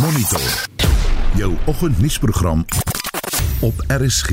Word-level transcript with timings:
Monitor. 0.00 0.40
Jou 1.34 1.56
oggendnuusprogram 1.66 2.64
op 3.60 3.74
RSG. 3.86 4.30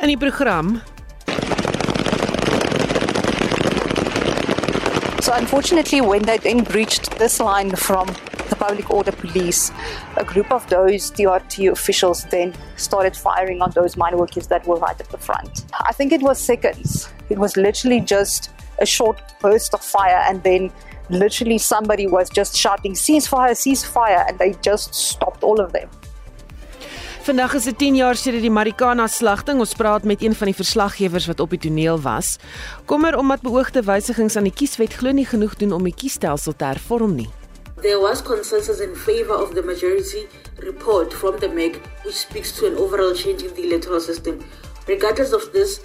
In 0.00 0.06
die 0.06 0.16
program 0.18 0.80
So 5.18 5.32
unfortunately, 5.32 6.00
when 6.00 6.22
they 6.22 6.38
then 6.38 6.62
breached 6.62 7.18
this 7.18 7.38
line 7.38 7.76
from 7.76 8.06
the 8.48 8.56
public 8.56 8.90
order 8.90 9.12
police, 9.16 9.72
a 10.16 10.24
group 10.24 10.52
of 10.52 10.66
those 10.66 11.10
DRT 11.10 11.70
officials 11.70 12.24
then 12.30 12.54
started 12.76 13.16
firing 13.16 13.62
on 13.62 13.70
those 13.70 13.96
mine 13.96 14.16
workers 14.16 14.46
that 14.46 14.66
were 14.66 14.78
right 14.78 15.00
at 15.00 15.08
the 15.08 15.18
front. 15.18 15.64
I 15.88 15.92
think 15.92 16.12
it 16.12 16.22
was 16.22 16.38
seconds. 16.38 17.08
It 17.30 17.38
was 17.38 17.56
literally 17.56 18.00
just 18.00 18.50
a 18.78 18.86
short 18.86 19.20
burst 19.40 19.74
of 19.74 19.80
fire 19.80 20.22
and 20.28 20.42
then 20.42 20.70
literally 21.08 21.58
somebody 21.58 22.06
was 22.08 22.28
just 22.30 22.56
shouting 22.56 22.94
ceasefire 22.94 23.54
ceasefire 23.54 24.28
and 24.28 24.38
they 24.38 24.54
just 24.60 24.94
stopped 24.94 25.42
all 25.42 25.60
of 25.60 25.72
them 25.72 25.88
Vandag 27.24 27.54
is 27.54 27.64
dit 27.64 27.78
10 27.78 27.94
jaar 27.96 28.18
sedert 28.20 28.42
die 28.44 28.52
Marikana 28.52 29.06
slagting. 29.08 29.56
Ons 29.58 29.72
praat 29.72 30.04
met 30.04 30.20
een 30.20 30.34
van 30.36 30.50
die 30.50 30.56
verslaggewers 30.58 31.24
wat 31.30 31.38
op 31.40 31.54
die 31.54 31.58
toneel 31.58 31.96
was. 32.04 32.34
Kommer 32.84 33.16
omdat 33.16 33.40
beoogde 33.40 33.80
wysigings 33.80 34.36
aan 34.36 34.44
die 34.44 34.52
kieswet 34.52 34.92
glo 34.92 35.08
nie 35.16 35.24
genoeg 35.24 35.54
doen 35.56 35.72
om 35.72 35.88
die 35.88 35.94
kiesstelsel 35.96 36.52
te 36.52 36.68
hervorm 36.68 37.14
nie. 37.16 37.30
There 37.80 37.96
was 38.00 38.20
consensus 38.22 38.80
in 38.84 38.92
favor 38.92 39.40
of 39.40 39.54
the 39.54 39.62
majority 39.64 40.26
report 40.60 41.14
from 41.14 41.38
the 41.40 41.48
MEC, 41.48 41.80
which 42.04 42.20
speaks 42.20 42.52
to 42.58 42.66
an 42.66 42.76
overall 42.76 43.14
change 43.14 43.40
in 43.40 43.54
the 43.54 43.64
electoral 43.64 44.00
system. 44.00 44.44
Regardless 44.86 45.32
of 45.32 45.50
this, 45.52 45.80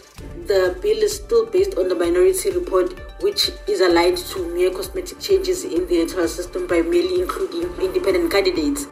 the 0.48 0.76
bill 0.82 1.02
is 1.04 1.16
still 1.16 1.46
based 1.46 1.78
on 1.78 1.88
the 1.88 1.96
minority 1.96 2.52
report, 2.52 2.94
which 3.22 3.50
is 3.68 3.80
aligned 3.80 4.18
to 4.18 4.46
mere 4.54 4.72
cosmetic 4.72 5.20
changes 5.20 5.64
in 5.64 5.88
the 5.88 6.02
electoral 6.02 6.28
system 6.28 6.68
by 6.68 6.82
merely 6.82 7.22
including 7.22 7.72
independent 7.80 8.30
candidates. 8.30 8.88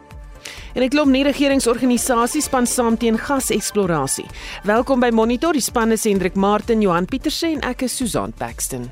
En 0.74 0.82
'n 0.82 0.88
klomp 0.88 1.10
nie-regeringsorganisasies 1.10 2.44
span 2.44 2.66
saam 2.66 2.96
teen 2.96 3.18
gaseksplorasie. 3.18 4.28
Welkom 4.64 5.00
by 5.00 5.10
Monitor. 5.10 5.52
Die 5.52 5.60
span 5.60 5.92
is 5.92 6.04
Hendrik 6.04 6.34
Martin, 6.34 6.80
Johan 6.80 7.04
Pieterse 7.04 7.46
en 7.46 7.60
ek 7.60 7.82
is 7.82 7.96
Susan 7.96 8.32
Paxton. 8.32 8.90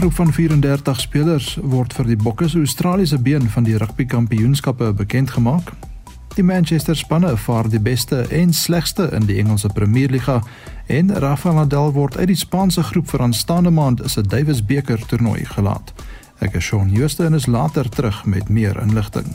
Groep 0.00 0.14
van 0.14 0.32
34 0.32 1.00
spelers 1.00 1.46
word 1.60 1.92
vir 1.92 2.06
die 2.08 2.16
Bokke 2.16 2.46
se 2.48 2.62
Australiese 2.62 3.18
been 3.20 3.50
van 3.52 3.66
die 3.66 3.76
rugby 3.76 4.06
kampioenskappe 4.08 4.94
bekend 4.96 5.34
gemaak. 5.34 5.72
Die 6.38 6.44
Manchester 6.44 6.96
spanne 6.96 7.34
vaar 7.36 7.68
die 7.68 7.82
beste 7.84 8.22
en 8.32 8.54
slegste 8.56 9.10
in 9.12 9.26
die 9.28 9.36
Engelse 9.42 9.68
Premierliga 9.68 10.38
en 10.86 11.12
Rafael 11.20 11.58
Nadal 11.58 11.92
word 11.92 12.16
uit 12.16 12.30
die 12.32 12.38
Spaanse 12.38 12.82
groep 12.82 13.12
vir 13.12 13.26
aanstaande 13.26 13.74
maand 13.76 14.00
se 14.08 14.24
Davis 14.24 14.64
beker 14.64 15.04
toernooi 15.10 15.44
gelaat. 15.52 15.92
Ek 16.40 16.56
is 16.56 16.70
Shaun 16.70 16.88
Jooste 16.96 17.28
en 17.28 17.36
is 17.36 17.50
later 17.50 17.88
terug 17.88 18.24
met 18.24 18.48
meer 18.48 18.80
inligting. 18.80 19.28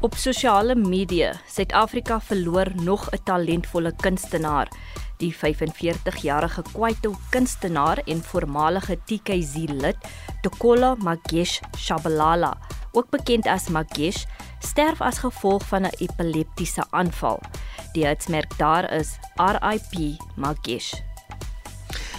Op 0.00 0.14
sosiale 0.16 0.74
media, 0.74 1.34
Suid-Afrika 1.52 2.20
verloor 2.20 2.72
nog 2.80 3.10
'n 3.10 3.20
talentvolle 3.24 3.92
kunstenaar. 3.96 4.68
Die 5.16 5.32
45-jarige 5.32 6.62
Kwaito 6.72 7.14
kunstenaar 7.30 7.98
en 8.04 8.22
voormalige 8.22 8.98
TKZ 9.04 9.54
lid, 9.68 9.96
Tokola 10.42 10.94
Magesh 10.94 11.60
Shabalala, 11.76 12.58
ook 12.92 13.08
bekend 13.10 13.46
as 13.46 13.68
Magesh, 13.68 14.24
sterf 14.60 15.00
as 15.00 15.18
gevolg 15.18 15.64
van 15.68 15.82
'n 15.82 15.96
epileptiese 15.98 16.84
aanval. 16.90 17.40
Die 17.92 18.06
uitsmerk 18.06 18.58
daar 18.58 18.92
is 18.92 19.18
RIP 19.36 20.18
Magesh. 20.36 20.92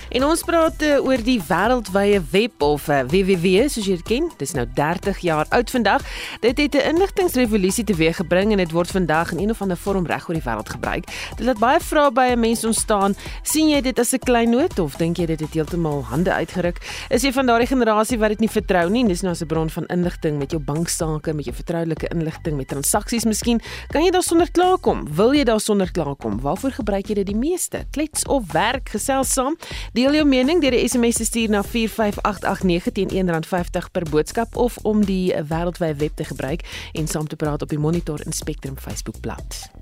En 0.09 0.23
ons 0.23 0.41
praat 0.47 0.83
uh, 0.87 0.97
oor 1.03 1.19
die 1.23 1.37
wêreldwye 1.43 2.21
web 2.31 2.63
of 2.63 2.87
uh, 2.87 3.01
eh, 3.01 3.07
www 3.11 3.65
soos 3.67 3.87
jy 3.89 3.97
dit 3.99 4.07
ken. 4.07 4.29
Dit 4.39 4.45
is 4.47 4.53
nou 4.55 4.63
30 4.77 5.19
jaar 5.25 5.49
oud 5.55 5.71
vandag. 5.73 6.05
Dit 6.41 6.57
het 6.57 6.75
'n 6.75 6.95
inligtingrevolusie 6.95 7.83
teweeggebring 7.83 8.51
en 8.51 8.57
dit 8.57 8.71
word 8.71 8.91
vandag 8.91 9.31
in 9.31 9.39
een 9.39 9.49
of 9.49 9.61
ander 9.61 9.77
vorm 9.77 10.05
reg 10.05 10.29
oor 10.29 10.35
die 10.35 10.43
wêreld 10.43 10.69
gebruik. 10.69 11.05
Dit 11.35 11.45
laat 11.45 11.59
baie 11.59 11.79
vrae 11.79 12.11
by 12.11 12.27
'n 12.31 12.39
mens 12.39 12.63
ontstaan. 12.65 13.15
sien 13.43 13.69
jy 13.69 13.81
dit 13.81 13.99
as 13.99 14.13
'n 14.13 14.19
klein 14.19 14.49
noot 14.49 14.79
of 14.79 14.95
dink 14.95 15.17
jy 15.17 15.25
dit 15.25 15.39
het 15.39 15.53
heeltemal 15.53 16.03
hande 16.03 16.31
uitgeruk? 16.31 16.77
Is 17.09 17.21
jy 17.21 17.31
van 17.31 17.45
daardie 17.45 17.67
generasie 17.67 18.17
wat 18.17 18.29
dit 18.29 18.39
nie 18.39 18.49
vertrou 18.49 18.89
nie? 18.89 19.07
Dis 19.07 19.21
nou 19.21 19.31
as 19.31 19.41
'n 19.41 19.47
bron 19.47 19.69
van 19.69 19.85
inligting 19.85 20.37
met 20.37 20.51
jou 20.51 20.61
banksaake, 20.63 21.33
met 21.33 21.45
jou 21.45 21.55
vertroulike 21.55 22.07
inligting, 22.07 22.57
met 22.57 22.67
transaksies 22.67 23.25
miskien. 23.25 23.61
Kan 23.89 24.03
jy 24.03 24.11
daarsonder 24.11 24.51
klaarkom? 24.51 25.07
Wil 25.15 25.33
jy 25.33 25.43
daarsonder 25.43 25.91
klaarkom? 25.91 26.39
Waarvoor 26.41 26.71
gebruik 26.71 27.07
jy 27.07 27.13
dit 27.13 27.25
die 27.25 27.35
meeste? 27.35 27.85
Klets 27.91 28.25
of 28.25 28.51
werk 28.51 28.89
gesels 28.89 29.33
saam? 29.33 29.57
Deel 29.97 30.13
jou 30.13 30.25
mening 30.29 30.59
deur 30.61 30.75
'n 30.77 30.87
SMS 30.89 31.15
te 31.15 31.25
stuur 31.25 31.49
na 31.49 31.63
45889 31.63 32.91
teen 32.91 33.09
R1.50 33.09 33.91
per 33.91 34.05
boodskap 34.09 34.55
of 34.55 34.77
om 34.77 35.05
die 35.05 35.33
wêreldwye 35.33 35.95
web 35.95 36.15
te 36.15 36.23
gebruik 36.23 36.61
en 36.93 37.07
saam 37.07 37.27
te 37.27 37.35
praat 37.35 37.61
op 37.61 37.69
die 37.69 37.79
Monitor 37.79 38.21
en 38.25 38.31
Spectrum 38.31 38.77
Facebookblad. 38.77 39.76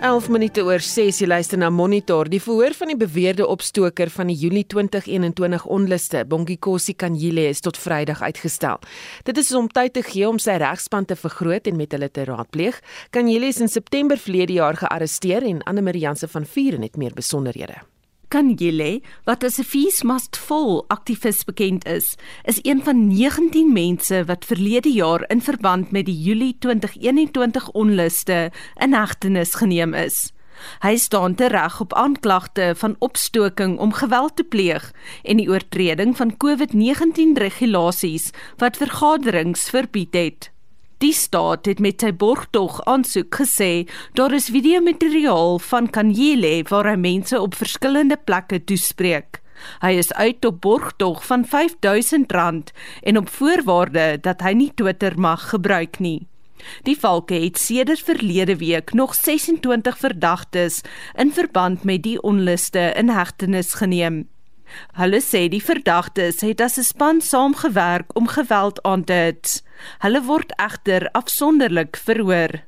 11 0.00 0.28
minute 0.28 0.60
oor 0.60 0.82
6 0.84 1.22
jy 1.22 1.26
luister 1.26 1.56
na 1.56 1.70
Monitor. 1.72 2.28
Die 2.28 2.40
verhoor 2.42 2.74
van 2.76 2.90
die 2.92 2.98
beweerde 3.00 3.46
opstoker 3.48 4.10
van 4.12 4.28
die 4.28 4.36
Julie 4.36 4.66
2021 4.68 5.64
onluste, 5.72 6.26
Bongikosi 6.28 6.92
Kanyile, 7.00 7.46
is 7.48 7.64
tot 7.64 7.80
Vrydag 7.80 8.20
uitgestel. 8.20 8.76
Dit 9.24 9.40
is 9.40 9.54
om 9.56 9.70
tyd 9.72 9.96
te 9.96 10.04
gee 10.04 10.28
om 10.28 10.36
sy 10.42 10.58
regspan 10.60 11.08
te 11.08 11.16
vergroot 11.16 11.72
en 11.72 11.80
met 11.80 11.96
hulle 11.96 12.12
te 12.12 12.28
raadpleeg. 12.28 12.82
Kanyile 13.16 13.48
is 13.48 13.64
in 13.64 13.72
September 13.72 14.20
verlede 14.20 14.60
jaar 14.60 14.76
gearresteer 14.76 15.48
en 15.48 15.64
Anne 15.64 15.88
Marie 15.88 16.04
Janse 16.04 16.28
van 16.28 16.44
Vuren 16.44 16.84
het 16.84 17.00
meer 17.00 17.16
besonderhede. 17.16 17.80
Kangile, 18.28 19.00
wat 19.24 19.44
as 19.44 19.58
'n 19.58 19.64
fees 19.64 20.02
must 20.02 20.36
fall 20.36 20.84
aktivis 20.88 21.44
bekend 21.44 21.86
is, 21.86 22.16
is 22.44 22.58
een 22.62 22.82
van 22.82 23.08
19 23.08 23.72
mense 23.72 24.24
wat 24.24 24.44
verlede 24.44 24.92
jaar 24.92 25.24
in 25.28 25.42
verband 25.42 25.90
met 25.90 26.06
die 26.06 26.22
Julie 26.22 26.56
2021 26.58 27.70
onluste 27.70 28.50
in 28.80 28.92
hegtenis 28.92 29.54
geneem 29.54 29.94
is. 29.94 30.32
Hy 30.80 30.96
staan 30.96 31.34
tereg 31.34 31.80
op 31.80 31.94
aanklagte 31.94 32.72
van 32.76 32.96
opstoking 32.98 33.78
om 33.78 33.92
geweld 33.92 34.36
te 34.36 34.44
pleeg 34.44 34.92
en 35.22 35.36
die 35.36 35.48
oortreding 35.48 36.16
van 36.16 36.36
COVID-19 36.36 37.36
regulasies 37.38 38.30
wat 38.56 38.76
vergaderings 38.76 39.70
verbied 39.70 40.14
het. 40.14 40.55
Die 40.98 41.12
staat 41.12 41.66
het 41.68 41.80
met 41.84 42.00
sy 42.00 42.08
borgtog 42.16 42.78
aansoek 42.88 43.34
gesê 43.42 43.84
daar 44.16 44.32
is 44.32 44.48
videomateriaal 44.48 45.58
van 45.60 45.90
Kanyele 45.92 46.62
waar 46.70 46.88
hy 46.88 46.94
mense 46.96 47.36
op 47.36 47.56
verskillende 47.58 48.16
plekke 48.16 48.62
toespreek. 48.64 49.42
Hy 49.82 49.92
is 50.00 50.08
uit 50.16 50.44
op 50.48 50.62
borgtog 50.64 51.20
van 51.28 51.44
R5000 51.44 52.72
en 53.02 53.20
op 53.20 53.28
voorwaarde 53.28 54.06
dat 54.24 54.40
hy 54.40 54.54
nie 54.56 54.70
Twitter 54.72 55.18
mag 55.20 55.50
gebruik 55.50 56.00
nie. 56.00 56.24
Die 56.88 56.96
valke 56.96 57.36
het 57.44 57.60
sedert 57.60 58.00
verlede 58.00 58.56
week 58.56 58.94
nog 58.96 59.14
26 59.14 59.98
verdagtes 60.00 60.80
in 61.12 61.32
verband 61.32 61.84
met 61.84 62.02
die 62.08 62.16
onluste 62.22 62.92
in 62.96 63.12
hegtenis 63.12 63.76
geneem. 63.76 64.24
Hulle 64.98 65.20
sê 65.20 65.48
die 65.48 65.62
verdagtes 65.62 66.40
het 66.40 66.60
as 66.60 66.78
'n 66.78 66.82
span 66.82 67.20
saamgewerk 67.20 68.08
om 68.14 68.26
geweld 68.28 68.82
aan 68.82 69.04
te 69.04 69.12
hits. 69.12 69.62
Hulle 69.98 70.22
word 70.22 70.52
egter 70.56 71.08
afsonderlik 71.12 71.96
verhoor. 71.96 72.62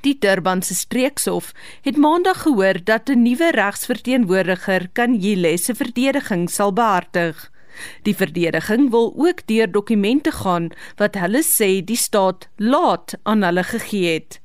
Die 0.00 0.16
Durbanse 0.18 0.74
streekshof 0.74 1.52
het 1.82 1.96
maandag 1.96 2.42
gehoor 2.42 2.84
dat 2.84 3.08
'n 3.08 3.22
nuwe 3.22 3.50
regsverteenwoordiger 3.50 4.88
kan 4.92 5.14
Jilese 5.14 5.74
verdediging 5.74 6.50
sal 6.50 6.72
behartig. 6.72 7.50
Die 8.02 8.16
verdediging 8.16 8.90
wil 8.90 9.12
ook 9.16 9.46
deur 9.46 9.72
dokumente 9.72 10.32
gaan 10.32 10.70
wat 10.96 11.14
hulle 11.14 11.42
sê 11.42 11.84
die 11.84 11.96
staat 11.96 12.48
laat 12.56 13.14
aan 13.22 13.42
hulle 13.42 13.62
gegee 13.62 14.14
het. 14.14 14.40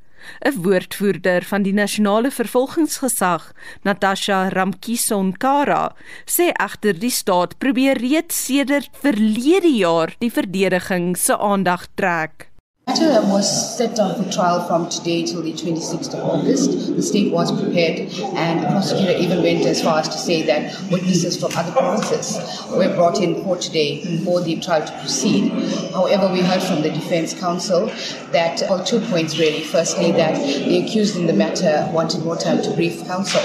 'n 0.45 0.61
woordvoerder 0.61 1.43
van 1.43 1.63
die 1.63 1.73
nasionale 1.73 2.31
vervolgingsgesag, 2.31 3.53
Natasha 3.83 4.49
Ramkissonkara, 4.49 5.95
sê 6.25 6.51
agter 6.53 6.93
die 6.99 7.09
staat 7.09 7.57
probeer 7.57 7.97
reeds 7.97 8.45
sedert 8.45 8.89
verlede 9.01 9.71
jaar 9.77 10.15
die 10.19 10.31
verdediging 10.31 11.17
se 11.17 11.37
aandag 11.37 11.87
trek. 11.95 12.50
Matter 12.87 13.21
was 13.27 13.77
set 13.77 13.95
down 13.95 14.21
for 14.21 14.29
trial 14.31 14.65
from 14.67 14.89
today 14.89 15.23
till 15.25 15.41
the 15.41 15.53
26th 15.53 16.13
of 16.13 16.23
August. 16.23 16.95
The 16.95 17.01
state 17.01 17.31
was 17.31 17.51
prepared, 17.51 18.11
and 18.35 18.63
the 18.63 18.67
prosecutor 18.67 19.11
even 19.11 19.43
went 19.43 19.65
as 19.65 19.81
far 19.81 19.99
as 19.99 20.09
to 20.09 20.17
say 20.17 20.41
that 20.43 20.75
witnesses 20.91 21.39
from 21.39 21.51
other 21.55 21.71
provinces 21.71 22.37
were 22.71 22.93
brought 22.95 23.21
in 23.21 23.43
for 23.43 23.57
today 23.57 24.03
for 24.23 24.41
the 24.41 24.59
trial 24.59 24.85
to 24.85 24.99
proceed. 24.99 25.51
However, 25.91 26.31
we 26.31 26.41
heard 26.41 26.63
from 26.63 26.81
the 26.81 26.89
defense 26.89 27.33
counsel 27.39 27.87
that, 28.31 28.61
well, 28.69 28.83
two 28.83 28.99
points 29.01 29.37
really. 29.37 29.61
Firstly, 29.61 30.11
that 30.13 30.35
the 30.35 30.83
accused 30.83 31.15
in 31.15 31.27
the 31.27 31.33
matter 31.33 31.89
wanted 31.93 32.23
more 32.23 32.35
time 32.35 32.61
to 32.63 32.73
brief 32.73 33.05
counsel. 33.05 33.41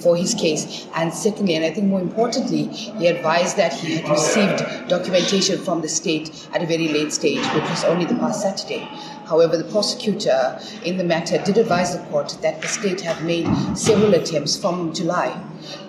For 0.00 0.16
his 0.16 0.34
case. 0.34 0.86
And 0.94 1.12
secondly, 1.12 1.54
and 1.54 1.64
I 1.64 1.70
think 1.70 1.86
more 1.86 2.00
importantly, 2.00 2.64
he 2.68 3.06
advised 3.06 3.56
that 3.56 3.72
he 3.72 3.96
had 3.96 4.08
received 4.08 4.88
documentation 4.88 5.58
from 5.58 5.80
the 5.80 5.88
state 5.88 6.48
at 6.54 6.62
a 6.62 6.66
very 6.66 6.88
late 6.88 7.12
stage, 7.12 7.44
which 7.54 7.68
was 7.68 7.84
only 7.84 8.04
the 8.04 8.14
past 8.16 8.42
Saturday. 8.42 8.88
However, 9.26 9.56
the 9.56 9.64
prosecutor 9.64 10.58
in 10.84 10.96
the 10.96 11.04
matter 11.04 11.38
did 11.38 11.58
advise 11.58 11.96
the 11.96 12.02
court 12.06 12.38
that 12.42 12.62
the 12.62 12.68
state 12.68 13.00
had 13.00 13.22
made 13.24 13.46
several 13.76 14.14
attempts 14.14 14.56
from 14.56 14.94
July 14.94 15.38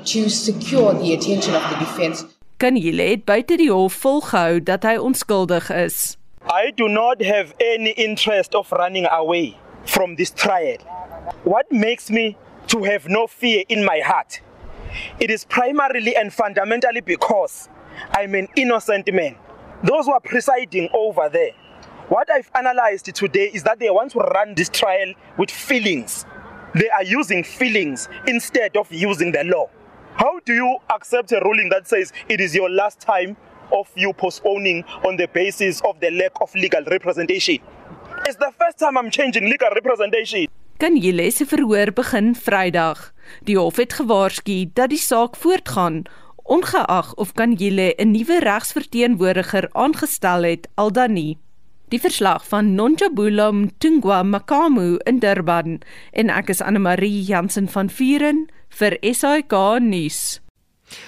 to 0.06 0.30
secure 0.30 0.94
the 0.94 1.14
attention 1.14 1.56
of 1.56 1.64
the 1.70 1.78
defense. 1.78 2.26
Kan 2.60 2.76
jy 2.76 2.92
let 2.92 3.22
buite 3.24 3.56
die 3.56 3.70
hof 3.72 3.96
volgehou 4.04 4.60
dat 4.60 4.84
hy 4.84 4.98
onskuldig 5.00 5.70
is? 5.72 6.18
I 6.52 6.72
do 6.76 6.90
not 6.90 7.22
have 7.24 7.54
any 7.62 7.92
interest 7.92 8.56
of 8.56 8.72
running 8.74 9.08
away 9.08 9.56
from 9.86 10.16
this 10.18 10.32
trial. 10.32 10.84
What 11.44 11.72
makes 11.72 12.10
me 12.10 12.36
to 12.70 12.84
have 12.84 13.08
no 13.08 13.28
fear 13.28 13.64
in 13.70 13.84
my 13.84 14.00
heart? 14.00 14.42
It 15.20 15.30
is 15.30 15.46
primarily 15.46 16.16
and 16.16 16.34
fundamentally 16.34 17.02
because 17.02 17.70
I'm 18.12 18.36
an 18.36 18.48
innocent 18.56 19.14
man. 19.14 19.36
Those 19.84 20.06
who 20.06 20.14
are 20.14 20.20
presiding 20.20 20.90
over 20.94 21.30
there, 21.30 21.52
what 22.10 22.30
I've 22.32 22.50
analyzed 22.56 23.06
today 23.14 23.52
is 23.54 23.64
that 23.64 23.80
they 23.80 23.90
want 23.90 24.12
to 24.12 24.20
run 24.20 24.56
this 24.56 24.70
trial 24.70 25.14
with 25.38 25.52
feelings. 25.52 26.26
They 26.76 26.90
are 26.90 27.04
using 27.04 27.44
feelings 27.44 28.10
instead 28.28 28.78
of 28.78 28.92
using 28.92 29.32
the 29.32 29.44
law. 29.44 29.70
How 30.16 30.40
do 30.40 30.54
you 30.54 30.78
accept 30.94 31.32
a 31.32 31.40
ruling 31.44 31.70
that 31.70 31.88
says 31.88 32.12
it 32.28 32.42
is 32.42 32.54
your 32.54 32.70
last 32.70 33.00
time 33.00 33.38
of 33.72 33.90
you 33.96 34.14
postponing 34.14 34.84
on 35.06 35.18
the 35.18 35.28
basis 35.28 35.82
of 35.82 36.00
the 36.00 36.12
lack 36.12 36.32
of 36.42 36.54
legal 36.56 36.84
representation? 36.86 37.60
It's 38.26 38.36
the 38.36 38.52
first 38.60 38.80
time 38.80 38.98
I'm 38.98 39.10
changing 39.10 39.46
legal 39.46 39.70
representation. 39.70 40.48
Kan 40.80 40.96
julle 40.96 41.26
se 41.32 41.44
verhoor 41.44 41.90
begin 41.92 42.30
Vrydag? 42.40 43.00
Die 43.44 43.58
hof 43.60 43.82
het 43.82 43.98
gewaarsku 43.98 44.70
dat 44.80 44.94
die 44.94 45.02
saak 45.02 45.36
voortgaan 45.36 46.06
ongeag 46.48 47.10
of 47.20 47.34
kan 47.36 47.58
julle 47.60 47.92
'n 48.00 48.12
nuwe 48.12 48.40
regsverteenwoordiger 48.40 49.68
aangestel 49.74 50.44
het 50.44 50.70
al 50.76 50.92
dan 50.92 51.14
nie. 51.14 51.38
Die 51.90 52.00
verslag 52.00 52.48
van 52.48 52.76
Nonjabula 52.76 53.52
Mtungwa 53.52 54.24
Makamu 54.24 54.98
in 55.04 55.20
Durban 55.20 55.82
en 56.12 56.30
ek 56.30 56.50
is 56.50 56.62
Anne 56.62 56.80
Marie 56.80 57.24
Jansen 57.24 57.68
van 57.68 57.90
Vuren 57.90 58.48
vir 58.70 58.98
SAK 59.02 59.80
nuus. 59.80 60.40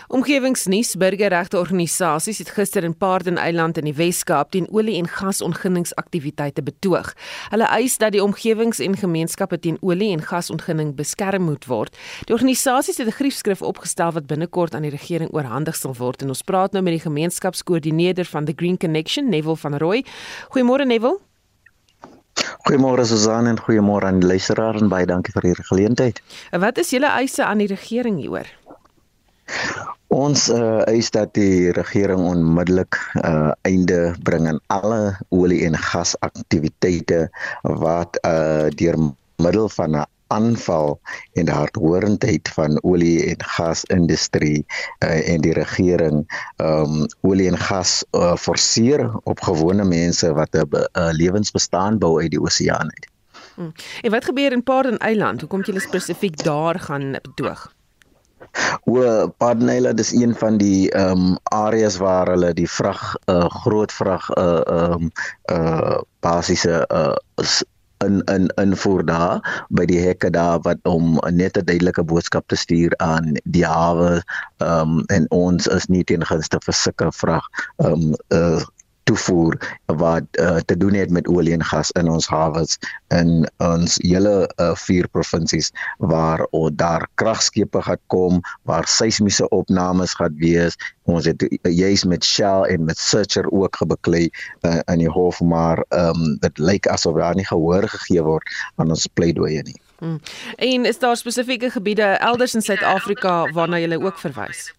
Omgewingsnuus 0.07 0.95
burgerregte 0.95 1.57
organisasies 1.57 2.37
het 2.37 2.49
gister 2.49 2.83
in 2.83 2.97
Paardeneiland 2.97 3.77
in 3.77 3.83
die 3.83 3.95
Wes-Kaap 3.95 4.51
teen 4.51 4.67
olie- 4.71 4.97
en 4.97 5.07
gasontginningsaktiwiteite 5.07 6.63
betoog. 6.63 7.13
Hulle 7.49 7.67
eis 7.67 7.97
dat 7.97 8.11
die 8.11 8.23
omgewings- 8.23 8.79
en 8.79 8.97
gemeenskappe 8.97 9.59
teen 9.59 9.77
olie- 9.81 10.11
en 10.11 10.21
gasontginning 10.21 10.95
beskerm 10.95 11.43
moet 11.43 11.65
word. 11.65 11.97
Die 12.25 12.35
organisasies 12.35 12.97
het 12.97 13.07
'n 13.07 13.11
griefskrif 13.11 13.61
opgestel 13.61 14.11
wat 14.11 14.27
binnekort 14.27 14.75
aan 14.75 14.81
die 14.81 14.91
regering 14.91 15.33
oorhandig 15.33 15.75
sal 15.75 15.95
word 15.97 16.21
en 16.21 16.27
ons 16.27 16.41
praat 16.41 16.71
nou 16.71 16.83
met 16.83 16.93
die 16.93 17.09
gemeenskapskoördineerder 17.09 18.25
van 18.25 18.45
the 18.45 18.53
Green 18.55 18.77
Connection, 18.77 19.29
Neville 19.29 19.57
van 19.57 19.77
Rooi. 19.77 20.05
Goeiemôre 20.49 20.85
Neville. 20.85 21.19
Goeiemôre 22.67 23.05
Susan 23.05 23.47
en 23.47 23.57
goeiemôre 23.59 24.05
aan 24.05 24.19
die 24.19 24.27
luisteraars 24.27 24.81
en 24.81 24.89
baie 24.91 25.05
dankie 25.05 25.33
vir 25.33 25.49
hierdie 25.49 25.65
geleentheid. 25.67 26.21
Wat 26.51 26.77
is 26.77 26.89
julle 26.93 27.09
eise 27.17 27.45
aan 27.45 27.57
die 27.57 27.67
regering 27.67 28.19
hieroor? 28.21 28.47
Ons 30.11 30.49
uh, 30.51 30.81
eis 30.91 31.07
dat 31.15 31.33
die 31.33 31.71
regering 31.71 32.19
onmiddellik 32.27 32.97
uh, 33.23 33.51
einde 33.63 34.15
bring 34.27 34.47
aan 34.47 34.59
alle 34.67 35.15
olie 35.29 35.61
en 35.65 35.77
gas 35.77 36.17
aktiwiteite 36.19 37.29
wat 37.63 38.19
uh, 38.27 38.67
deur 38.75 38.99
middel 39.39 39.69
van 39.69 39.95
'n 39.95 40.05
aanval 40.31 40.99
en 41.33 41.45
die 41.45 41.55
hardhorendheid 41.55 42.51
van 42.55 42.79
olie 42.83 43.23
en 43.31 43.43
gas 43.55 43.83
industrie 43.83 44.65
uh, 45.03 45.29
en 45.33 45.41
die 45.41 45.53
regering 45.53 46.23
um 46.63 47.05
olie 47.27 47.47
en 47.51 47.57
gas 47.57 48.01
uh, 48.11 48.35
forceer 48.35 49.07
op 49.23 49.43
gewone 49.47 49.83
mense 49.83 50.33
wat 50.33 50.55
'n 50.55 50.67
uh, 50.75 51.09
lewensbestaan 51.11 51.99
bou 51.99 52.21
uit 52.21 52.31
die 52.31 52.41
oseaan 52.41 52.91
uit. 52.95 53.07
Hmm. 53.55 53.73
En 54.01 54.11
wat 54.11 54.25
gebeur 54.25 54.51
in 54.51 54.63
Paardeneiland? 54.63 55.41
Hoekom 55.41 55.63
jy 55.63 55.79
spesifiek 55.79 56.43
daar 56.43 56.79
gaan 56.79 57.11
betoog? 57.21 57.71
O, 58.89 59.27
Padnela 59.37 59.93
dis 59.93 60.11
een 60.11 60.35
van 60.35 60.57
die 60.57 60.91
ehm 60.91 61.11
um, 61.11 61.37
areas 61.43 61.97
waar 61.97 62.27
hulle 62.33 62.53
die 62.53 62.69
vrag 62.69 63.01
'n 63.25 63.35
uh, 63.35 63.49
groot 63.63 63.91
vrag 63.91 64.29
'n 64.29 64.39
uh, 64.39 64.61
ehm 64.77 64.93
um, 64.93 65.11
uh 65.51 65.99
basiese 66.19 66.85
uh 66.89 67.15
in 68.05 68.21
in 68.25 68.47
invoer 68.55 69.05
daar 69.05 69.65
by 69.69 69.85
die 69.85 69.99
hekke 70.01 70.29
daar 70.29 70.59
wat 70.65 70.77
om 70.83 71.19
net 71.29 71.57
'n 71.57 71.65
duidelike 71.65 72.03
boodskap 72.03 72.47
te 72.47 72.55
stuur 72.55 72.93
aan 72.97 73.37
die 73.43 73.65
hawe 73.65 74.21
ehm 74.57 74.97
um, 74.97 75.03
en 75.07 75.25
ons 75.29 75.67
is 75.67 75.87
nie 75.87 76.03
teen 76.03 76.25
gunste 76.25 76.57
vir 76.65 76.73
sulke 76.73 77.11
vrag 77.11 77.45
ehm 77.77 77.91
um, 77.91 78.13
uh 78.33 78.63
toevoer 79.11 79.57
wat 79.85 80.23
uh, 80.39 80.63
te 80.65 80.77
doen 80.77 80.95
het 80.95 81.11
met 81.11 81.27
olie 81.27 81.53
en 81.53 81.63
gas 81.63 81.91
in 81.99 82.07
ons 82.09 82.27
hawes 82.31 82.77
in 83.11 83.43
ons 83.59 83.97
hele 83.99 84.47
uh, 84.47 84.71
vier 84.85 85.07
provinsies 85.11 85.71
waar 85.99 86.45
o, 86.51 86.69
daar 86.71 87.07
kragskepe 87.19 87.83
gaan 87.87 87.99
kom 88.13 88.39
waar 88.69 88.87
seismiese 88.87 89.49
opnames 89.51 90.15
gaan 90.15 90.35
wees. 90.39 90.77
Ons 91.11 91.27
het 91.27 91.43
uh, 91.43 91.51
juis 91.67 92.05
met 92.07 92.23
Shell 92.23 92.71
en 92.71 92.87
met 92.87 92.97
Searcher 92.97 93.51
ook 93.51 93.75
gebeklei 93.83 94.29
uh, 94.63 94.79
in 94.87 95.03
die 95.03 95.11
hof 95.11 95.41
maar 95.41 95.83
um, 95.89 96.37
dit 96.39 96.57
lyk 96.59 96.87
asof 96.87 97.19
daar 97.19 97.35
nie 97.35 97.47
gehoor 97.47 97.89
gegee 97.91 98.23
word 98.23 98.59
aan 98.79 98.93
ons 98.95 99.07
pleidooie 99.19 99.63
nie. 99.67 99.79
Hmm. 100.01 100.17
en 100.57 100.85
is 100.89 100.97
daar 100.99 101.17
spesifieke 101.17 101.69
gebiede 101.69 102.15
elders 102.25 102.55
in 102.57 102.63
Suid-Afrika 102.65 103.51
waarna 103.53 103.77
jy 103.77 103.99
ook 104.01 104.17
verwys 104.17 104.71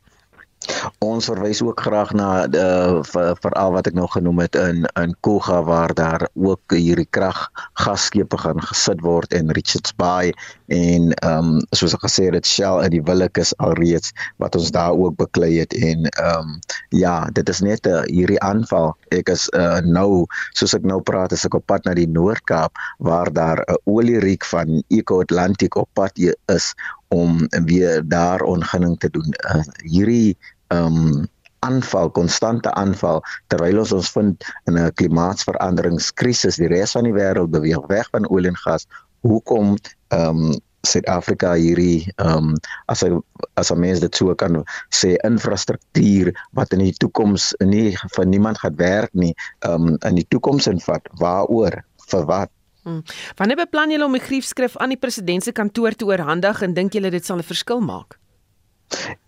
Ons 1.02 1.28
verwys 1.30 1.62
ook 1.62 1.80
graag 1.80 2.12
na 2.16 2.46
uh, 2.46 3.00
veral 3.42 3.74
wat 3.76 3.88
ek 3.90 3.96
nou 3.98 4.06
genoem 4.10 4.42
het 4.44 4.56
in 4.58 4.86
in 5.00 5.14
Koga 5.26 5.60
waar 5.66 5.94
daar 5.94 6.26
ook 6.34 6.74
hierdie 6.76 7.08
krag 7.10 7.38
gasskepe 7.80 8.38
gaan 8.38 8.60
gesit 8.62 9.02
word 9.04 9.32
in 9.36 9.50
Richards 9.50 9.94
Bay 9.96 10.32
en 10.72 11.12
ehm 11.12 11.52
um, 11.52 11.60
soos 11.76 11.96
ek 11.96 12.04
gesê 12.06 12.28
het 12.32 12.46
Shell 12.48 12.82
in 12.86 12.94
die 12.96 13.02
Willekes 13.02 13.52
alreeds 13.58 14.12
wat 14.42 14.56
ons 14.58 14.72
daar 14.74 14.96
ook 14.96 15.18
beklei 15.20 15.52
het 15.58 15.74
en 15.74 16.08
ehm 16.12 16.54
um, 16.54 16.58
ja 16.90 17.28
dit 17.32 17.48
is 17.48 17.60
net 17.60 17.86
'n 17.86 17.92
uh, 17.92 18.04
hierdie 18.08 18.40
aanval 18.40 18.94
ek 19.10 19.28
is 19.34 19.48
uh, 19.58 19.80
nou 19.84 20.26
soos 20.54 20.74
ek 20.74 20.86
nou 20.86 21.00
praat 21.00 21.32
as 21.32 21.44
ek 21.44 21.54
op 21.54 21.66
pad 21.66 21.84
na 21.84 21.94
die 21.94 22.08
Noord-Kaap 22.08 22.76
waar 22.98 23.32
daar 23.32 23.64
'n 23.68 23.80
olieriek 23.84 24.44
van 24.44 24.82
Eco 24.88 25.20
Atlantic 25.20 25.76
op 25.76 25.88
pad 25.94 26.18
is 26.48 26.74
om 27.12 27.46
weer 27.64 28.02
daar 28.08 28.40
ongunning 28.40 28.98
te 28.98 29.10
doen. 29.10 29.34
Uh, 29.54 29.60
hierdie 29.84 30.36
um, 30.76 31.28
aanval, 31.62 32.10
konstante 32.10 32.72
aanval 32.74 33.22
terwyl 33.52 33.78
ons 33.82 33.92
ons 33.94 34.10
vind 34.16 34.44
in 34.66 34.78
'n 34.78 34.92
klimaatsveranderingskrisis, 34.98 36.58
die 36.58 36.70
res 36.72 36.96
van 36.96 37.06
die 37.06 37.14
wêreld 37.14 37.54
beweeg 37.54 37.86
weg 37.88 38.08
van 38.10 38.28
olie 38.28 38.50
en 38.50 38.60
gas. 38.66 38.86
Hoekom 39.22 39.76
ehm 40.08 40.52
um, 40.52 40.60
Suid-Afrika 40.82 41.52
hierdie 41.54 42.10
ehm 42.16 42.50
um, 42.50 42.54
as 42.90 43.04
'n 43.04 43.22
as 43.54 43.70
'n 43.70 43.78
mens 43.78 44.00
dit 44.00 44.16
so 44.16 44.34
kan 44.34 44.64
sê 44.90 45.14
infrastruktuur 45.22 46.32
wat 46.52 46.72
in 46.72 46.78
die 46.78 46.92
toekoms 46.92 47.54
nie 47.60 47.96
vir 48.16 48.26
niemand 48.26 48.58
gaan 48.58 48.76
werk 48.76 49.14
nie, 49.14 49.34
ehm 49.60 49.88
um, 49.88 49.96
in 50.08 50.14
die 50.14 50.26
toekoms 50.28 50.66
invat. 50.66 51.06
Waaroor? 51.18 51.84
Vir 52.10 52.26
wat? 52.26 52.50
Hmm. 52.82 53.02
Wanneer 53.36 53.56
beplan 53.56 53.90
julle 53.90 54.04
om 54.04 54.14
'n 54.14 54.20
griefskrif 54.20 54.76
aan 54.76 54.88
die 54.88 54.98
president 54.98 55.44
se 55.44 55.52
kantoor 55.52 55.94
te 55.94 56.04
oorhandig 56.04 56.62
en 56.62 56.74
dink 56.74 56.92
julle 56.92 57.10
dit 57.10 57.24
sal 57.24 57.38
'n 57.38 57.42
verskil 57.42 57.80
maak? 57.80 58.18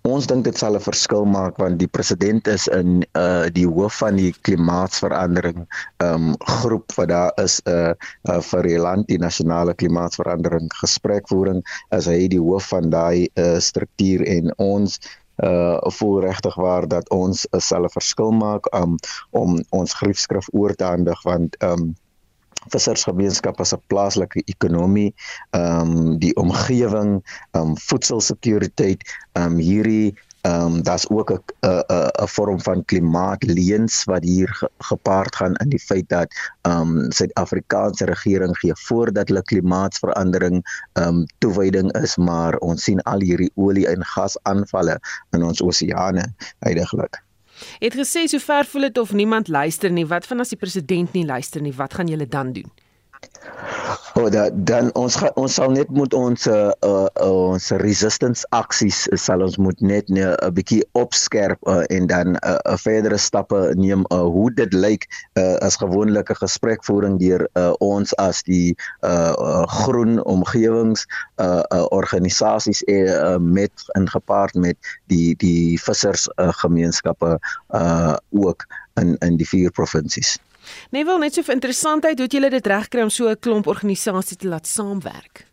Ons 0.05 0.27
dink 0.31 0.45
dit 0.45 0.59
sal 0.61 0.77
'n 0.77 0.85
verskil 0.85 1.25
maak 1.25 1.57
want 1.63 1.79
die 1.81 1.89
president 1.97 2.49
is 2.53 2.67
in 2.79 3.05
uh 3.21 3.47
die 3.59 3.67
hoof 3.77 3.99
van 4.03 4.19
die 4.21 4.33
klimaatsverandering 4.49 5.65
um 6.07 6.35
groep 6.61 6.93
wat 6.99 7.09
daar 7.09 7.33
is 7.45 7.61
'n 7.65 7.73
uh, 7.73 7.93
uh, 8.29 8.41
vir 8.51 8.63
die 8.69 8.79
land 8.87 9.09
die 9.09 9.21
nasionale 9.27 9.75
klimaatsverandering 9.75 10.69
gesprekvoering 10.83 11.65
as 11.91 12.07
hy 12.13 12.29
die 12.29 12.45
hoof 12.47 12.69
van 12.75 12.91
daai 12.91 13.29
uh, 13.41 13.59
struktuur 13.59 14.27
en 14.37 14.53
ons 14.59 15.01
uh 15.43 15.81
voel 15.99 16.21
regtig 16.29 16.55
waar 16.55 16.87
dat 16.89 17.11
ons 17.11 17.47
uh, 17.51 17.61
sal 17.61 17.85
'n 17.89 17.97
verskil 17.99 18.31
maak 18.31 18.69
um, 18.77 18.97
om 19.33 19.59
ons 19.71 19.95
griefskrif 20.01 20.47
oor 20.53 20.75
te 20.75 20.85
handig 20.85 21.23
want 21.23 21.57
um 21.63 21.95
vissersgemeenskap 22.73 23.61
as 23.61 23.75
'n 23.75 23.83
plaaslike 23.89 24.43
ekonomie, 24.47 25.15
ehm 25.51 25.81
um, 25.81 26.19
die 26.19 26.35
omgewing, 26.37 27.23
ehm 27.53 27.63
um, 27.63 27.77
voedselsekuriteit, 27.89 29.03
ehm 29.33 29.53
um, 29.53 29.59
hierdie 29.59 30.15
ehm 30.45 30.75
um, 30.75 30.83
daar's 30.83 31.09
ook 31.09 31.31
'n 31.33 31.41
'n 31.67 32.11
'n 32.23 32.29
vorm 32.29 32.61
van 32.61 32.85
klimaatleens 32.85 34.05
wat 34.05 34.23
hier 34.23 34.49
ge, 34.49 34.69
gepaard 34.79 35.37
gaan 35.37 35.55
in 35.55 35.69
die 35.69 35.81
feit 35.81 36.09
dat 36.09 36.29
ehm 36.63 36.81
um, 36.81 37.13
Suid-Afrikaanse 37.13 38.05
regering 38.05 38.59
gee 38.59 38.75
voordat 38.75 39.29
hulle 39.29 39.43
klimaatsverandering 39.43 40.61
ehm 40.93 41.09
um, 41.09 41.27
toewyding 41.39 41.93
is, 41.93 42.17
maar 42.17 42.57
ons 42.57 42.83
sien 42.85 43.03
al 43.03 43.21
hierdie 43.21 43.53
olie 43.55 43.89
en 43.89 44.05
gas 44.05 44.37
aanvalle 44.43 45.01
in 45.31 45.45
ons 45.45 45.61
oseane 45.61 46.35
heidaglik. 46.59 47.24
Het 47.79 47.95
gesê 47.95 48.25
sover 48.27 48.65
voel 48.65 48.89
dit 48.89 48.99
of 48.99 49.13
niemand 49.13 49.49
luister 49.49 49.91
nie. 49.91 50.07
Wat 50.07 50.27
van 50.27 50.41
as 50.41 50.49
die 50.49 50.59
president 50.59 51.13
nie 51.13 51.25
luister 51.25 51.63
nie? 51.63 51.73
Wat 51.73 51.95
gaan 51.95 52.09
julle 52.09 52.27
dan 52.29 52.53
doen? 52.53 52.71
Oh, 54.15 54.29
da, 54.31 54.47
dan 54.53 54.93
ons 54.95 55.17
ga, 55.19 55.33
ons 55.41 55.57
sal 55.59 55.73
net 55.75 55.89
moet 55.91 56.15
ons 56.15 56.47
uh, 56.47 56.71
uh, 56.87 57.09
ons 57.25 57.65
resistance 57.83 58.47
aksies 58.55 59.01
sal 59.19 59.43
ons 59.43 59.57
moet 59.59 59.81
net 59.83 60.07
'n 60.13 60.21
uh, 60.23 60.51
bietjie 60.55 60.85
opskerp 60.95 61.59
uh, 61.67 61.83
en 61.91 62.07
dan 62.07 62.29
'n 62.35 62.39
uh, 62.47 62.55
uh, 62.63 62.77
verdere 62.79 63.19
stappe 63.19 63.75
neem 63.75 64.07
uh, 64.15 64.23
hoe 64.37 64.51
dit 64.55 64.73
lyk 64.73 65.09
uh, 65.35 65.59
as 65.67 65.81
gewoonlike 65.83 66.35
gesprekvoering 66.39 67.19
deur 67.19 67.43
uh, 67.59 67.73
ons 67.83 68.15
as 68.23 68.43
die 68.47 68.77
uh, 69.03 69.35
uh, 69.35 69.67
groen 69.83 70.23
omgewings 70.23 71.07
uh, 71.43 71.67
uh, 71.75 71.85
organisasies 71.91 72.87
uh, 72.87 73.37
met 73.39 73.73
in 73.99 74.09
gepaard 74.09 74.55
met 74.55 74.79
die 75.11 75.35
die 75.43 75.75
vissers 75.83 76.31
uh, 76.39 76.53
gemeenskappe 76.63 77.39
uh, 77.75 78.17
ook 78.31 78.63
in 78.95 79.17
in 79.19 79.37
die 79.37 79.49
vier 79.49 79.71
provinsies. 79.71 80.39
Nee, 80.91 81.05
wel 81.05 81.19
net 81.19 81.35
so 81.35 81.43
vir 81.43 81.55
interessantheid, 81.55 82.19
hoe 82.19 82.29
het 82.29 82.33
julle 82.33 82.51
dit 82.51 82.67
regkry 82.67 83.03
om 83.03 83.11
so 83.11 83.29
'n 83.29 83.41
klomp 83.41 83.67
organisasies 83.67 84.37
te 84.37 84.49
laat 84.49 84.67
saamwerk? 84.67 85.47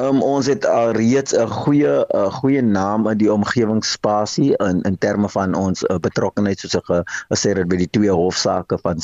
Um, 0.00 0.22
ons 0.22 0.46
het 0.46 0.66
al 0.66 0.92
reeds 0.96 1.34
'n 1.36 1.50
goeie 1.50 1.94
'n 2.14 2.30
goeie 2.30 2.62
naam 2.62 3.08
in 3.10 3.18
die 3.18 3.32
omgewingsspasie 3.32 4.56
in 4.56 4.82
in 4.82 4.98
terme 4.98 5.28
van 5.28 5.54
ons 5.54 5.82
uh, 5.82 5.98
betrokkenheid 6.06 6.58
soos 6.58 6.76
ek 6.78 6.88
gesê 7.32 7.52
het 7.58 7.68
by 7.68 7.76
die 7.76 7.90
twee 7.90 8.14
hofsaake 8.20 8.78
van 8.82 9.02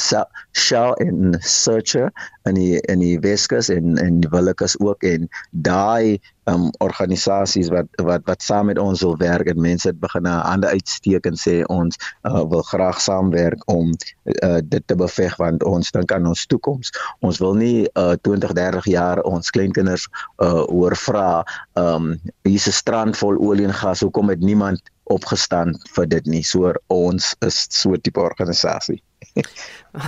Shell 0.52 0.92
en 1.06 1.36
Searcher 1.40 2.12
in 2.44 2.54
die 2.54 2.80
in 2.80 3.04
die 3.04 3.18
Weskus 3.18 3.68
en 3.68 3.98
en 3.98 4.22
Willekes 4.30 4.78
ook 4.80 5.02
en 5.02 5.28
daai 5.50 6.20
um, 6.48 6.68
organisasies 6.84 7.68
wat 7.72 7.86
wat 8.08 8.24
wat 8.28 8.42
saam 8.42 8.66
met 8.70 8.78
ons 8.78 9.02
wil 9.04 9.16
werk 9.20 9.48
en 9.50 9.60
mense 9.60 9.88
het 9.88 10.00
begin 10.00 10.26
hande 10.26 10.68
uitsteek 10.68 11.26
en 11.28 11.36
sê 11.36 11.60
ons 11.72 11.96
uh, 12.24 12.42
wil 12.50 12.62
graag 12.70 13.00
saamwerk 13.00 13.62
om 13.70 13.92
uh, 13.92 14.58
dit 14.62 14.84
te 14.86 14.96
beveg 14.96 15.36
want 15.36 15.64
ons 15.64 15.90
dink 15.94 16.12
aan 16.12 16.26
ons 16.26 16.46
toekoms. 16.46 16.92
Ons 17.20 17.40
wil 17.42 17.54
nie 17.58 17.88
uh, 17.94 18.14
20, 18.28 18.54
30 18.56 18.90
jaar 18.92 19.22
ons 19.28 19.50
kleinkinders 19.50 20.08
uh, 20.44 20.64
oor 20.66 20.96
vra 20.96 21.42
um 21.74 22.14
hier's 22.48 22.68
'n 22.68 22.76
strand 22.76 23.16
vol 23.16 23.38
olie 23.38 23.66
en 23.66 23.74
gas 23.74 24.00
hoekom 24.00 24.28
het 24.28 24.40
niemand 24.40 24.80
opgestaan 25.08 25.76
vir 25.96 26.06
dit 26.06 26.26
nie? 26.26 26.42
So 26.42 26.72
ons 26.88 27.34
is 27.40 27.66
so 27.70 27.92
'n 27.92 28.00
tipe 28.00 28.20
organisasie. 28.20 29.02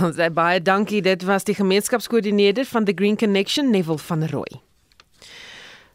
Ons 0.03 0.15
sê 0.15 0.29
baie 0.31 0.61
dankie. 0.61 1.01
Dit 1.01 1.23
was 1.23 1.43
die 1.43 1.55
gemeenskapskoördineerder 1.55 2.65
van 2.65 2.85
the 2.85 2.93
Green 2.95 3.17
Connection 3.17 3.71
Neville 3.71 3.99
van 3.99 4.27
Rooi 4.27 4.70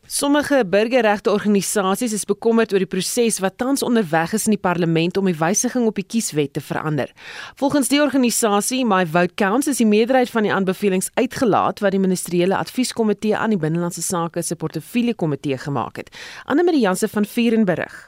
Sommige 0.08 0.62
burgerregte 0.64 1.32
organisasies 1.32 2.12
is 2.14 2.24
bekommerd 2.24 2.70
oor 2.70 2.78
die 2.78 2.86
proses 2.86 3.40
wat 3.42 3.56
tans 3.58 3.82
onderweg 3.82 4.36
is 4.38 4.44
in 4.46 4.54
die 4.54 4.62
parlement 4.62 5.18
om 5.18 5.26
die 5.26 5.34
wysiging 5.34 5.88
op 5.90 5.98
die 5.98 6.06
kieswet 6.06 6.52
te 6.54 6.62
verander. 6.62 7.10
Volgens 7.58 7.90
die 7.90 7.98
organisasie 7.98 8.84
My 8.86 9.02
Vote 9.02 9.34
Counts 9.34 9.66
is 9.66 9.82
die 9.82 9.90
meerderheid 9.90 10.30
van 10.30 10.46
die 10.46 10.54
aanbevelings 10.54 11.10
uitgelaat 11.18 11.82
wat 11.82 11.96
die 11.96 12.02
ministeriële 12.02 12.54
advieskomitee 12.54 13.34
aan 13.34 13.56
die 13.56 13.58
binnelandse 13.58 14.02
sake 14.06 14.46
se 14.46 14.54
portefeulje 14.54 15.18
komitee 15.18 15.58
gemaak 15.58 15.98
het. 15.98 16.14
Anne 16.44 16.62
Marie 16.62 16.86
Jansen 16.86 17.10
van 17.10 17.26
Vuren 17.26 17.66
berig. 17.66 18.04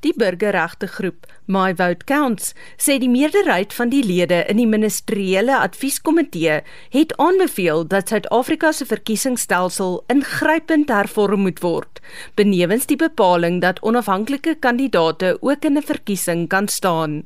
Die 0.00 0.12
burgerregte 0.14 0.86
groep 0.86 1.26
My 1.50 1.72
Vote 1.74 2.06
Counts 2.06 2.52
sê 2.78 2.98
die 3.02 3.08
meerderheid 3.10 3.72
van 3.74 3.90
die 3.90 4.04
lede 4.06 4.44
in 4.52 4.60
die 4.60 4.66
ministeriële 4.70 5.56
advieskomitee 5.58 6.60
het 6.94 7.14
aanbeveel 7.18 7.82
dat 7.90 8.12
Suid-Afrika 8.12 8.70
se 8.72 8.86
verkiesingsstelsel 8.86 9.96
ingrypend 10.14 10.92
hervorm 10.94 11.42
moet 11.48 11.58
word, 11.64 11.98
benewens 12.38 12.86
die 12.86 12.98
bepaling 13.00 13.58
dat 13.64 13.82
onafhanklike 13.82 14.54
kandidaate 14.62 15.34
ook 15.40 15.64
in 15.64 15.78
'n 15.78 15.82
verkiesing 15.82 16.46
kan 16.48 16.68
staan. 16.68 17.24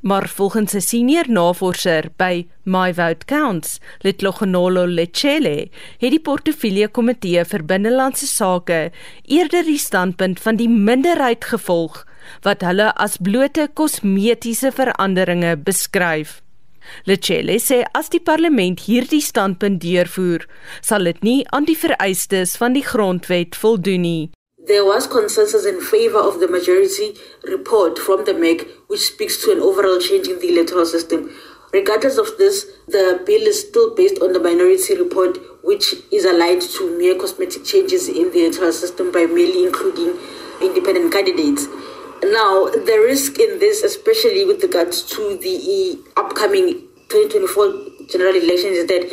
Maar 0.00 0.28
volgens 0.28 0.74
'n 0.74 0.80
senior 0.80 1.24
navorser 1.28 2.10
by 2.16 2.46
My 2.62 2.94
Vote 2.94 3.24
Counts, 3.24 3.80
Litlogonolo 3.98 4.86
Lechele, 4.86 5.70
het 5.98 6.10
die 6.10 6.20
portefeulje 6.20 6.88
komitee 6.88 7.44
vir 7.44 7.64
binnelandse 7.64 8.26
sake 8.26 8.92
eerder 9.22 9.64
die 9.64 9.78
standpunt 9.78 10.40
van 10.40 10.56
die 10.56 10.68
minderheid 10.68 11.44
gevolg 11.44 12.09
wat 12.44 12.64
hulle 12.66 12.90
as 12.96 13.18
blote 13.18 13.68
kosmetiese 13.74 14.72
veranderinge 14.76 15.56
beskryf. 15.56 16.40
Lechele 17.06 17.58
sê 17.60 17.84
as 17.94 18.10
die 18.10 18.22
parlement 18.24 18.80
hierdie 18.86 19.22
standpunt 19.22 19.80
deurvoer, 19.82 20.46
sal 20.82 21.06
dit 21.08 21.22
nie 21.26 21.40
aan 21.54 21.68
die 21.68 21.78
vereistes 21.78 22.56
van 22.60 22.76
die 22.76 22.84
grondwet 22.86 23.56
voldoen 23.56 24.06
nie. 24.06 24.30
There 24.66 24.84
was 24.84 25.06
consensus 25.08 25.64
in 25.64 25.80
favor 25.80 26.20
of 26.20 26.38
the 26.38 26.48
majority 26.48 27.14
report 27.44 27.98
from 27.98 28.24
the 28.24 28.34
MEC, 28.34 28.66
which 28.88 29.00
speaks 29.00 29.42
to 29.44 29.52
an 29.52 29.60
overall 29.60 29.98
change 29.98 30.28
in 30.28 30.38
the 30.38 30.52
electoral 30.52 30.84
system. 30.84 31.30
Regardless 31.72 32.18
of 32.18 32.36
this, 32.36 32.66
the 32.88 33.22
bill 33.24 33.46
is 33.46 33.60
still 33.60 33.94
based 33.94 34.20
on 34.20 34.32
the 34.32 34.40
minority 34.40 34.96
report, 34.98 35.38
which 35.62 35.94
is 36.12 36.24
aligned 36.24 36.62
to 36.62 36.98
mere 36.98 37.14
cosmetic 37.14 37.64
changes 37.64 38.08
in 38.08 38.30
the 38.32 38.44
electoral 38.44 38.72
system 38.72 39.10
by 39.12 39.24
merely 39.26 39.64
including 39.64 40.18
independent 40.60 41.12
candidates. 41.12 41.66
Now, 42.22 42.68
the 42.68 43.02
risk 43.06 43.38
in 43.38 43.58
this, 43.58 43.82
especially 43.82 44.44
with 44.44 44.62
regards 44.62 45.02
to 45.14 45.38
the 45.38 45.98
upcoming 46.16 46.86
2024 47.08 48.08
general 48.08 48.36
elections, 48.36 48.76
is 48.76 48.86
that 48.86 49.08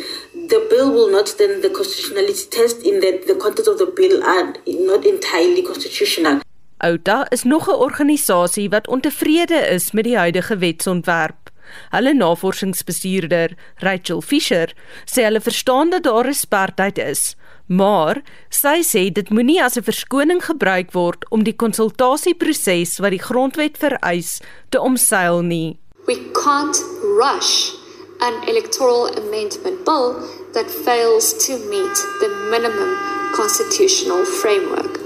the 0.48 0.66
bill 0.70 0.92
will 0.92 1.10
not 1.10 1.26
stand 1.28 1.62
the 1.62 1.70
constitutionality 1.70 2.46
test 2.50 2.82
in 2.84 3.00
that 3.00 3.26
the 3.26 3.34
contents 3.34 3.68
of 3.68 3.78
the 3.78 3.86
bill 3.86 4.22
are 4.22 4.54
not 4.66 5.06
entirely 5.06 5.62
constitutional. 5.62 6.40
Outa 6.80 7.26
is 7.30 7.42
nog 7.42 7.68
'n 7.68 7.74
organisasie 7.74 8.68
wat 8.68 8.86
ontevrede 8.86 9.60
is 9.68 9.90
met 9.90 10.04
die 10.04 10.16
huidige 10.16 10.56
wetsontwerp. 10.58 11.50
Hulle 11.90 12.14
navorsingsbestuurder, 12.14 13.56
Rachel 13.76 14.20
Fisher, 14.20 14.74
sê 15.04 15.22
hulle 15.22 15.40
verstaan 15.40 15.90
dat 15.90 16.02
daar 16.02 16.26
'n 16.26 16.34
sperdatum 16.34 17.06
is, 17.06 17.36
maar 17.68 18.22
sy 18.50 18.80
sê 18.82 19.12
dit 19.12 19.30
moenie 19.30 19.60
as 19.62 19.76
'n 19.76 19.84
verskoning 19.84 20.42
gebruik 20.44 20.92
word 20.92 21.24
om 21.30 21.44
die 21.44 21.56
konsultasieproses 21.56 22.98
wat 22.98 23.10
die 23.10 23.22
grondwet 23.22 23.78
vereis 23.78 24.40
te 24.70 24.80
omseil 24.80 25.42
nie. 25.42 25.78
We 26.06 26.16
can't 26.32 26.78
rush 27.02 27.72
an 28.20 28.34
electoral 28.48 29.06
amendment 29.16 29.84
bill 29.84 30.16
that 30.54 30.70
fails 30.70 31.46
to 31.46 31.58
meet 31.68 31.96
the 32.20 32.30
minimum 32.50 32.96
constitutional 33.34 34.24
framework. 34.24 34.98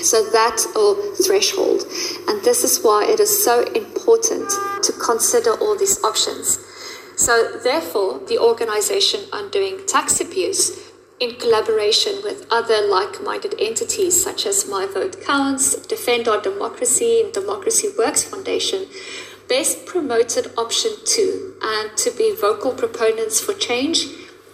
So 0.00 0.24
that 0.32 0.66
or 0.74 0.96
threshold. 1.26 1.84
And 2.26 2.42
this 2.42 2.64
is 2.64 2.80
why 2.82 3.04
it 3.04 3.20
is 3.20 3.44
so 3.44 3.62
important 3.74 4.48
to 4.82 4.92
consider 4.92 5.52
all 5.60 5.76
these 5.76 6.02
options. 6.02 6.58
So 7.16 7.58
therefore, 7.62 8.20
the 8.26 8.38
organization 8.38 9.20
Undoing 9.30 9.86
Tax 9.86 10.22
Abuse 10.22 10.89
in 11.20 11.36
collaboration 11.36 12.14
with 12.24 12.46
other 12.50 12.80
like-minded 12.88 13.54
entities 13.60 14.22
such 14.22 14.46
as 14.46 14.66
My 14.66 14.86
Vote 14.86 15.20
Counts, 15.20 15.76
Defend 15.86 16.26
Our 16.26 16.40
Democracy 16.40 17.20
and 17.22 17.32
Democracy 17.32 17.88
Works 17.96 18.24
Foundation 18.24 18.86
best 19.46 19.84
promoted 19.84 20.50
option 20.56 20.92
2 21.04 21.54
and 21.60 21.96
to 21.96 22.10
be 22.16 22.34
vocal 22.40 22.72
proponents 22.72 23.40
for 23.40 23.52
change, 23.52 24.06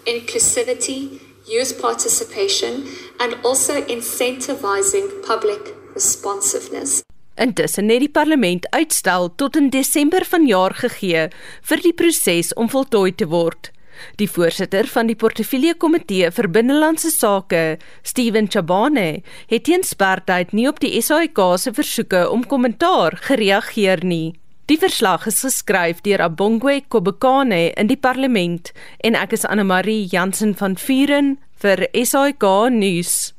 inclusivity, 0.07 1.21
youth 1.47 1.81
participation 1.81 2.89
and 3.21 3.37
also 3.45 3.81
incentivizing 3.83 5.07
public 5.27 5.75
responsiveness. 5.95 7.03
Intussen 7.37 7.91
het 7.93 8.01
die 8.01 8.11
parlement 8.11 8.65
uitstel 8.73 9.29
tot 9.37 9.57
in 9.61 9.69
Desember 9.71 10.25
vanjaar 10.25 10.73
gegee 10.75 11.29
vir 11.69 11.83
die 11.85 11.93
proses 11.93 12.55
om 12.57 12.71
voltooi 12.73 13.13
te 13.15 13.29
word. 13.29 13.76
Die 14.17 14.29
voorsitter 14.31 14.87
van 14.87 15.11
die 15.11 15.19
portefeulje 15.19 15.75
komitee 15.75 16.31
vir 16.31 16.49
binnelandse 16.49 17.11
sake, 17.11 17.79
Steven 18.03 18.49
Chabane, 18.51 19.23
het 19.51 19.65
teen 19.69 19.85
sperdatum 19.85 20.57
nie 20.57 20.69
op 20.69 20.81
die 20.81 20.95
SAIK 21.03 21.39
se 21.59 21.73
versoeke 21.77 22.27
om 22.31 22.47
kommentaar 22.47 23.19
gereageer 23.29 24.05
nie. 24.05 24.35
Die 24.67 24.79
verslag 24.83 25.29
is 25.31 25.45
geskryf 25.45 26.01
deur 26.03 26.25
Abongwe 26.25 26.81
Kobekane 26.89 27.71
in 27.79 27.87
die 27.87 28.01
parlement 28.01 28.73
en 29.07 29.15
ek 29.15 29.37
is 29.37 29.47
Anne 29.47 29.63
Marie 29.63 30.09
Jansen 30.11 30.57
van 30.59 30.75
Vuren 30.75 31.37
vir 31.63 31.87
SAIK 31.95 32.43
nuus. 32.75 33.36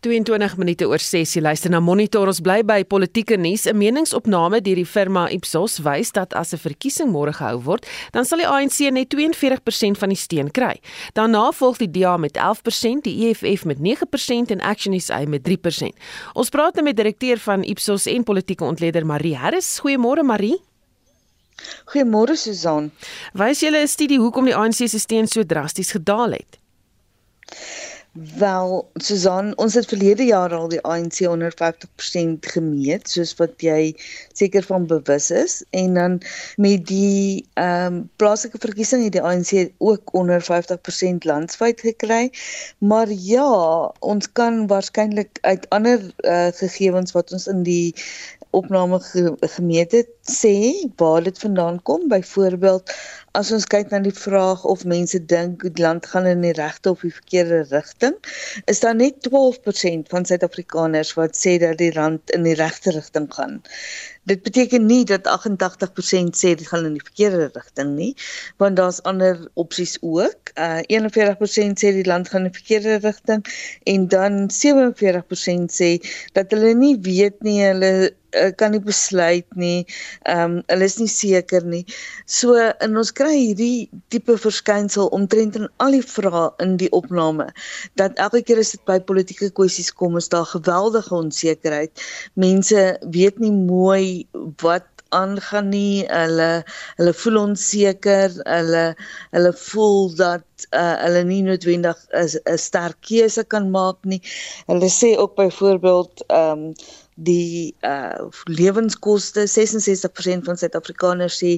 22 0.00 0.56
minute 0.56 0.86
oor 0.88 0.98
6 0.98 1.34
jy 1.36 1.42
luister 1.42 1.70
na 1.70 1.80
Monitor. 1.80 2.28
Ons 2.30 2.40
bly 2.44 2.62
by 2.66 2.82
politieke 2.84 3.36
nuus. 3.36 3.66
'n 3.66 3.76
meningsopname 3.76 4.60
deur 4.60 4.76
die 4.76 4.86
firma 4.86 5.28
Ipsos 5.30 5.80
wys 5.84 6.12
dat 6.12 6.34
as 6.34 6.52
'n 6.52 6.58
verkiesing 6.58 7.10
môre 7.10 7.32
gehou 7.32 7.60
word 7.62 7.86
dan 8.12 8.24
sal 8.24 8.38
die 8.38 8.46
ANC 8.46 8.90
net 8.90 9.08
42% 9.08 9.98
van 9.98 10.08
die 10.08 10.16
steun 10.16 10.50
kry. 10.50 10.80
Daarna 11.14 11.52
volg 11.52 11.78
die 11.78 11.90
DA 11.90 12.16
met 12.16 12.36
11% 12.36 13.04
die 13.04 13.28
EFF 13.28 13.64
met 13.64 13.78
9% 13.78 14.50
en 14.50 14.60
Action 14.60 15.00
SA 15.00 15.24
met 15.26 15.42
3% 15.42 15.94
ons 16.34 16.48
praat 16.48 16.74
nou 16.74 16.84
met 16.84 16.96
direkteur 16.96 17.38
van 17.38 17.62
Ipsos 17.62 18.06
en 18.06 18.24
politieke 18.24 18.64
ontleder 18.64 19.06
Marie 19.06 19.36
Harris. 19.36 19.80
Goeiemôre 19.80 20.22
Marie. 20.22 20.60
Goeiemôre 21.92 22.36
Susan. 22.36 22.90
Wys 23.32 23.60
julle 23.60 23.82
'n 23.82 23.88
studie 23.88 24.18
hoekom 24.18 24.44
die 24.44 24.56
ANC 24.56 24.88
se 24.88 24.98
steun 24.98 25.26
so 25.26 25.44
drasties 25.44 25.90
gedaal 25.90 26.30
het 26.30 26.60
Wel, 28.12 28.90
Susan, 28.94 29.52
ons 29.62 29.74
het 29.78 29.86
verlede 29.86 30.24
jaar 30.26 30.50
al 30.54 30.66
die 30.72 30.80
ANC 30.82 31.20
onder 31.30 31.52
50% 31.54 32.48
gemeet, 32.52 33.06
soos 33.06 33.36
wat 33.38 33.62
jy 33.62 33.92
seker 34.34 34.66
van 34.66 34.88
bewus 34.90 35.28
is, 35.30 35.60
en 35.70 35.94
dan 35.94 36.16
met 36.58 36.82
die 36.90 37.46
ehm 37.54 38.00
um, 38.00 38.00
plaaslike 38.18 38.58
verkiesing 38.58 39.04
het 39.06 39.14
die 39.14 39.22
ANC 39.22 39.70
ook 39.78 40.10
onder 40.14 40.42
50% 40.42 41.28
landwyd 41.30 41.86
gekry. 41.86 42.32
Maar 42.78 43.12
ja, 43.14 43.46
ons 44.00 44.32
kan 44.32 44.66
waarskynlik 44.66 45.38
uit 45.40 45.68
ander 45.70 46.02
uh, 46.02 46.50
gegevens 46.50 47.14
wat 47.14 47.30
ons 47.32 47.46
in 47.46 47.62
die 47.62 47.94
opname 48.50 48.98
ge 49.00 49.36
gemeet 49.54 49.92
het 49.92 50.10
sê 50.26 50.54
waar 50.98 51.22
dit 51.22 51.38
vandaan 51.38 51.82
kom 51.82 52.08
byvoorbeeld 52.08 52.90
as 53.38 53.50
ons 53.54 53.66
kyk 53.72 53.92
na 53.92 54.00
die 54.02 54.14
vraag 54.14 54.64
of 54.72 54.80
mense 54.92 55.18
dink 55.32 55.62
die 55.62 55.82
land 55.82 56.06
gaan 56.12 56.26
in 56.26 56.40
die 56.42 56.54
regte 56.58 56.90
of 56.90 57.04
die 57.06 57.12
verkeerde 57.14 57.60
rigting 57.70 58.16
is 58.72 58.82
daar 58.82 58.96
net 58.98 59.20
12% 59.28 60.10
van 60.14 60.26
Suid-Afrikaners 60.26 61.14
wat 61.18 61.38
sê 61.38 61.56
dat 61.62 61.78
die 61.78 61.92
land 61.94 62.34
in 62.34 62.48
die 62.48 62.56
regte 62.58 62.94
rigting 62.96 63.28
gaan 63.36 63.60
dit 64.30 64.42
beteken 64.46 64.86
nie 64.86 65.02
dat 65.10 65.26
88% 65.26 66.38
sê 66.42 66.54
dit 66.54 66.66
gaan 66.70 66.86
in 66.90 66.96
die 66.98 67.06
verkeerde 67.08 67.50
rigting 67.54 67.94
nie 67.96 68.12
want 68.62 68.78
daar's 68.80 69.02
ander 69.10 69.42
opsies 69.54 69.96
ook 70.00 70.54
uh, 70.54 70.80
41% 70.86 71.82
sê 71.82 71.92
die 71.98 72.06
land 72.06 72.30
gaan 72.30 72.46
in 72.46 72.52
die 72.52 72.58
verkeerde 72.60 73.00
rigting 73.06 73.44
en 73.94 74.08
dan 74.14 74.46
47% 74.60 75.76
sê 75.80 75.90
dat 76.38 76.54
hulle 76.54 76.74
nie 76.78 76.96
weet 77.10 77.42
nie 77.46 77.58
hulle 77.64 77.92
uh, 78.36 78.50
kan 78.56 78.74
nie 78.74 78.82
besluit 78.82 79.46
nie. 79.58 79.86
Ehm 80.28 80.58
um, 80.58 80.62
hulle 80.70 80.86
is 80.86 80.96
nie 81.00 81.10
seker 81.10 81.64
nie. 81.66 81.82
So 82.26 82.56
in 82.56 82.96
ons 82.98 83.12
kry 83.16 83.32
hierdie 83.36 83.88
tipe 84.12 84.36
verskynsel 84.40 85.10
omtrent 85.16 85.58
in 85.58 85.68
al 85.82 85.96
die 85.96 86.04
vrae 86.04 86.48
in 86.62 86.76
die 86.80 86.90
opname 86.96 87.50
dat 88.00 88.18
elke 88.22 88.42
keer 88.46 88.62
as 88.62 88.74
dit 88.76 88.84
by 88.88 89.00
politieke 89.10 89.50
kwessies 89.56 89.90
kom 89.92 90.18
is 90.20 90.30
daar 90.32 90.48
geweldige 90.52 91.14
onsekerheid. 91.14 92.04
Mense 92.34 92.84
weet 93.16 93.40
nie 93.42 93.54
mooi 93.54 94.19
wat 94.62 94.88
aangaan 95.10 95.68
nie. 95.68 96.06
Hulle 96.08 96.50
hulle 96.98 97.14
voel 97.22 97.38
onseker. 97.42 98.34
Hulle 98.44 98.84
hulle 99.34 99.52
voel 99.64 100.14
dat 100.18 100.66
uh, 100.70 100.96
hulle 101.04 101.22
nie 101.28 101.42
noodwendig 101.46 101.98
'n 102.14 102.58
sterk 102.58 102.98
keuse 103.10 103.44
kan 103.44 103.70
maak 103.70 103.98
nie. 104.04 104.22
Hulle 104.70 104.90
sê 105.00 105.14
ook 105.18 105.36
byvoorbeeld 105.40 106.24
ehm 106.28 106.66
um, 106.70 106.74
die 107.26 107.74
uh 107.86 108.28
lewenskoste 108.48 109.44
66% 109.48 110.46
van 110.48 110.58
Suid-Afrikaners 110.60 111.38
sê 111.42 111.52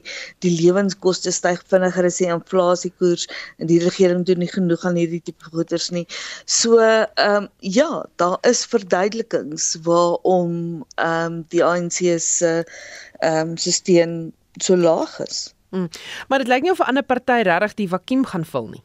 die 0.44 0.52
lewenskoste 0.58 1.32
styg 1.34 1.62
vinniger 1.70 2.08
as 2.08 2.18
die 2.20 2.30
inflasiekoers 2.30 3.28
en 3.58 3.70
die 3.70 3.80
regering 3.82 4.26
doen 4.26 4.42
nie 4.42 4.50
genoeg 4.50 4.84
aan 4.88 4.98
hierdie 4.98 5.22
tipe 5.22 5.50
goederes 5.50 5.90
nie. 5.94 6.06
So 6.46 6.78
ehm 6.82 7.44
um, 7.44 7.48
ja, 7.58 8.04
daar 8.16 8.38
is 8.48 8.64
verduidelikings 8.66 9.76
waarom 9.86 10.84
ehm 10.96 11.40
um, 11.40 11.42
die 11.54 11.64
ANC 11.64 12.02
se 12.18 12.62
ehm 13.20 13.54
um, 13.54 13.56
stelsel 13.56 14.32
so 14.60 14.76
laag 14.76 15.18
is. 15.26 15.52
Hmm. 15.70 15.88
Maar 16.28 16.38
dit 16.38 16.48
lyk 16.48 16.62
nie 16.62 16.70
of 16.70 16.78
'n 16.78 16.90
ander 16.92 17.02
party 17.02 17.42
regtig 17.42 17.74
die 17.74 17.88
vakuum 17.88 18.26
gaan 18.26 18.44
vul 18.44 18.68
nie. 18.68 18.84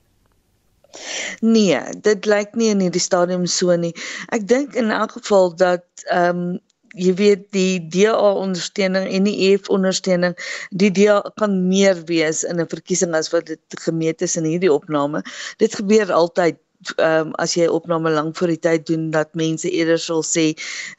Nee, 1.39 1.79
dit 2.01 2.25
lyk 2.25 2.55
nie 2.55 2.69
in 2.69 2.79
hierdie 2.79 3.01
stadium 3.01 3.45
so 3.45 3.75
nie. 3.75 3.93
Ek 4.33 4.47
dink 4.47 4.75
in 4.75 4.91
elk 4.91 5.11
geval 5.11 5.55
dat 5.55 5.85
ehm 6.05 6.29
um, 6.29 6.59
jy 6.95 7.13
weet 7.19 7.47
die 7.51 7.79
DA 7.91 8.15
ondersteuning 8.15 9.07
en 9.09 9.27
die 9.27 9.35
EF 9.49 9.69
ondersteuning 9.73 10.35
die 10.71 10.91
DA 10.91 11.19
kan 11.35 11.67
meer 11.67 12.03
wees 12.05 12.43
in 12.43 12.61
'n 12.61 12.67
verkiesing 12.67 13.15
as 13.15 13.31
wat 13.33 13.45
dit 13.45 13.79
gemeet 13.83 14.21
is 14.21 14.37
in 14.37 14.45
hierdie 14.45 14.71
opname. 14.73 15.23
Dit 15.57 15.75
gebeur 15.75 16.11
altyd 16.11 16.57
ehm 16.97 17.27
um, 17.27 17.31
as 17.41 17.55
jy 17.57 17.65
opname 17.73 18.11
lank 18.13 18.35
voor 18.37 18.51
die 18.53 18.59
tyd 18.61 18.85
doen 18.85 19.09
dat 19.11 19.33
mense 19.39 19.69
eerder 19.69 19.97
sal 20.01 20.21
sê 20.25 20.51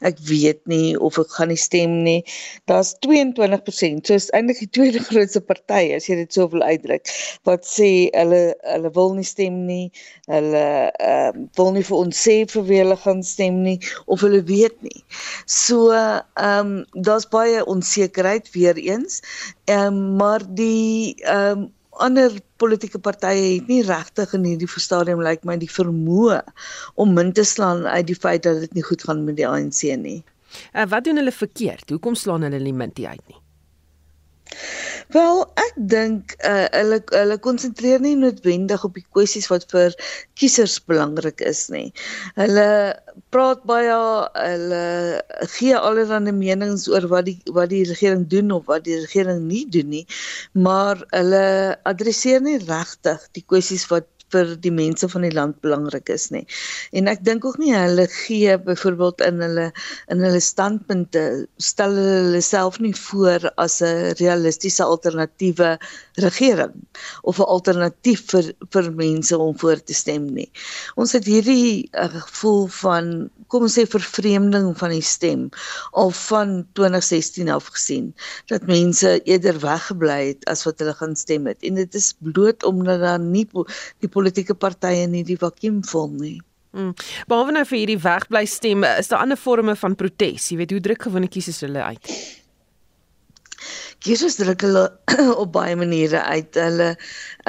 ek 0.03 0.19
weet 0.27 0.59
nie 0.67 0.97
of 0.99 1.19
ek 1.21 1.31
gaan 1.37 1.47
nie 1.53 1.59
stem 1.59 1.93
nie. 2.03 2.19
Daar's 2.67 2.91
22%, 3.05 4.03
so 4.03 4.17
is 4.19 4.27
eintlik 4.35 4.59
die 4.59 4.69
tweede 4.75 5.03
grootste 5.09 5.41
party 5.41 5.93
as 5.95 6.09
jy 6.11 6.19
dit 6.19 6.35
so 6.35 6.49
wil 6.51 6.65
uitdruk, 6.67 7.07
wat 7.47 7.63
sê 7.67 8.09
hulle 8.11 8.41
hulle 8.67 8.91
wil 8.99 9.15
nie 9.15 9.27
stem 9.27 9.63
nie. 9.69 9.87
Hulle 10.27 10.65
ehm 10.91 11.39
um, 11.39 11.47
wil 11.55 11.73
nie 11.77 11.85
vir 11.87 11.97
ons 12.01 12.25
sê 12.27 12.37
vir 12.51 12.67
wie 12.67 12.83
hulle 12.83 12.99
gaan 12.99 13.23
stem 13.23 13.63
nie 13.63 13.79
of 14.07 14.27
hulle 14.27 14.43
weet 14.51 14.75
nie. 14.83 15.03
So 15.47 15.89
ehm 15.95 16.27
um, 16.43 16.75
daar's 17.07 17.29
baie 17.31 17.63
onsekerheid 17.65 18.51
weer 18.51 18.77
eens. 18.77 19.23
Ehm 19.71 19.95
um, 19.95 20.15
maar 20.19 20.43
die 20.43 21.15
ehm 21.23 21.63
um, 21.63 21.67
ander 22.05 22.35
politieke 22.61 22.99
partye 22.99 23.55
het 23.59 23.67
nie 23.71 23.81
regtig 23.87 24.33
in 24.37 24.47
hierdie 24.47 24.69
stadium 24.75 25.21
lyk 25.23 25.39
like 25.39 25.49
my 25.49 25.57
die 25.61 25.71
vermoë 25.71 26.41
om 26.95 27.13
min 27.17 27.33
te 27.33 27.45
slaan 27.47 27.85
uit 27.87 28.07
die 28.07 28.17
feit 28.17 28.43
dat 28.47 28.63
dit 28.65 28.79
nie 28.79 28.85
goed 28.85 29.03
gaan 29.03 29.25
met 29.27 29.39
die 29.39 29.47
ANC 29.47 29.83
nie. 29.99 30.21
Uh, 30.73 30.87
wat 30.89 31.05
doen 31.05 31.21
hulle 31.21 31.35
verkeerd? 31.35 31.89
Hoekom 31.89 32.15
slaan 32.15 32.47
hulle 32.47 32.59
nie 32.63 32.73
min 32.73 32.93
uit 32.95 33.23
nie? 33.27 33.39
Wel, 35.13 35.39
ek 35.57 35.77
dink 35.91 36.33
uh, 36.45 36.67
hulle 36.73 36.99
hulle 37.13 37.37
konsentreer 37.41 38.01
nie 38.03 38.15
noodwendig 38.17 38.83
op 38.85 38.97
die 38.97 39.05
kwessies 39.15 39.47
wat 39.49 39.65
vir 39.73 39.95
kiesers 40.37 40.77
belangrik 40.89 41.41
is 41.51 41.63
nie. 41.73 41.87
Hulle 42.37 42.67
praat 43.33 43.63
baie, 43.69 43.97
hulle 44.35 44.83
gee 45.55 45.73
allerlei 45.77 46.33
menings 46.33 46.87
oor 46.91 47.09
wat 47.13 47.29
die 47.29 47.37
wat 47.57 47.73
die 47.73 47.85
regering 47.89 48.27
doen 48.29 48.53
of 48.57 48.67
wat 48.69 48.85
die 48.85 48.99
regering 49.01 49.45
nie 49.49 49.65
doen 49.77 49.89
nie, 49.95 50.05
maar 50.53 51.01
hulle 51.09 51.43
adresseer 51.89 52.45
nie 52.45 52.59
regtig 52.65 53.25
die 53.37 53.45
kwessies 53.45 53.89
wat 53.93 54.09
vir 54.33 54.55
die 54.61 54.73
mense 54.73 55.09
van 55.09 55.25
die 55.25 55.33
land 55.33 55.59
belangrik 55.65 56.09
is 56.13 56.29
nie. 56.33 56.45
En 56.91 57.09
ek 57.11 57.23
dink 57.25 57.45
ook 57.45 57.57
nie 57.61 57.73
hulle 57.75 58.07
gee 58.11 58.57
byvoorbeeld 58.57 59.23
in 59.25 59.41
hulle 59.43 59.67
in 60.13 60.23
hulle 60.25 60.41
standpunte 60.43 61.23
stel 61.57 61.95
hulle 61.97 62.41
self 62.45 62.79
nie 62.83 62.93
voor 62.95 63.49
as 63.57 63.81
'n 63.81 64.13
realistiese 64.21 64.83
alternatiewe 64.83 65.77
regering 66.25 66.75
of 67.23 67.39
'n 67.39 67.49
alternatief 67.55 68.25
vir 68.31 68.53
vir 68.73 68.91
mense 68.91 69.37
om 69.37 69.57
voor 69.57 69.83
te 69.83 69.93
stem 69.93 70.25
nie. 70.33 70.51
Ons 70.95 71.11
het 71.11 71.25
hierdie 71.25 71.89
uh, 71.93 72.09
gevoel 72.09 72.67
van 72.67 73.29
kom 73.49 73.65
ons 73.65 73.75
sê 73.79 73.85
vervreemding 73.89 74.69
van 74.77 74.93
die 74.93 75.05
stem 75.05 75.47
al 75.97 76.11
van 76.13 76.67
2016 76.77 77.49
af 77.49 77.69
gesien 77.73 78.11
dat 78.51 78.67
mense 78.69 79.15
eerder 79.23 79.57
weggebly 79.63 80.19
het 80.29 80.45
as 80.51 80.63
wat 80.67 80.81
hulle 80.81 80.93
gaan 80.99 81.15
stem 81.17 81.47
het 81.49 81.65
en 81.65 81.79
dit 81.79 81.97
is 81.97 82.11
bloot 82.33 82.63
omdat 82.63 83.01
daar 83.01 83.19
nie 83.19 83.47
die 83.49 84.11
politieke 84.19 84.55
partye 84.55 85.07
nie 85.07 85.25
die 85.27 85.39
vakuum 85.39 85.81
vul 85.91 86.13
nie. 86.19 86.37
Hmm. 86.75 86.91
Behalwe 87.29 87.55
nou 87.55 87.63
vir 87.65 87.79
hierdie 87.81 88.01
wegbly 88.03 88.43
stem, 88.45 88.83
is 88.99 89.09
daar 89.09 89.23
ander 89.25 89.39
forme 89.41 89.73
van 89.79 89.95
protes. 89.97 90.51
Jy 90.51 90.59
weet 90.59 90.75
hoe 90.75 90.83
druk 90.85 91.07
gewone 91.07 91.29
kiesers 91.31 91.63
hulle 91.65 91.81
uit. 91.81 92.11
Kiesers 94.05 94.37
druk 94.39 94.61
hulle 94.63 94.83
op 95.43 95.49
baie 95.55 95.73
maniere 95.79 96.21
uit. 96.29 96.59
Hulle 96.61 96.91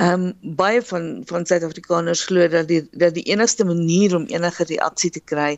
ehm 0.01 0.25
um, 0.31 0.57
baie 0.57 0.81
van 0.89 1.11
van 1.29 1.45
Suid-Afrikaners 1.47 2.25
glo 2.31 2.49
dat 2.49 2.71
die 2.73 2.81
dat 2.97 3.15
die 3.19 3.27
enigste 3.29 3.69
manier 3.69 4.17
om 4.17 4.27
enige 4.33 4.67
reaksie 4.73 5.13
te 5.15 5.23
kry 5.33 5.53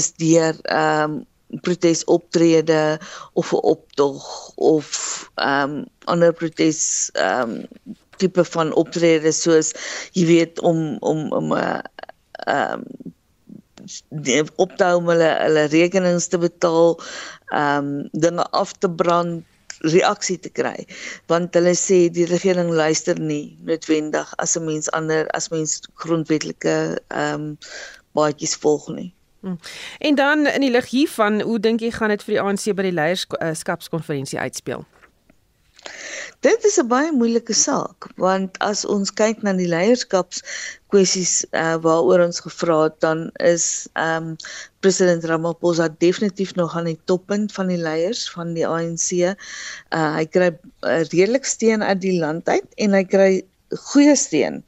is 0.00 0.12
deur 0.20 0.58
ehm 0.64 1.16
um, 1.16 1.24
protesoptrede 1.62 2.98
of 3.32 3.52
'n 3.52 3.62
optog 3.72 4.50
of 4.56 4.90
ehm 5.34 5.70
um, 5.70 5.84
ander 6.04 6.32
protes 6.32 7.10
ehm 7.14 7.54
um, 7.54 7.96
tipe 8.20 8.44
van 8.44 8.72
optredes 8.74 9.42
soos 9.42 9.72
jy 10.12 10.26
weet 10.26 10.60
om 10.60 10.96
om 11.00 11.32
om 11.32 11.52
'n 11.52 11.58
uh, 11.58 11.80
ehm 12.46 12.80
um, 12.80 13.12
die 14.10 14.42
optou 14.58 14.96
om 14.98 15.08
hulle 15.12 15.28
hulle 15.40 15.66
rekenings 15.70 16.26
te 16.32 16.38
betaal, 16.38 16.96
ehm 17.52 17.90
um, 17.90 18.08
dinge 18.12 18.46
af 18.50 18.72
te 18.72 18.90
brand 18.90 19.44
reaksie 19.84 20.38
te 20.40 20.48
kry 20.48 20.86
want 21.30 21.54
hulle 21.54 21.74
sê 21.76 22.06
die 22.08 22.24
regering 22.30 22.70
luister 22.72 23.18
nie 23.20 23.56
noodwendig 23.68 24.32
as 24.38 24.56
'n 24.56 24.64
mens 24.64 24.90
ander 24.90 25.28
as 25.30 25.50
mens 25.50 25.80
grondwetlike 25.94 26.98
ehm 27.08 27.34
um, 27.34 27.58
baadjies 28.16 28.56
volg 28.56 28.88
nie. 28.88 29.12
Hmm. 29.40 29.58
En 29.98 30.14
dan 30.14 30.46
in 30.46 30.60
die 30.60 30.70
lig 30.70 30.88
hiervan, 30.90 31.40
hoe 31.40 31.60
dink 31.60 31.80
jy 31.80 31.90
gaan 31.90 32.08
dit 32.08 32.22
vir 32.24 32.34
die 32.34 32.40
ANC 32.40 32.64
by 32.74 32.82
die 32.82 32.96
leierskapskonferensie 32.96 34.38
uitspeel? 34.38 34.86
Dit 36.44 36.64
is 36.68 36.76
'n 36.78 36.88
baie 36.88 37.12
moeilike 37.12 37.54
saak 37.54 38.08
want 38.22 38.58
as 38.60 38.84
ons 38.84 39.10
kyk 39.20 39.42
na 39.42 39.52
die 39.56 39.68
leierskaps 39.70 40.42
kwessies 40.92 41.32
uh, 41.52 41.76
waaroor 41.86 42.22
ons 42.26 42.40
gevra 42.44 42.76
het 42.84 43.00
dan 43.04 43.30
is 43.52 43.88
ehm 43.94 44.30
um, 44.30 44.36
president 44.84 45.24
Ramaphosa 45.24 45.88
definitief 45.98 46.54
nog 46.54 46.76
aan 46.76 46.90
die 46.92 47.00
toppunt 47.10 47.52
van 47.52 47.72
die 47.72 47.80
leiers 47.80 48.30
van 48.30 48.54
die 48.54 48.66
ANC. 48.66 49.08
Uh, 49.26 50.12
hy 50.18 50.24
kry 50.30 50.52
uh, 50.52 51.02
redelik 51.10 51.44
steun 51.44 51.82
uit 51.82 52.00
die 52.00 52.18
land 52.20 52.48
uit 52.48 52.68
en 52.76 52.94
hy 52.94 53.04
kry 53.04 53.30
goeie 53.90 54.14
steun 54.14 54.62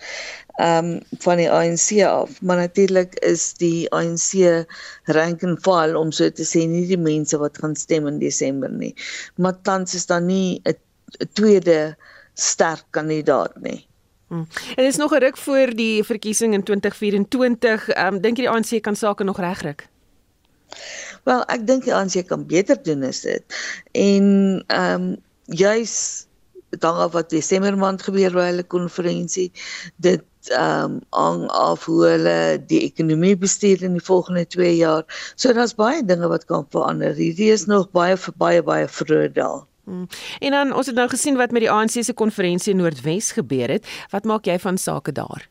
ehm 0.59 0.91
um, 0.91 1.21
van 1.23 1.39
die 1.39 1.51
ANC 1.51 2.03
af. 2.03 2.41
Maar 2.43 2.65
natuurlik 2.65 3.15
is 3.23 3.53
die 3.63 3.87
ANC 3.95 4.67
rank 5.05 5.45
and 5.47 5.63
file 5.63 5.99
om 5.99 6.11
so 6.11 6.31
te 6.31 6.43
sê 6.43 6.67
nie 6.67 6.87
die 6.91 6.99
mense 6.99 7.39
wat 7.39 7.63
gaan 7.63 7.77
stem 7.79 8.11
in 8.11 8.19
Desember 8.19 8.71
nie. 8.71 8.95
Maar 9.37 9.61
tans 9.63 9.95
is 9.95 10.07
daar 10.11 10.23
nie 10.23 10.61
'n 10.65 10.75
tweede 11.33 11.97
sterk 12.35 12.85
kandidaat 12.91 13.61
nie. 13.61 13.87
Hmm. 14.29 14.47
En 14.77 14.85
is 14.85 14.97
nog 14.97 15.13
'n 15.13 15.19
ruk 15.19 15.37
voor 15.37 15.75
die 15.75 16.05
verkiesing 16.05 16.55
in 16.55 16.63
2024. 16.63 17.89
Ehm 17.89 18.15
um, 18.15 18.21
dink 18.21 18.37
jy 18.37 18.43
die 18.43 18.51
ANC 18.51 18.83
kan 18.83 18.97
sake 18.97 19.25
nog 19.25 19.39
regryk? 19.39 19.89
Wel, 21.25 21.45
ek 21.45 21.67
dink 21.67 21.85
die 21.85 21.95
ANC 21.95 22.27
kan 22.27 22.47
beter 22.47 22.83
doen 22.83 23.03
as 23.03 23.21
dit. 23.21 23.45
En 23.93 24.25
ehm 24.67 25.03
um, 25.03 25.17
juis 25.45 26.27
dan 26.71 26.97
af 26.97 27.13
wat 27.13 27.31
Desember 27.31 27.79
maand 27.79 28.03
gebeur 28.03 28.33
by 28.33 28.51
hulle 28.51 28.63
konferensie, 28.63 29.53
dit 29.97 30.25
ehm 30.53 30.85
um, 30.85 31.01
aan 31.11 31.49
af 31.49 31.85
hoe 31.85 32.05
hulle 32.07 32.65
die 32.67 32.81
ekonomie 32.81 33.37
bestuur 33.37 33.83
in 33.83 33.97
die 33.97 34.05
volgende 34.05 34.47
2 34.47 34.77
jaar. 34.77 35.33
So 35.35 35.53
daar's 35.53 35.75
baie 35.75 36.05
dinge 36.05 36.29
wat 36.29 36.45
kan 36.45 36.67
verander. 36.71 37.15
Hierdie 37.15 37.51
is 37.53 37.67
nog 37.67 37.91
baie 37.91 38.17
baie 38.37 38.63
baie 38.63 38.89
vroeg 38.89 39.33
daar. 39.33 39.65
Hmm. 39.89 40.09
En 40.39 40.51
dan 40.51 40.73
ons 40.77 40.87
het 40.87 40.95
nou 40.95 41.09
gesien 41.09 41.37
wat 41.37 41.51
met 41.51 41.65
die 41.65 41.71
ANC 41.73 42.03
se 42.05 42.13
konferensie 42.13 42.73
in 42.73 42.83
Noordwes 42.83 43.33
gebeur 43.33 43.69
het. 43.69 43.87
Wat 44.11 44.25
maak 44.29 44.45
jy 44.45 44.59
van 44.61 44.77
sake 44.79 45.13
daar? 45.13 45.49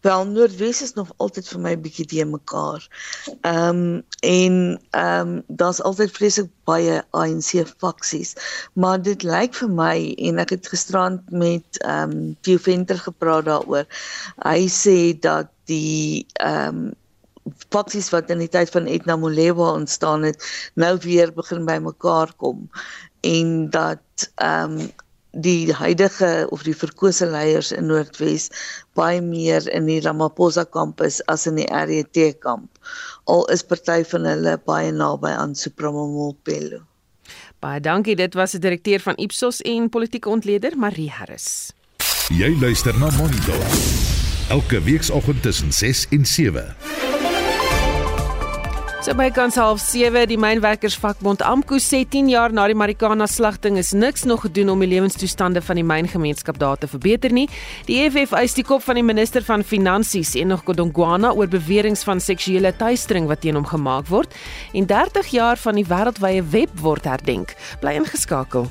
Wel 0.00 0.26
Noordwes 0.26 0.82
is 0.82 0.92
nog 0.92 1.10
altyd 1.16 1.48
vir 1.48 1.60
my 1.60 1.72
bietjie 1.86 2.06
te 2.12 2.24
mekaar. 2.24 2.86
Ehm 3.40 3.80
um, 3.80 3.82
en 4.20 4.54
ehm 4.90 5.32
um, 5.32 5.42
daar's 5.48 5.82
altyd 5.82 6.14
vreeslik 6.14 6.48
baie 6.70 7.02
ANC 7.10 7.50
faksies. 7.82 8.36
Maar 8.72 9.02
dit 9.02 9.26
lyk 9.26 9.58
vir 9.58 9.74
my 9.82 10.14
en 10.30 10.38
ek 10.38 10.54
het 10.56 10.70
gisterand 10.72 11.26
met 11.30 11.82
ehm 11.82 12.14
um, 12.16 12.36
Theo 12.40 12.62
Venter 12.68 13.02
gepraat 13.02 13.50
daaroor. 13.50 13.84
Hy 14.46 14.64
sê 14.78 15.18
dat 15.18 15.50
die 15.66 16.26
ehm 16.32 16.86
um, 16.86 16.88
faksies 17.72 18.10
wat 18.14 18.30
in 18.30 18.42
die 18.42 18.50
tyd 18.52 18.70
van 18.70 18.86
Etna 18.86 19.16
Molewa 19.16 19.72
ontstaan 19.72 20.22
het, 20.28 20.44
nou 20.74 20.96
weer 21.02 21.32
begin 21.34 21.64
bymekaar 21.64 22.34
kom 22.36 22.68
en 23.26 23.70
dat 23.70 24.30
ehm 24.34 24.80
um, 24.80 24.90
die 25.30 25.72
huidige 25.72 26.46
of 26.50 26.62
die 26.66 26.74
verkose 26.74 27.26
leiers 27.26 27.70
in 27.72 27.86
Noordwes 27.86 28.48
baie 28.98 29.20
meer 29.22 29.66
in 29.70 29.86
die 29.86 30.00
Ramaphosa 30.02 30.64
kamp 30.64 31.00
is 31.06 31.20
as 31.30 31.46
in 31.46 31.60
die 31.60 31.68
RET 31.70 32.18
kamp. 32.42 32.78
Al 33.30 33.46
is 33.54 33.62
party 33.62 34.02
van 34.10 34.26
hulle 34.26 34.56
baie 34.66 34.90
naby 34.92 35.30
aan 35.30 35.54
Supremomopelo. 35.54 36.82
Baie 37.60 37.80
dankie, 37.80 38.16
dit 38.16 38.34
was 38.34 38.56
die 38.56 38.60
direkteur 38.60 39.00
van 39.04 39.18
Ipsos 39.22 39.60
en 39.62 39.88
politieke 39.88 40.28
ontleder 40.28 40.76
Marie 40.76 41.10
Harris. 41.10 41.70
Jy 42.30 42.56
luister 42.60 42.96
na 42.98 43.10
Monitor. 43.18 43.62
Elke 44.50 44.82
weekoggend 44.82 45.42
tussen 45.42 45.72
6 45.72 46.06
en 46.10 46.26
7. 46.26 47.09
So 49.00 49.14
by 49.16 49.30
kans 49.32 49.56
half 49.56 49.78
7 49.80 50.26
die 50.28 50.36
mynwerkersvakbond 50.36 51.40
AMKU 51.40 51.78
sê 51.80 52.02
10 52.04 52.26
jaar 52.28 52.52
na 52.52 52.66
die 52.68 52.76
Marikana 52.76 53.24
slagting 53.24 53.78
is 53.80 53.94
niks 53.96 54.26
nog 54.28 54.42
gedoen 54.44 54.68
om 54.74 54.82
die 54.84 54.90
lewenstoestande 54.90 55.62
van 55.64 55.80
die 55.80 55.84
myngemeenskap 55.88 56.58
daar 56.60 56.76
te 56.76 56.84
verbeter 56.90 57.32
nie. 57.32 57.46
Die 57.88 57.96
EFF 58.02 58.34
eis 58.36 58.52
die 58.58 58.64
kop 58.68 58.84
van 58.84 59.00
die 59.00 59.06
minister 59.06 59.40
van 59.46 59.64
Finansies 59.64 60.34
en 60.36 60.52
nog 60.52 60.66
Godongwana 60.68 61.32
oor 61.32 61.48
beweringe 61.48 62.04
van 62.04 62.20
seksuele 62.20 62.74
teistering 62.76 63.30
wat 63.30 63.40
teen 63.40 63.56
hom 63.56 63.64
gemaak 63.70 64.12
word 64.12 64.36
en 64.76 64.84
30 64.92 65.32
jaar 65.32 65.56
van 65.64 65.80
die 65.80 65.86
wêreldwye 65.88 66.44
web 66.52 66.76
word 66.84 67.08
herdenk. 67.08 67.56
Bly 67.80 67.96
ingeskakel. 68.02 68.68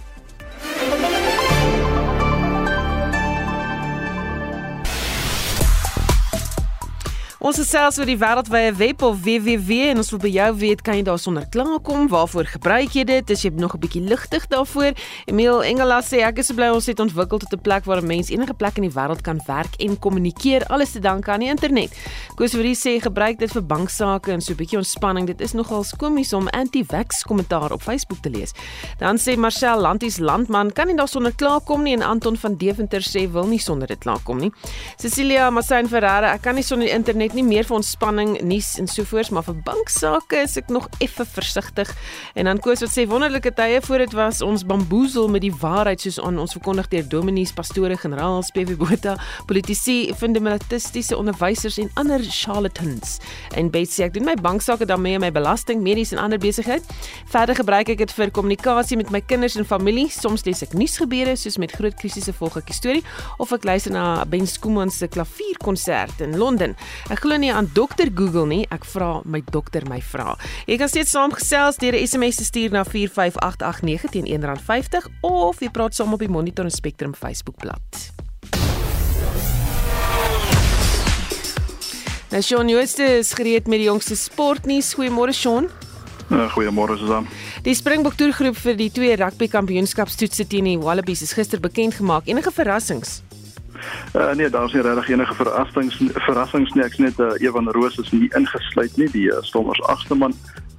Ons 7.40 7.56
gesels 7.56 7.96
oor 7.96 8.10
die 8.10 8.18
wêreldwye 8.20 8.74
web 8.76 9.04
of 9.08 9.22
www 9.24 9.76
en 9.94 10.02
ons 10.02 10.10
wil 10.12 10.20
by 10.20 10.30
jou 10.34 10.48
weet 10.60 10.82
kan 10.84 10.98
jy 10.98 11.06
daarsonder 11.08 11.46
klaarkom? 11.48 12.10
Waarvoor 12.12 12.50
gebruik 12.52 12.98
jy 12.98 13.06
dit? 13.08 13.30
Is 13.32 13.46
jy 13.46 13.52
nog 13.56 13.76
'n 13.76 13.80
bietjie 13.80 14.02
ligtig 14.04 14.44
daarvoor? 14.52 14.92
Emil 15.26 15.64
Engelas 15.64 16.12
sê 16.12 16.20
ek 16.20 16.40
is 16.40 16.52
bly 16.52 16.68
ons 16.68 16.86
het 16.88 17.00
ontwikkel 17.00 17.40
tot 17.40 17.54
'n 17.54 17.62
plek 17.62 17.86
waar 17.86 18.02
'n 18.02 18.08
mens 18.08 18.30
enige 18.30 18.54
plek 18.54 18.76
in 18.76 18.90
die 18.90 18.92
wêreld 18.92 19.22
kan 19.22 19.40
werk 19.48 19.74
en 19.80 19.98
kommunikeer, 19.98 20.66
alles 20.68 20.92
te 20.92 21.00
danke 21.00 21.32
aan 21.32 21.40
die 21.40 21.48
internet. 21.48 21.96
Koos 22.36 22.52
Fourie 22.52 22.76
sê 22.76 23.00
gebruik 23.00 23.40
dit 23.40 23.52
vir 23.52 23.64
banksaake 23.64 24.32
en 24.32 24.42
so 24.42 24.52
'n 24.52 24.58
bietjie 24.58 24.78
ontspanning. 24.78 25.26
Dit 25.26 25.40
is 25.40 25.54
nogal 25.54 25.86
komies 25.98 26.34
om 26.34 26.48
anti-vax 26.48 27.24
kommentaar 27.24 27.72
op 27.72 27.82
Facebook 27.82 28.20
te 28.22 28.30
lees. 28.30 28.52
Dan 28.98 29.18
sê 29.18 29.38
Marcel 29.38 29.80
Lanties 29.80 30.20
Landman 30.20 30.74
kan 30.74 30.88
nie 30.88 30.96
daarsonder 30.96 31.34
klaarkom 31.36 31.84
nie 31.84 31.94
en 31.94 32.02
Anton 32.02 32.36
van 32.36 32.58
Deventer 32.58 33.02
sê 33.02 33.32
wil 33.32 33.48
nie 33.48 33.60
sonder 33.60 33.88
dit 33.88 34.00
klaarkom 34.00 34.40
nie. 34.40 34.52
Cecilia 34.98 35.50
Masain 35.50 35.88
Ferreira, 35.88 36.34
ek 36.34 36.42
kan 36.42 36.56
nie 36.56 36.64
sonder 36.64 36.88
die 36.88 36.94
internet 36.94 37.29
net 37.30 37.38
nie 37.38 37.46
meer 37.46 37.68
vir 37.68 37.76
ontspanning, 37.78 38.32
nuus 38.48 38.72
en 38.82 38.88
so 38.90 39.06
voort, 39.06 39.30
maar 39.36 39.46
vir 39.46 39.58
banksaake 39.68 40.40
is 40.42 40.56
ek 40.58 40.72
nog 40.74 40.88
effe 41.04 41.26
versigtig. 41.30 41.90
En 42.40 42.48
dan 42.50 42.58
Koos 42.64 42.82
wat 42.82 42.90
sê 42.90 43.04
wonderlike 43.10 43.52
tye 43.58 43.78
voor 43.86 44.02
dit 44.02 44.16
was 44.18 44.40
ons 44.46 44.64
bamboezel 44.66 45.28
met 45.30 45.44
die 45.44 45.52
waarheid 45.54 46.02
soos 46.02 46.18
aan 46.26 46.40
ons 46.42 46.56
verkondig 46.58 46.90
deur 46.90 47.06
dominees, 47.12 47.52
pastore, 47.54 47.98
generaals, 48.02 48.50
PV 48.56 48.78
Botha, 48.80 49.14
politici, 49.50 50.10
fundamentalistiese 50.18 51.18
onderwysers 51.20 51.78
en 51.84 51.92
ander 52.02 52.24
charlatans. 52.26 53.20
En 53.60 53.70
Betsy, 53.70 54.02
ek 54.08 54.16
doen 54.18 54.26
my 54.32 54.36
banksaake 54.40 54.88
daarmee 54.90 55.20
en 55.20 55.24
my 55.28 55.32
belasting, 55.36 55.84
medies 55.86 56.16
en 56.16 56.24
ander 56.24 56.42
besigheid. 56.42 56.86
Verder 57.30 57.60
gebruik 57.62 57.94
ek 57.94 58.02
dit 58.02 58.16
vir 58.18 58.34
kommunikasie 58.34 58.98
met 58.98 59.14
my 59.14 59.22
kinders 59.22 59.60
en 59.60 59.70
familie. 59.70 60.08
Soms 60.14 60.48
lees 60.50 60.64
ek 60.66 60.74
nuusgebeure 60.78 61.38
soos 61.38 61.60
met 61.62 61.78
groot 61.78 61.98
krisisse 62.02 62.34
volg 62.42 62.58
ek 62.64 62.74
storie 62.74 63.06
of 63.38 63.54
ek 63.54 63.70
luister 63.70 63.94
na 63.94 64.26
Ben 64.26 64.50
Skooman 64.50 64.90
se 64.94 65.12
klavierkonsert 65.12 66.26
in 66.26 66.40
Londen. 66.42 66.74
Ek 67.14 67.19
Ek 67.20 67.26
glo 67.28 67.36
nie 67.36 67.50
aan 67.52 67.68
dokter 67.76 68.08
Google 68.16 68.46
nie. 68.48 68.62
Ek 68.72 68.86
vra 68.88 69.18
my 69.28 69.42
dokter 69.52 69.84
my 69.92 69.98
vra. 70.00 70.38
Jy 70.72 70.78
kan 70.80 70.88
steeds 70.88 71.12
saamgesels 71.12 71.76
deur 71.82 71.92
'n 71.92 72.08
SMS 72.08 72.38
te 72.40 72.46
stuur 72.48 72.72
na 72.72 72.86
45889 72.88 74.08
teen 74.14 74.24
R1.50 74.40 75.10
of 75.28 75.60
jy 75.60 75.68
praat 75.68 75.94
saam 75.94 76.14
op 76.14 76.20
die 76.20 76.30
Monitor 76.32 76.64
en 76.64 76.72
Spectrum 76.72 77.14
Facebookblad. 77.14 78.14
Nou 82.32 82.42
Shaun 82.42 82.70
Jooste 82.70 83.04
is 83.04 83.34
gereed 83.34 83.68
met 83.68 83.80
die 83.80 83.92
jongste 83.92 84.16
sportnuus. 84.16 84.96
Goeiemôre 84.96 85.34
Shaun. 85.34 85.68
Uh, 86.32 86.48
Goeiemôre 86.56 86.98
Susan. 86.98 87.28
Die 87.64 87.76
Springbok 87.76 88.16
toergroep 88.16 88.56
vir 88.56 88.78
die 88.78 88.92
twee 88.92 89.16
rugby 89.16 89.48
kampioenskapstoetse 89.48 90.48
teen 90.48 90.64
die 90.64 90.80
Wallabies 90.80 91.22
is 91.22 91.34
gister 91.34 91.60
bekend 91.60 91.96
gemaak. 92.00 92.28
Enige 92.28 92.52
verrassings? 92.52 93.24
Uh, 94.16 94.34
nee, 94.34 94.50
daar 94.50 94.66
is 94.66 94.74
nie 94.74 94.82
regtig 94.82 95.10
enige 95.10 95.36
verrassings 95.38 96.00
verrassings 96.26 96.74
nie. 96.74 96.86
Ek 96.86 96.98
sê 96.98 97.06
net 97.08 97.20
uh, 97.20 97.34
Evan 97.44 97.70
Roos 97.76 98.00
is 98.02 98.12
nie 98.16 98.30
ingesluit 98.38 98.98
nie, 98.98 99.10
die 99.14 99.28
uh, 99.30 99.42
Stormers 99.46 99.82
agste 99.92 100.18
man. 100.18 100.36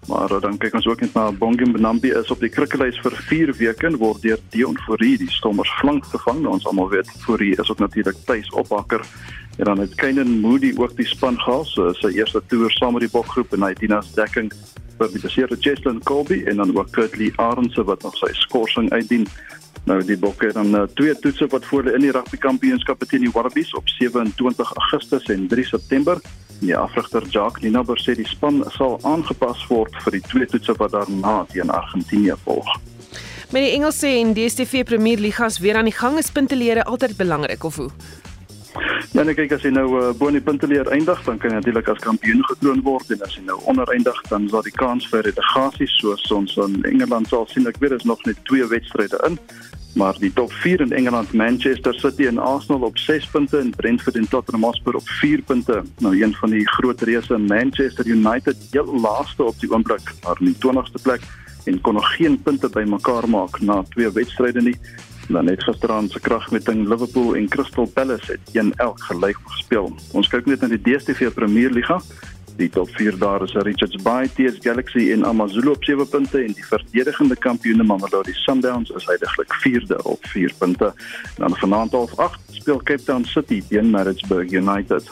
Maar 0.08 0.32
dan 0.40 0.56
kyk 0.58 0.74
ons 0.74 0.86
ook 0.88 1.02
net 1.04 1.14
na 1.14 1.28
Bongi 1.30 1.66
Benambi 1.70 2.10
is 2.16 2.30
op 2.34 2.40
die 2.42 2.50
krikkelys 2.50 2.98
vir 3.04 3.14
4 3.28 3.52
weke 3.60 3.86
en 3.86 3.98
word 4.00 4.22
deur 4.24 4.40
Dion 4.50 4.78
Fourie 4.86 5.18
die 5.20 5.30
Stormers 5.30 5.70
flank 5.78 6.08
gevang. 6.10 6.40
Nou, 6.42 6.56
ons 6.56 6.66
almal 6.66 6.90
weet 6.90 7.10
Fourie 7.22 7.52
is 7.60 7.70
ook 7.70 7.78
natuurlik 7.78 8.18
tuis 8.26 8.50
ophakker. 8.50 9.04
En 9.60 9.68
dan 9.68 9.78
het 9.78 9.94
Keinen 9.94 10.40
Moody 10.40 10.72
ook 10.76 10.96
die 10.96 11.06
span 11.06 11.38
gehaal, 11.38 11.64
so 11.68 11.92
sy 12.00 12.14
eerste 12.16 12.42
toer 12.48 12.72
saam 12.72 12.96
met 12.96 13.04
die 13.04 13.12
bokgroep 13.12 13.52
en 13.54 13.66
hy 13.68 13.74
Dina's 13.78 14.08
dekking 14.16 14.48
vir 14.98 15.12
die 15.12 15.22
beseerde 15.22 15.56
Cheslin 15.60 16.00
Colby 16.08 16.42
en 16.48 16.62
dan 16.62 16.72
ook 16.76 16.92
Kurtley 16.96 17.32
Arendse 17.36 17.84
wat 17.84 18.02
nog 18.02 18.16
sy 18.16 18.32
skorsing 18.40 18.90
uitdien. 18.92 19.28
Nou 19.88 19.98
die 20.04 20.18
Bokke 20.18 20.52
dan 20.52 20.74
uh, 20.74 20.82
twee 20.94 21.14
toetse 21.18 21.46
wat 21.50 21.64
voor 21.64 21.82
hulle 21.82 21.96
in 21.96 22.04
die 22.04 22.12
rugby 22.12 22.36
kampioenskappe 22.36 23.06
teen 23.06 23.24
die 23.24 23.32
Wallabies 23.32 23.72
op 23.74 23.88
27 23.88 24.74
Augustus 24.76 25.26
en 25.32 25.46
3 25.48 25.64
September. 25.64 26.20
Die 26.60 26.76
afrigter 26.76 27.24
Jacques 27.32 27.62
Linaber 27.64 27.98
sê 28.00 28.14
die 28.14 28.28
span 28.28 28.60
sal 28.76 28.98
aangepas 29.08 29.64
word 29.72 29.96
vir 30.04 30.18
die 30.18 30.24
twee 30.28 30.46
toetse 30.46 30.76
wat 30.78 30.92
daarna 30.92 31.40
teen 31.52 31.72
Argentinië 31.72 32.36
volg. 32.44 32.68
Met 33.50 33.64
die 33.64 33.72
Engelse 33.74 34.06
en 34.06 34.34
DStv 34.36 34.84
Premier 34.84 35.18
Ligas 35.18 35.58
weer 35.58 35.80
aan 35.80 35.88
die 35.88 35.96
gang 35.96 36.18
is 36.18 36.30
puntelere 36.30 36.84
altyd 36.84 37.16
belangrik 37.16 37.64
of 37.64 37.76
hoe? 37.76 37.90
Ja, 39.10 39.24
net 39.26 39.34
kyk 39.34 39.56
as 39.56 39.64
jy 39.66 39.72
nou 39.74 39.86
uh, 39.98 40.10
bo 40.14 40.28
in 40.30 40.36
die 40.38 40.44
punteleer 40.44 40.86
eindig, 40.94 41.18
dan 41.26 41.38
kan 41.42 41.50
jy 41.50 41.56
natuurlik 41.58 41.88
as 41.90 42.02
kampioen 42.04 42.44
gekroon 42.46 42.82
word 42.86 43.10
en 43.10 43.24
as 43.26 43.34
jy 43.34 43.42
nou 43.48 43.56
onder 43.70 43.90
eindig, 43.90 44.20
dan 44.30 44.46
is 44.46 44.52
daar 44.54 44.66
die 44.68 44.76
kans 44.76 45.08
vir 45.10 45.24
relegasie 45.26 45.88
soos 45.96 46.22
ons 46.36 46.54
in 46.62 46.78
Engeland 46.86 47.26
sal 47.32 47.48
sien. 47.50 47.66
Ek 47.66 47.80
weet 47.82 47.96
dit 47.96 48.04
is 48.04 48.06
nog 48.06 48.22
net 48.28 48.38
twee 48.46 48.68
wedstryde 48.70 49.18
in, 49.26 49.40
maar 49.94 50.16
die 50.18 50.32
top 50.32 50.52
4 50.52 50.80
in 50.80 50.92
Engeland, 50.92 51.32
Manchester 51.32 51.94
City 51.94 52.26
en 52.26 52.38
Arsenal 52.38 52.80
op 52.80 52.98
6 52.98 53.26
punte 53.26 53.58
en 53.58 53.70
Brentford 53.70 54.16
en 54.16 54.28
Tottenham 54.28 54.64
Hotspur 54.64 54.94
op 54.94 55.08
4 55.08 55.42
punte. 55.42 55.82
Nou 55.98 56.22
een 56.22 56.34
van 56.34 56.50
die 56.50 56.68
groot 56.68 57.00
reëse, 57.00 57.38
Manchester 57.38 58.06
United, 58.06 58.56
heel 58.70 59.00
laaste 59.00 59.44
op 59.44 59.60
die 59.60 59.70
oomblik, 59.70 60.14
maar 60.22 60.36
in 60.40 60.54
die 60.54 60.56
20ste 60.56 61.02
plek 61.02 61.20
en 61.64 61.80
kon 61.80 61.94
nog 61.94 62.14
geen 62.16 62.42
punte 62.42 62.68
bymekaar 62.68 63.28
maak 63.28 63.60
na 63.60 63.82
twee 63.88 64.10
wedstryde 64.10 64.62
nie. 64.62 64.76
Dan 65.28 65.44
net 65.44 65.62
gisteraand 65.62 66.10
se 66.10 66.20
kragmeting 66.20 66.88
Liverpool 66.88 67.36
en 67.36 67.48
Crystal 67.48 67.86
Palace 67.86 68.32
het 68.32 68.64
1-1 68.64 68.72
gelyk 68.94 69.38
gespeel. 69.44 69.92
Ons 70.12 70.28
kyk 70.28 70.46
net 70.46 70.60
na 70.60 70.68
die 70.72 70.80
DStv 70.82 71.30
Premier 71.34 71.70
Liga. 71.70 72.00
Die 72.56 72.68
top 72.68 72.88
4 72.96 73.18
daar 73.18 73.42
is 73.42 73.52
Richards 73.52 74.02
Bay, 74.02 74.28
TS 74.28 74.58
Galaxy 74.60 75.10
en 75.12 75.24
AmaZulu 75.24 75.70
op 75.70 75.84
7 75.84 76.08
punte 76.08 76.38
en 76.38 76.52
die 76.52 76.66
verdedigende 76.66 77.36
kampioene 77.36 77.82
Mamelodi 77.82 78.32
Sundowns 78.32 78.90
is 78.90 79.06
heidaglik 79.06 79.52
4de 79.64 80.02
op 80.02 80.26
4 80.26 80.52
punte. 80.58 80.92
Dan 81.36 81.56
vanaand 81.56 81.92
half 81.92 82.18
8 82.18 82.40
speel 82.50 82.80
Cape 82.82 83.02
Town 83.04 83.24
City 83.24 83.62
teen 83.68 83.90
Maritzburg 83.90 84.52
United. 84.52 85.10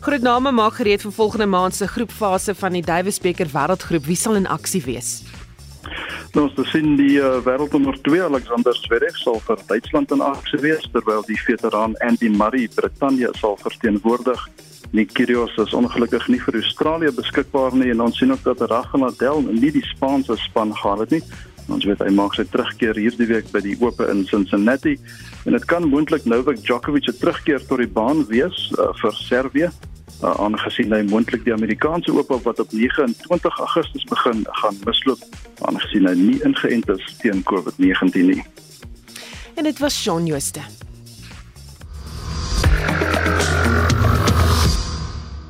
Groot 0.00 0.22
name 0.22 0.52
maak 0.52 0.74
gereed 0.74 1.02
vir 1.02 1.12
volgende 1.12 1.46
maand 1.46 1.74
se 1.74 1.86
groepfase 1.86 2.54
van 2.54 2.72
die 2.72 2.84
Davis 2.84 3.20
beker 3.20 3.50
wêreldgroep. 3.52 4.06
Wie 4.06 4.16
sal 4.16 4.34
in 4.34 4.46
aksie 4.46 4.82
wees? 4.82 5.22
Nou 6.34 6.46
ons 6.46 6.70
sien 6.70 6.94
die 6.98 7.16
uh, 7.18 7.40
wêreldnommer 7.42 7.96
2 8.06 8.22
Alexander 8.28 8.76
Zverev 8.78 9.16
sal 9.18 9.40
vir 9.46 9.62
Duitsland 9.66 10.12
in 10.14 10.22
aksie 10.22 10.60
wees 10.62 10.84
terwyl 10.94 11.24
die 11.26 11.38
veteraan 11.42 11.96
Andy 12.06 12.30
Murray 12.30 12.68
Brittanje 12.74 13.32
sal 13.40 13.58
verteenwoordig. 13.62 14.44
Nick 14.94 15.14
Kyrgios 15.14 15.54
is 15.62 15.74
ongelukkig 15.74 16.28
nie 16.30 16.40
vir 16.42 16.60
Australië 16.60 17.12
beskikbaar 17.14 17.74
nie 17.78 17.92
en 17.92 18.04
ons 18.06 18.18
sien 18.18 18.32
ook 18.34 18.42
dat 18.46 18.62
Rafael 18.70 19.04
Nadal 19.04 19.44
nie 19.50 19.70
die 19.74 19.84
Spaanse 19.90 20.38
span 20.38 20.74
gaan 20.82 21.02
het 21.02 21.14
nie. 21.14 21.22
Ons 21.70 21.86
weet 21.86 22.02
hy 22.02 22.10
maak 22.14 22.34
sy 22.34 22.46
terugkeer 22.50 22.98
hierdie 22.98 23.28
week 23.30 23.50
by 23.54 23.62
die 23.62 23.76
Ope 23.82 24.08
in 24.10 24.24
Cincinnati 24.26 24.96
en 25.46 25.54
dit 25.54 25.66
kan 25.70 25.86
moontlik 25.86 26.26
Novak 26.30 26.58
Djokovic 26.62 27.06
se 27.06 27.14
terugkeer 27.18 27.62
tot 27.66 27.82
die 27.82 27.90
baan 27.90 28.24
wees 28.30 28.68
uh, 28.78 28.90
vir 29.02 29.14
Servië 29.18 29.70
uh, 30.22 30.34
aangesien 30.44 30.92
hy 30.92 31.02
moontlik 31.08 31.44
die 31.44 31.54
Amerikaanse 31.54 32.12
Ope 32.12 32.40
wat 32.44 32.60
op 32.60 32.72
29 32.72 33.58
Augustus 33.58 34.04
begin 34.04 34.44
gaan 34.62 34.76
misloop 34.84 35.24
aangesien 35.68 36.08
hy 36.08 36.14
nie 36.18 36.38
ingeënt 36.46 36.88
is 36.96 37.08
teen 37.22 37.42
COVID-19 37.52 38.30
nie. 38.32 38.44
En 39.54 39.64
dit 39.64 39.78
was 39.78 40.02
Shaun 40.02 40.26
Jooste. 40.26 40.62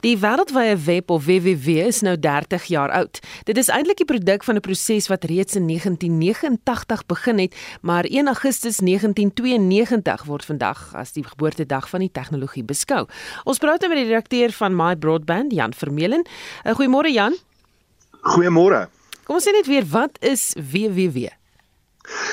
Die 0.01 0.17
wêreldwye 0.17 0.79
web 0.81 1.11
of 1.13 1.27
www 1.29 1.75
is 1.85 1.99
nou 2.01 2.15
30 2.17 2.65
jaar 2.73 2.89
oud. 2.97 3.19
Dit 3.45 3.59
is 3.61 3.69
eintlik 3.69 3.99
die 4.01 4.09
produk 4.09 4.45
van 4.45 4.57
'n 4.57 4.65
proses 4.65 5.09
wat 5.13 5.25
reeds 5.29 5.55
in 5.55 5.67
1989 5.69 7.07
begin 7.07 7.39
het, 7.39 7.55
maar 7.83 8.05
1 8.09 8.27
Augustus 8.27 8.81
1992 8.81 10.25
word 10.25 10.45
vandag 10.45 10.95
as 10.95 11.13
die 11.13 11.25
geboortedag 11.25 11.89
van 11.89 12.01
die 12.01 12.13
tegnologie 12.13 12.65
beskou. 12.65 13.07
Ons 13.45 13.59
praat 13.59 13.81
nou 13.81 13.89
met 13.93 13.99
die 13.99 14.09
direkteur 14.09 14.53
van 14.53 14.77
My 14.77 14.97
Broadband, 14.97 15.53
Jan 15.53 15.75
Vermeulen. 15.75 16.25
Uh, 16.65 16.73
goeiemôre 16.73 17.13
Jan. 17.13 17.37
Goeiemôre. 18.21 18.89
Kom 19.25 19.37
ons 19.37 19.45
sê 19.45 19.53
net 19.53 19.67
weer 19.67 19.85
wat 19.85 20.17
is 20.21 20.55
www? 20.57 21.29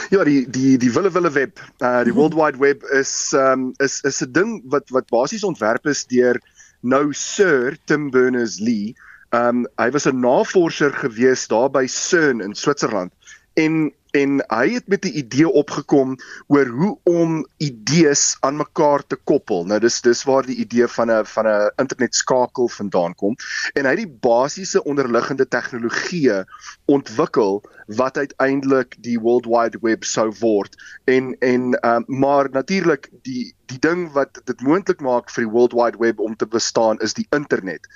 Ja, 0.10 0.24
die 0.24 0.50
die 0.50 0.78
die 0.78 0.92
wille 0.92 1.12
wille 1.12 1.32
web, 1.32 1.60
uh 1.84 2.04
die 2.04 2.14
World 2.14 2.34
Wide 2.34 2.58
Web 2.58 2.84
is 2.84 3.34
um 3.34 3.74
is 3.78 4.00
is 4.02 4.22
'n 4.24 4.32
ding 4.32 4.62
wat 4.66 4.90
wat 4.90 5.10
basies 5.10 5.44
ontwerp 5.44 5.86
is 5.86 6.06
deur 6.06 6.40
nou 6.82 7.14
Sir 7.14 7.78
Tim 7.86 8.10
Berners-Lee. 8.12 8.96
Um 9.32 9.68
hy 9.78 9.90
was 9.92 10.08
'n 10.08 10.22
navorser 10.22 10.94
gewees 10.94 11.48
daar 11.48 11.70
by 11.70 11.86
CERN 11.88 12.42
in 12.42 12.56
Switserland 12.56 13.12
en 13.56 13.92
en 14.12 14.42
hy 14.48 14.74
het 14.74 14.88
met 14.88 15.06
'n 15.06 15.18
idee 15.18 15.50
opgekom 15.50 16.18
oor 16.48 16.68
hoe 16.68 16.98
om 17.04 17.48
idees 17.58 18.38
aan 18.40 18.58
mekaar 18.58 19.04
te 19.08 19.16
koppel. 19.16 19.66
Nou 19.66 19.80
dis 19.80 20.02
dis 20.02 20.24
waar 20.24 20.46
die 20.46 20.56
idee 20.56 20.88
van 20.88 21.12
'n 21.12 21.26
van 21.26 21.48
'n 21.48 21.72
internetskakel 21.76 22.68
vandaan 22.68 23.16
kom 23.16 23.36
en 23.74 23.86
hy 23.86 23.90
het 23.90 24.06
die 24.06 24.18
basiese 24.22 24.84
onderliggende 24.84 25.48
tegnologieë 25.48 26.46
ontwikkel 26.86 27.64
wat 27.88 28.18
uiteindelik 28.18 28.96
die 29.00 29.20
World 29.20 29.46
Wide 29.46 29.78
Web 29.82 30.04
sou 30.04 30.34
word. 30.40 30.76
En 31.04 31.36
en 31.40 31.78
um, 31.88 32.04
maar 32.08 32.50
natuurlik 32.52 33.10
die 33.22 33.56
die 33.68 33.80
ding 33.80 34.12
wat 34.12 34.42
dit 34.46 34.62
moontlik 34.62 35.02
maak 35.04 35.32
vir 35.32 35.44
die 35.44 35.52
World 35.52 35.74
Wide 35.76 36.00
Web 36.00 36.20
om 36.20 36.36
te 36.36 36.48
bestaan 36.48 37.00
is 37.04 37.14
die 37.14 37.28
internet. 37.36 37.88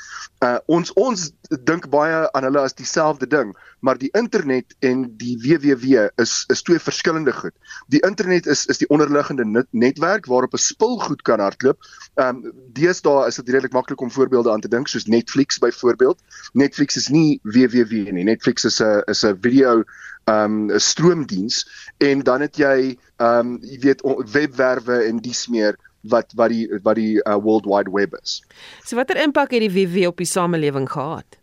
Uh 0.44 0.58
ons 0.66 0.94
ons 0.94 1.32
dink 1.64 1.90
baie 1.90 2.26
aan 2.32 2.48
hulle 2.48 2.60
as 2.60 2.76
dieselfde 2.76 3.28
ding, 3.28 3.54
maar 3.80 3.98
die 3.98 4.12
internet 4.18 4.76
en 4.80 5.06
die 5.18 5.38
www 5.44 6.01
is 6.22 6.44
is 6.48 6.62
twee 6.62 6.80
verskillende 6.80 7.34
goed. 7.34 7.54
Die 7.88 8.02
internet 8.08 8.46
is 8.46 8.66
is 8.66 8.78
die 8.78 8.90
onderliggende 8.90 9.46
net, 9.46 9.68
netwerk 9.70 10.26
waarop 10.26 10.54
'n 10.54 10.58
spulgoed 10.58 11.22
kan 11.22 11.40
hardloop. 11.40 11.78
Ehm 12.16 12.28
um, 12.28 12.54
deesdae 12.74 13.28
is 13.28 13.36
dit 13.36 13.50
redelik 13.50 13.74
maklik 13.74 14.02
om 14.02 14.12
voorbeelde 14.12 14.52
aan 14.52 14.62
te 14.62 14.68
dink 14.68 14.88
soos 14.88 15.06
Netflix 15.06 15.58
byvoorbeeld. 15.58 16.20
Netflix 16.54 16.96
is 16.96 17.08
nie 17.08 17.40
www 17.44 18.12
nie. 18.12 18.24
Netflix 18.24 18.66
is 18.66 18.82
'n 18.82 19.02
is 19.06 19.24
'n 19.24 19.38
video 19.42 19.84
ehm 20.26 20.70
um, 20.70 20.80
stroomdiens 20.80 21.68
en 21.98 22.24
dan 22.24 22.42
het 22.42 22.58
jy 22.58 22.98
ehm 23.18 23.40
um, 23.40 23.58
jy 23.62 23.80
weet 23.80 24.02
webwerwe 24.32 25.04
en 25.04 25.18
dies 25.18 25.48
meer 25.48 25.78
wat 26.02 26.32
wat 26.36 26.50
die 26.50 26.68
wat 26.84 26.96
die 26.96 27.22
uh, 27.24 27.36
World 27.36 27.66
Wide 27.66 27.92
Web 27.92 28.18
is. 28.22 28.42
So 28.86 28.96
watter 28.96 29.18
impak 29.22 29.52
het 29.52 29.62
die 29.62 29.72
WWW 29.72 30.08
op 30.08 30.18
die 30.18 30.30
samelewing 30.30 30.90
gehad? 30.90 31.41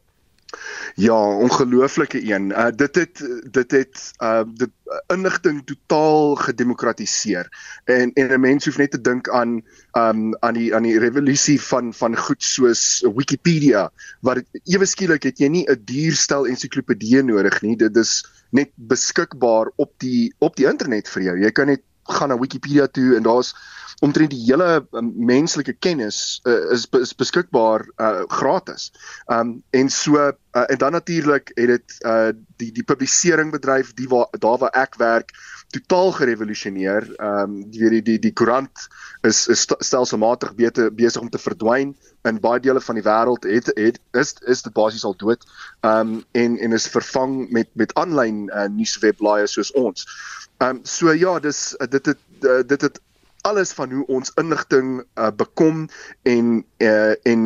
Ja, 0.94 1.36
ongelooflike 1.36 2.32
een. 2.32 2.50
Uh 2.50 2.68
dit 2.74 2.94
het 2.94 3.22
dit 3.50 3.70
het 3.70 4.12
uh 4.22 4.42
dit 4.54 4.70
inligting 5.06 5.62
totaal 5.66 6.34
gedemokratiseer. 6.34 7.48
En 7.84 8.12
en 8.12 8.32
'n 8.32 8.40
mens 8.40 8.64
hoef 8.64 8.76
net 8.76 8.90
te 8.90 9.00
dink 9.00 9.28
aan 9.28 9.62
um 9.92 10.36
aan 10.40 10.54
die 10.54 10.74
aan 10.74 10.82
die 10.82 10.98
revolusie 10.98 11.60
van 11.62 11.94
van 11.94 12.16
goed 12.16 12.42
soos 12.42 13.04
Wikipedia 13.14 13.90
wat 14.20 14.42
ewe 14.64 14.86
skielik 14.86 15.22
het 15.22 15.38
jy 15.38 15.48
nie 15.48 15.66
'n 15.68 15.82
dierstel 15.84 16.46
ensiklopedie 16.46 17.22
nodig 17.22 17.62
nie. 17.62 17.76
Dit 17.76 17.96
is 17.96 18.24
net 18.50 18.70
beskikbaar 18.74 19.70
op 19.76 19.92
die 19.96 20.34
op 20.38 20.56
die 20.56 20.66
internet 20.66 21.08
vir 21.08 21.22
jou. 21.22 21.38
Jy 21.38 21.50
kan 21.50 21.66
net 21.66 21.82
gaan 22.02 22.28
na 22.28 22.38
Wikipedia 22.38 22.86
toe 22.86 23.16
en 23.16 23.22
daar's 23.22 23.54
omtrent 24.00 24.30
die 24.30 24.44
hele 24.46 24.86
um, 24.96 25.12
menslike 25.16 25.74
kennis 25.84 26.40
uh, 26.46 26.72
is 26.74 26.86
is 27.00 27.14
beskikbaar 27.18 27.86
uh, 27.96 28.22
gratis. 28.28 28.90
Um 29.26 29.62
en 29.70 29.90
so 29.90 30.18
uh, 30.18 30.32
en 30.66 30.78
dan 30.78 30.92
natuurlik 30.92 31.50
het 31.54 31.66
dit 31.74 31.96
uh 32.06 32.30
die 32.56 32.72
die 32.72 32.84
publisering 32.84 33.52
bedryf 33.54 33.94
die 33.94 34.08
waar 34.08 34.28
daar 34.38 34.58
waar 34.58 34.74
ek 34.74 34.98
werk 34.98 35.32
totaal 35.74 36.12
gerevolusioneer. 36.16 37.08
Um 37.20 37.58
jy 37.70 37.80
weet 37.80 37.90
die 37.90 38.02
die 38.02 38.18
die 38.28 38.32
koerant 38.32 38.86
is 39.26 39.46
is 39.48 39.66
stelselmatig 39.66 40.54
beter 40.54 40.92
besig 40.94 41.22
om 41.22 41.30
te 41.30 41.38
verdwyn 41.38 41.96
in 42.28 42.40
baie 42.40 42.60
dele 42.60 42.80
van 42.80 42.98
die 42.98 43.04
wêreld 43.04 43.44
het 43.48 43.70
het 43.76 44.00
is 44.12 44.34
is 44.46 44.62
dit 44.62 44.72
basies 44.72 45.04
al 45.04 45.16
dood. 45.16 45.44
Um 45.82 46.22
en 46.32 46.58
en 46.58 46.72
is 46.72 46.88
vervang 46.88 47.50
met 47.50 47.68
met 47.74 47.94
aanlyn 47.94 48.48
uh, 48.48 48.68
nuuswebblaaie 48.72 49.46
soos 49.46 49.72
ons. 49.72 50.06
Um 50.58 50.80
so 50.82 51.12
ja, 51.12 51.38
dis 51.38 51.76
dit 51.90 52.06
het 52.06 52.18
dit 52.66 52.80
het 52.80 53.00
alles 53.46 53.72
van 53.72 53.92
hoe 53.92 54.06
ons 54.06 54.32
inligting 54.34 55.04
uh, 55.14 55.28
bekom 55.36 55.88
en 56.22 56.64
uh, 56.82 57.14
en 57.22 57.42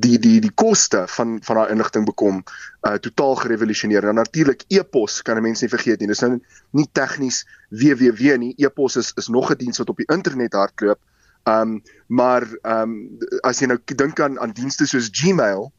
die 0.00 0.18
die 0.18 0.40
die 0.40 0.52
koste 0.54 1.04
van 1.16 1.38
van 1.44 1.60
daai 1.60 1.72
inligting 1.74 2.04
bekom 2.08 2.42
uh, 2.88 2.94
totaal 2.94 3.36
gerevolusioneer. 3.42 4.08
En 4.08 4.14
natuurlik 4.14 4.64
e-pos 4.68 5.22
kan 5.22 5.36
'n 5.36 5.42
mens 5.42 5.60
nie 5.60 5.68
vergeet 5.68 6.00
nie. 6.00 6.08
Dis 6.08 6.20
nou 6.24 6.40
nie 6.70 6.88
tegnies 6.92 7.44
www 7.68 8.36
nie. 8.38 8.54
E-pos 8.56 8.96
is 8.96 9.12
is 9.16 9.28
nog 9.28 9.50
'n 9.50 9.58
diens 9.58 9.78
wat 9.78 9.88
op 9.88 9.96
die 9.96 10.10
internet 10.12 10.52
hardloop. 10.52 11.00
Um 11.44 11.82
maar 12.06 12.48
um 12.62 13.18
as 13.42 13.60
jy 13.60 13.66
nou 13.66 13.78
dink 13.84 14.20
aan 14.20 14.40
aan 14.40 14.52
dienste 14.52 14.86
soos 14.86 15.08
Gmail 15.12 15.72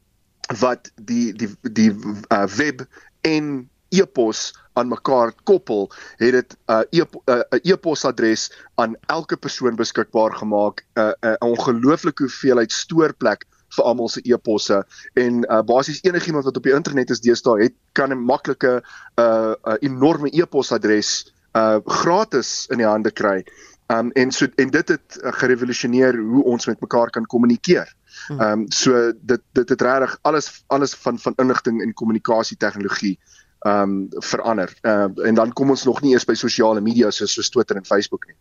wat 0.60 0.90
die 0.96 1.32
die 1.32 1.50
die 1.60 1.90
uh, 2.28 2.46
web 2.46 2.86
en 3.20 3.70
e-pos 3.92 4.52
aan 4.72 4.88
mekaar 4.88 5.32
koppel, 5.44 5.90
het 6.16 6.32
dit 6.32 6.56
'n 6.66 6.72
uh, 6.72 6.80
e-, 6.90 7.20
uh, 7.32 7.72
e-posadres 7.72 8.50
aan 8.74 8.96
elke 9.06 9.36
persoon 9.36 9.76
beskikbaar 9.76 10.34
gemaak, 10.34 10.84
'n 10.94 11.00
uh, 11.00 11.12
'n 11.20 11.28
uh, 11.28 11.34
ongelooflike 11.38 12.22
hoeveelheid 12.22 12.72
stoorplek 12.72 13.46
vir 13.76 13.84
almal 13.84 14.08
se 14.08 14.20
e-posse 14.24 14.82
en 15.14 15.44
uh, 15.44 15.60
basies 15.62 16.02
enigiemand 16.02 16.44
wat 16.44 16.56
op 16.56 16.62
die 16.62 16.74
internet 16.76 17.10
is 17.10 17.20
deesdae 17.24 17.62
het 17.62 17.74
kan 17.92 18.12
'n 18.12 18.24
maklike 18.24 18.80
'n 18.80 18.82
uh, 19.20 19.54
uh, 19.64 19.76
enorme 19.80 20.30
e-posadres 20.30 21.32
uh 21.52 21.78
gratis 21.84 22.66
in 22.70 22.80
die 22.80 22.86
hande 22.86 23.10
kry. 23.10 23.44
Um 23.92 24.10
en 24.12 24.30
so 24.32 24.46
en 24.56 24.70
dit 24.70 24.88
het 24.88 25.18
uh, 25.20 25.32
gerevolusioneer 25.32 26.16
hoe 26.16 26.44
ons 26.44 26.66
met 26.66 26.80
mekaar 26.80 27.10
kan 27.10 27.26
kommunikeer. 27.26 27.94
Hmm. 28.26 28.40
Um, 28.40 28.64
so 28.68 29.12
dit 29.20 29.40
dit 29.52 29.68
het 29.68 29.80
regtig 29.80 30.18
alles 30.22 30.64
alles 30.66 30.94
van 30.94 31.18
van 31.18 31.34
inligting 31.36 31.82
en 31.82 31.92
kommunikasie 31.92 32.56
tegnologie 32.56 33.18
um, 33.66 34.06
verander. 34.10 34.72
Ehm 34.80 35.12
uh, 35.16 35.26
en 35.26 35.34
dan 35.34 35.52
kom 35.52 35.70
ons 35.70 35.84
nog 35.84 36.00
nie 36.02 36.12
eers 36.12 36.24
by 36.24 36.34
sosiale 36.34 36.80
media 36.80 37.10
soos 37.10 37.32
soos 37.32 37.50
Twitter 37.50 37.76
en 37.76 37.86
Facebook 37.86 38.26
nie. 38.26 38.36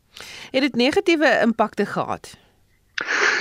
Het 0.52 0.62
dit 0.62 0.76
negatiewe 0.76 1.40
impakte 1.42 1.86
gehad? 1.86 2.38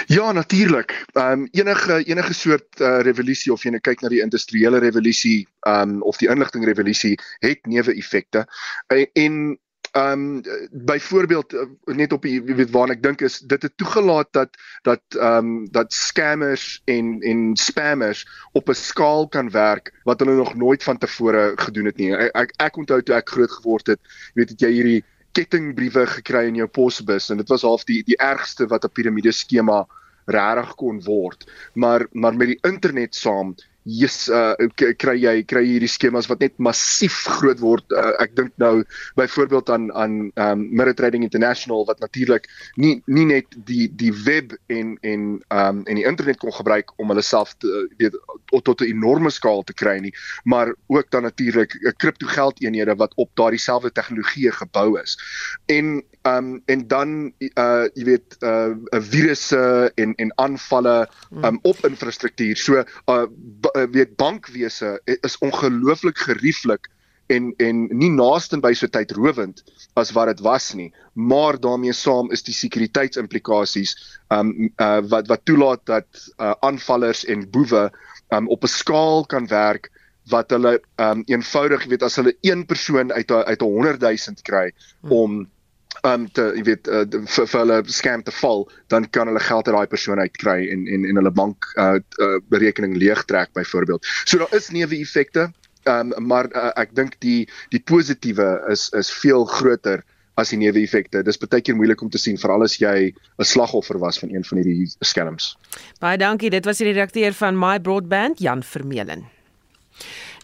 Ja, 0.06 0.32
natuurlik. 0.32 1.04
Ehm 1.12 1.32
um, 1.32 1.48
enige 1.50 2.04
enige 2.04 2.34
soort 2.34 2.80
uh, 2.80 3.00
revolusie 3.00 3.52
of 3.52 3.62
jy 3.62 3.70
net 3.70 3.82
kyk 3.82 4.00
na 4.00 4.08
die 4.08 4.22
industriële 4.22 4.78
revolusie 4.78 5.48
ehm 5.60 5.96
um, 5.96 6.02
of 6.02 6.16
die 6.16 6.28
inligting 6.28 6.64
revolusie 6.64 7.18
het 7.38 7.66
neeweffekte. 7.66 8.46
En, 8.86 9.08
en 9.12 9.58
Ehm 9.92 10.12
um, 10.12 10.42
byvoorbeeld 10.70 11.52
uh, 11.52 11.62
net 11.84 12.12
op 12.12 12.22
die 12.22 12.42
weet 12.42 12.70
waarna 12.70 12.94
ek 12.94 13.02
dink 13.02 13.20
is 13.26 13.38
dit 13.38 13.62
het 13.62 13.72
toegelaat 13.76 14.28
dat 14.30 14.58
dat 14.86 15.02
ehm 15.18 15.36
um, 15.36 15.70
dat 15.70 15.92
scammers 15.92 16.82
en 16.84 17.20
en 17.20 17.56
spammers 17.56 18.22
op 18.52 18.68
'n 18.68 18.78
skaal 18.78 19.28
kan 19.28 19.50
werk 19.50 19.90
wat 20.04 20.20
hulle 20.20 20.34
nog 20.34 20.54
nooit 20.54 20.82
van 20.82 20.98
tevore 20.98 21.52
gedoen 21.56 21.84
het 21.84 21.96
nie. 21.96 22.14
Ek 22.14 22.30
ek, 22.36 22.54
ek 22.56 22.76
onthou 22.76 23.02
toe 23.02 23.14
ek 23.14 23.28
groot 23.28 23.50
geword 23.50 23.86
het, 23.86 24.00
weet 24.34 24.48
het 24.48 24.60
jy 24.60 24.70
hierdie 24.70 25.04
kettingbriewe 25.32 26.06
gekry 26.06 26.46
in 26.46 26.54
jou 26.54 26.68
posbus 26.68 27.30
en 27.30 27.36
dit 27.36 27.48
was 27.48 27.62
half 27.66 27.84
die 27.84 28.02
die 28.06 28.18
ergste 28.18 28.66
wat 28.66 28.84
'n 28.84 28.94
piramide 28.94 29.32
skema 29.32 29.86
regtig 30.26 30.74
kon 30.74 31.02
word. 31.02 31.50
Maar 31.74 32.06
maar 32.12 32.36
met 32.36 32.46
die 32.46 32.62
internet 32.62 33.14
saam 33.14 33.54
jy's 33.88 34.28
uh, 34.28 34.54
kry 34.76 35.16
jy 35.16 35.34
kry 35.48 35.62
hierdie 35.64 35.88
skemas 35.88 36.28
wat 36.30 36.42
net 36.44 36.56
massief 36.60 37.24
groot 37.38 37.60
word. 37.62 37.84
Uh, 37.92 38.12
ek 38.22 38.34
dink 38.36 38.52
nou 38.60 38.82
byvoorbeeld 39.16 39.70
aan 39.70 39.88
aan 39.96 40.18
um 40.36 40.66
Mirror 40.76 40.94
Trading 40.98 41.24
International 41.24 41.86
wat 41.88 42.00
natuurlik 42.04 42.48
nie 42.76 43.00
nie 43.06 43.26
net 43.30 43.56
die 43.56 43.88
die 43.88 44.12
web 44.24 44.54
en 44.68 44.96
en 45.00 45.26
um 45.48 45.82
en 45.86 46.00
die 46.00 46.06
internet 46.06 46.40
kon 46.42 46.52
gebruik 46.52 46.92
om 47.00 47.12
hulle 47.12 47.24
self 47.24 47.54
te 47.58 47.86
weet 47.98 48.16
tot, 48.52 48.64
tot 48.64 48.80
'n 48.80 48.92
enorme 48.92 49.30
skaal 49.30 49.62
te 49.64 49.74
kry 49.74 49.98
nie, 49.98 50.14
maar 50.44 50.74
ook 50.88 51.10
dan 51.10 51.22
natuurlik 51.22 51.74
'n 51.74 51.96
kriptogeldeenhede 51.96 52.94
wat 52.96 53.14
op 53.16 53.30
daardie 53.34 53.60
selfde 53.60 53.92
tegnologie 53.92 54.52
gebou 54.52 55.00
is. 55.00 55.16
En 55.66 56.02
um 56.28 56.62
en 56.66 56.86
dan 56.88 57.32
uh 57.54 57.88
jy 57.94 58.04
weet 58.04 58.36
uh 58.44 58.76
virusse 58.90 59.92
en 59.94 60.14
en 60.14 60.32
aanvalle 60.36 61.08
um 61.44 61.58
op 61.62 61.84
infrastruktuur. 61.86 62.56
So 62.56 62.84
uh 63.06 63.26
weet 63.90 64.16
bankwese 64.16 65.00
is 65.04 65.38
ongelooflik 65.38 66.18
gerieflik 66.18 66.90
en 67.30 67.52
en 67.56 67.84
nie 67.96 68.10
naaste 68.10 68.58
by 68.62 68.72
so 68.76 68.90
tydrowend 68.90 69.62
as 70.00 70.12
wat 70.16 70.30
dit 70.32 70.42
was 70.46 70.70
nie 70.78 70.90
maar 71.30 71.58
daarmee 71.60 71.94
saam 71.96 72.30
is 72.34 72.44
die 72.46 72.54
sekuriteitsimpllikasies 72.56 73.94
um 74.34 74.52
uh, 74.68 75.00
wat 75.12 75.30
wat 75.30 75.44
toelaat 75.48 75.84
dat 75.90 76.08
uh, 76.38 76.54
aanvallers 76.66 77.24
en 77.24 77.46
boewe 77.54 77.88
um 78.34 78.48
op 78.48 78.64
'n 78.64 78.74
skaal 78.74 79.26
kan 79.26 79.46
werk 79.52 79.90
wat 80.30 80.50
hulle 80.50 80.78
um 80.96 81.22
eenvoudig 81.26 81.86
weet 81.92 82.02
as 82.02 82.16
hulle 82.20 82.36
een 82.40 82.66
persoon 82.66 83.12
uit 83.12 83.30
uit 83.30 83.62
'n 83.62 83.64
100 83.64 84.00
000 84.00 84.42
kry 84.42 84.70
hmm. 85.00 85.12
om 85.12 85.48
um 86.06 86.26
te 86.32 86.46
jy 86.56 86.64
weet 86.64 86.88
uh, 86.88 87.04
vir, 87.08 87.46
vir 87.52 87.60
hulle 87.60 87.78
scam 87.92 88.22
te 88.24 88.34
val 88.40 88.66
dan 88.92 89.06
kan 89.10 89.30
hulle 89.30 89.42
geld 89.44 89.68
uit 89.68 89.76
daai 89.76 89.90
persoon 89.94 90.20
uitkry 90.20 90.58
en 90.72 90.86
en 90.88 91.08
en 91.08 91.20
hulle 91.22 91.32
bank 91.34 91.70
uh, 91.76 91.96
uh 92.26 92.36
berekening 92.52 92.96
leegtrek 92.96 93.52
byvoorbeeld. 93.58 94.06
So 94.24 94.38
daar 94.38 94.54
is 94.56 94.70
neeweffekte. 94.70 95.50
Um 95.88 96.14
maar 96.18 96.50
uh, 96.52 96.70
ek 96.80 96.94
dink 96.94 97.18
die 97.24 97.48
die 97.74 97.82
positiewe 97.92 98.48
is 98.72 98.88
is 98.96 99.12
veel 99.22 99.44
groter 99.44 100.04
as 100.40 100.52
die 100.54 100.60
neeweffekte. 100.60 101.22
Dis 101.26 101.38
baie 101.40 101.60
keer 101.60 101.76
moeilik 101.76 102.00
om 102.02 102.10
te 102.12 102.20
sien 102.20 102.38
veral 102.40 102.64
as 102.64 102.78
jy 102.80 103.12
'n 103.12 103.44
slagoffer 103.44 103.98
was 103.98 104.18
van 104.18 104.30
een 104.30 104.44
van 104.44 104.58
hierdie 104.58 104.88
scams. 105.00 105.56
Baie 106.00 106.18
dankie. 106.18 106.50
Dit 106.50 106.64
was 106.64 106.78
die 106.78 106.86
redakteur 106.92 107.32
van 107.32 107.58
My 107.58 107.78
Broadband, 107.80 108.38
Jan 108.38 108.62
Vermeulen. 108.62 109.28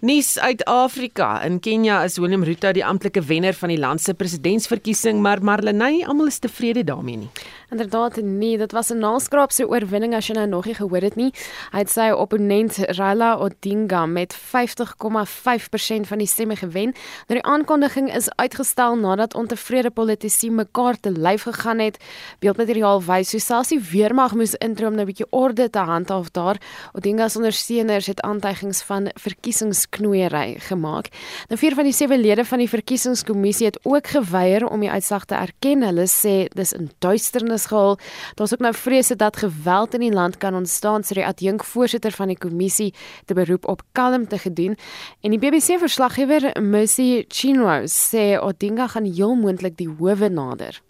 Nuus 0.01 0.39
uit 0.39 0.65
Afrika. 0.65 1.43
In 1.43 1.57
Kenja 1.61 2.03
is 2.05 2.19
William 2.21 2.43
Ruto 2.45 2.69
die 2.77 2.85
amptelike 2.85 3.23
wenner 3.25 3.57
van 3.57 3.71
die 3.73 3.79
land 3.81 4.03
se 4.05 4.13
presidentsverkiesing, 4.15 5.23
maar 5.25 5.41
Marlenae, 5.41 6.03
almal 6.05 6.29
is 6.29 6.37
tevrede 6.45 6.83
daarmee 6.85 7.17
nie. 7.17 7.31
Inderdaad 7.71 8.17
nee, 8.23 8.59
dit 8.59 8.73
was 8.73 8.91
'n 8.91 8.99
naskraapse 8.99 9.69
oorwinning 9.69 10.15
as 10.15 10.27
jy 10.27 10.35
nou 10.35 10.47
nog 10.47 10.65
nie 10.65 10.75
gehoor 10.75 11.01
het 11.01 11.17
nie. 11.17 11.33
Hy 11.73 11.79
het 11.79 11.91
sy 11.91 12.11
opponent 12.11 12.77
Raila 12.77 13.39
Odinga 13.39 14.07
met 14.07 14.35
50,5% 14.35 16.07
van 16.07 16.19
die 16.19 16.27
stemme 16.27 16.57
gewen. 16.57 16.95
Nou 17.27 17.41
die 17.41 17.43
aankondiging 17.43 18.15
is 18.15 18.31
uitgestel 18.31 18.97
nadat 18.97 19.35
ontevrede 19.35 19.91
politici 19.91 20.51
mekaar 20.51 21.01
te 21.01 21.11
lyf 21.11 21.43
gegaan 21.43 21.79
het. 21.79 21.99
Beeldmateriaal 22.39 23.03
wys 23.03 23.31
hoe 23.31 23.41
selfs 23.41 23.69
die 23.69 23.81
weermag 23.81 24.35
moes 24.35 24.55
intree 24.55 24.89
om 24.89 24.99
'n 24.99 25.05
bietjie 25.05 25.27
orde 25.31 25.71
te 25.71 25.79
handhaaf 25.79 26.31
daar. 26.31 26.61
Odinga 26.93 27.29
se 27.29 27.39
ondersteuners 27.39 28.07
het 28.07 28.21
aantuigings 28.21 28.83
van 28.83 29.11
verkiesingsknoeiery 29.15 30.55
gemaak. 30.59 31.09
Nou 31.49 31.59
vier 31.59 31.75
van 31.75 31.85
die 31.85 31.93
sewe 31.93 32.19
lede 32.19 32.45
van 32.45 32.59
die 32.59 32.69
verkiesingskommissie 32.69 33.67
het 33.67 33.79
ook 33.83 34.07
geweier 34.07 34.67
om 34.67 34.81
die 34.81 34.91
uitslag 34.91 35.25
te 35.25 35.35
erken. 35.35 35.83
Hulle 35.83 36.07
sê 36.07 36.49
dis 36.55 36.73
in 36.73 36.91
duisternis 36.99 37.56
kennis 37.57 37.67
gehaal. 37.67 37.99
Daar's 38.35 38.53
ook 38.53 38.61
nou 38.61 38.75
vrese 38.75 39.17
dat 39.17 39.37
geweld 39.37 39.95
in 39.95 40.01
die 40.01 40.13
land 40.13 40.37
kan 40.37 40.55
ontstaan, 40.55 41.03
sê 41.03 41.15
die 41.15 41.27
adjunkvoorsitter 41.27 42.13
van 42.13 42.29
die 42.29 42.39
kommissie 42.39 42.95
te 43.27 43.35
beroep 43.35 43.67
op 43.67 43.83
kalmte 43.93 44.39
gedoen. 44.39 44.77
En 45.23 45.31
die 45.31 45.39
BBC 45.39 45.79
verslaggewer 45.79 46.63
Mercy 46.63 47.25
Chinwo 47.29 47.87
sê 47.87 48.39
Odinga 48.39 48.89
gaan 48.89 49.05
heel 49.05 49.35
moontlik 49.35 49.77
die 49.77 49.89
howe 49.89 50.29
nader. 50.29 50.83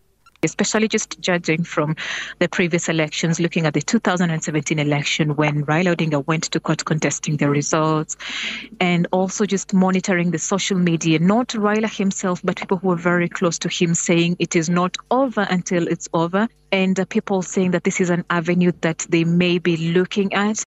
Especially 0.42 0.88
just 0.88 1.20
judging 1.20 1.64
from 1.64 1.96
the 2.38 2.48
previous 2.48 2.88
elections, 2.88 3.40
looking 3.40 3.66
at 3.66 3.74
the 3.74 3.82
2017 3.82 4.78
election 4.78 5.36
when 5.36 5.64
Raila 5.64 5.96
Odinga 5.96 6.26
went 6.26 6.44
to 6.44 6.60
court 6.60 6.84
contesting 6.84 7.36
the 7.36 7.48
results, 7.48 8.16
and 8.80 9.06
also 9.12 9.46
just 9.46 9.72
monitoring 9.72 10.30
the 10.30 10.38
social 10.38 10.78
media, 10.78 11.18
not 11.18 11.48
Raila 11.48 11.94
himself, 11.94 12.40
but 12.42 12.56
people 12.56 12.78
who 12.78 12.88
were 12.88 12.96
very 12.96 13.28
close 13.28 13.58
to 13.60 13.68
him 13.68 13.94
saying 13.94 14.36
it 14.38 14.56
is 14.56 14.68
not 14.68 14.96
over 15.10 15.46
until 15.48 15.86
it's 15.88 16.08
over, 16.12 16.48
and 16.72 16.98
uh, 16.98 17.04
people 17.06 17.42
saying 17.42 17.72
that 17.72 17.84
this 17.84 18.00
is 18.00 18.10
an 18.10 18.24
avenue 18.30 18.72
that 18.80 19.06
they 19.08 19.24
may 19.24 19.58
be 19.58 19.92
looking 19.92 20.32
at. 20.34 20.62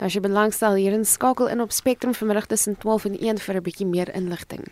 As 0.00 0.14
jy 0.16 0.22
belangstel 0.24 0.78
hierin 0.80 1.04
skakel 1.04 1.50
in 1.52 1.60
op 1.60 1.72
Spectrum 1.76 2.14
vanmiddag 2.16 2.46
tussen 2.48 2.78
12 2.78 3.04
en 3.04 3.16
1 3.20 3.42
vir 3.44 3.56
'n 3.56 3.62
bietjie 3.62 3.86
meer 3.86 4.08
inligting. 4.14 4.64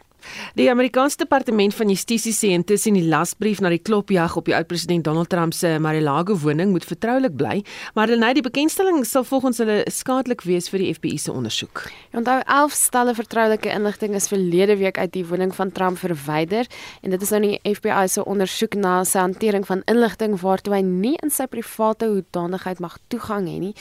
Die 0.58 0.68
Amerikaanse 0.70 1.16
Departement 1.16 1.74
van 1.74 1.88
Justisie 1.88 2.32
sê 2.34 2.50
intussen 2.56 2.96
die 2.98 3.06
lasbrief 3.06 3.60
na 3.62 3.70
die 3.72 3.80
klopjag 3.82 4.36
op 4.38 4.48
die 4.48 4.54
oud-president 4.56 5.06
Donald 5.06 5.30
Trump 5.32 5.54
se 5.54 5.76
Mar-a-Lago 5.82 6.36
woning 6.42 6.72
moet 6.74 6.86
vertroulik 6.88 7.36
bly, 7.38 7.62
maar 7.94 8.10
hulle 8.10 8.20
net 8.20 8.38
die 8.38 8.44
bekendstelling 8.44 9.04
sal 9.06 9.26
volgens 9.28 9.60
hulle 9.62 9.80
skadelik 9.92 10.42
wees 10.48 10.68
vir 10.72 10.82
die 10.82 10.90
FBI 10.96 11.18
se 11.22 11.32
ondersoek. 11.32 11.84
Onthou 12.18 12.38
11 12.44 12.76
stelle 12.76 13.14
vertroulike 13.14 13.70
inligting 13.72 14.16
is 14.18 14.28
verlede 14.30 14.78
week 14.80 14.98
uit 14.98 15.12
die 15.14 15.24
woning 15.28 15.54
van 15.54 15.72
Trump 15.72 16.00
verwyder 16.02 16.66
en 17.02 17.14
dit 17.14 17.22
is 17.22 17.32
nou 17.34 17.42
die 17.44 17.60
FBI 17.62 18.08
se 18.10 18.24
ondersoek 18.24 18.74
na 18.78 18.98
sy 19.08 19.22
hantering 19.22 19.66
van 19.68 19.84
inligting 19.90 20.36
waartoe 20.42 20.74
hy 20.78 20.82
nie 20.86 21.14
in 21.22 21.32
sy 21.34 21.46
private 21.50 22.10
hoedanigheid 22.10 22.82
mag 22.84 22.98
toegang 23.12 23.48
hê 23.48 23.58
nie. 23.62 23.74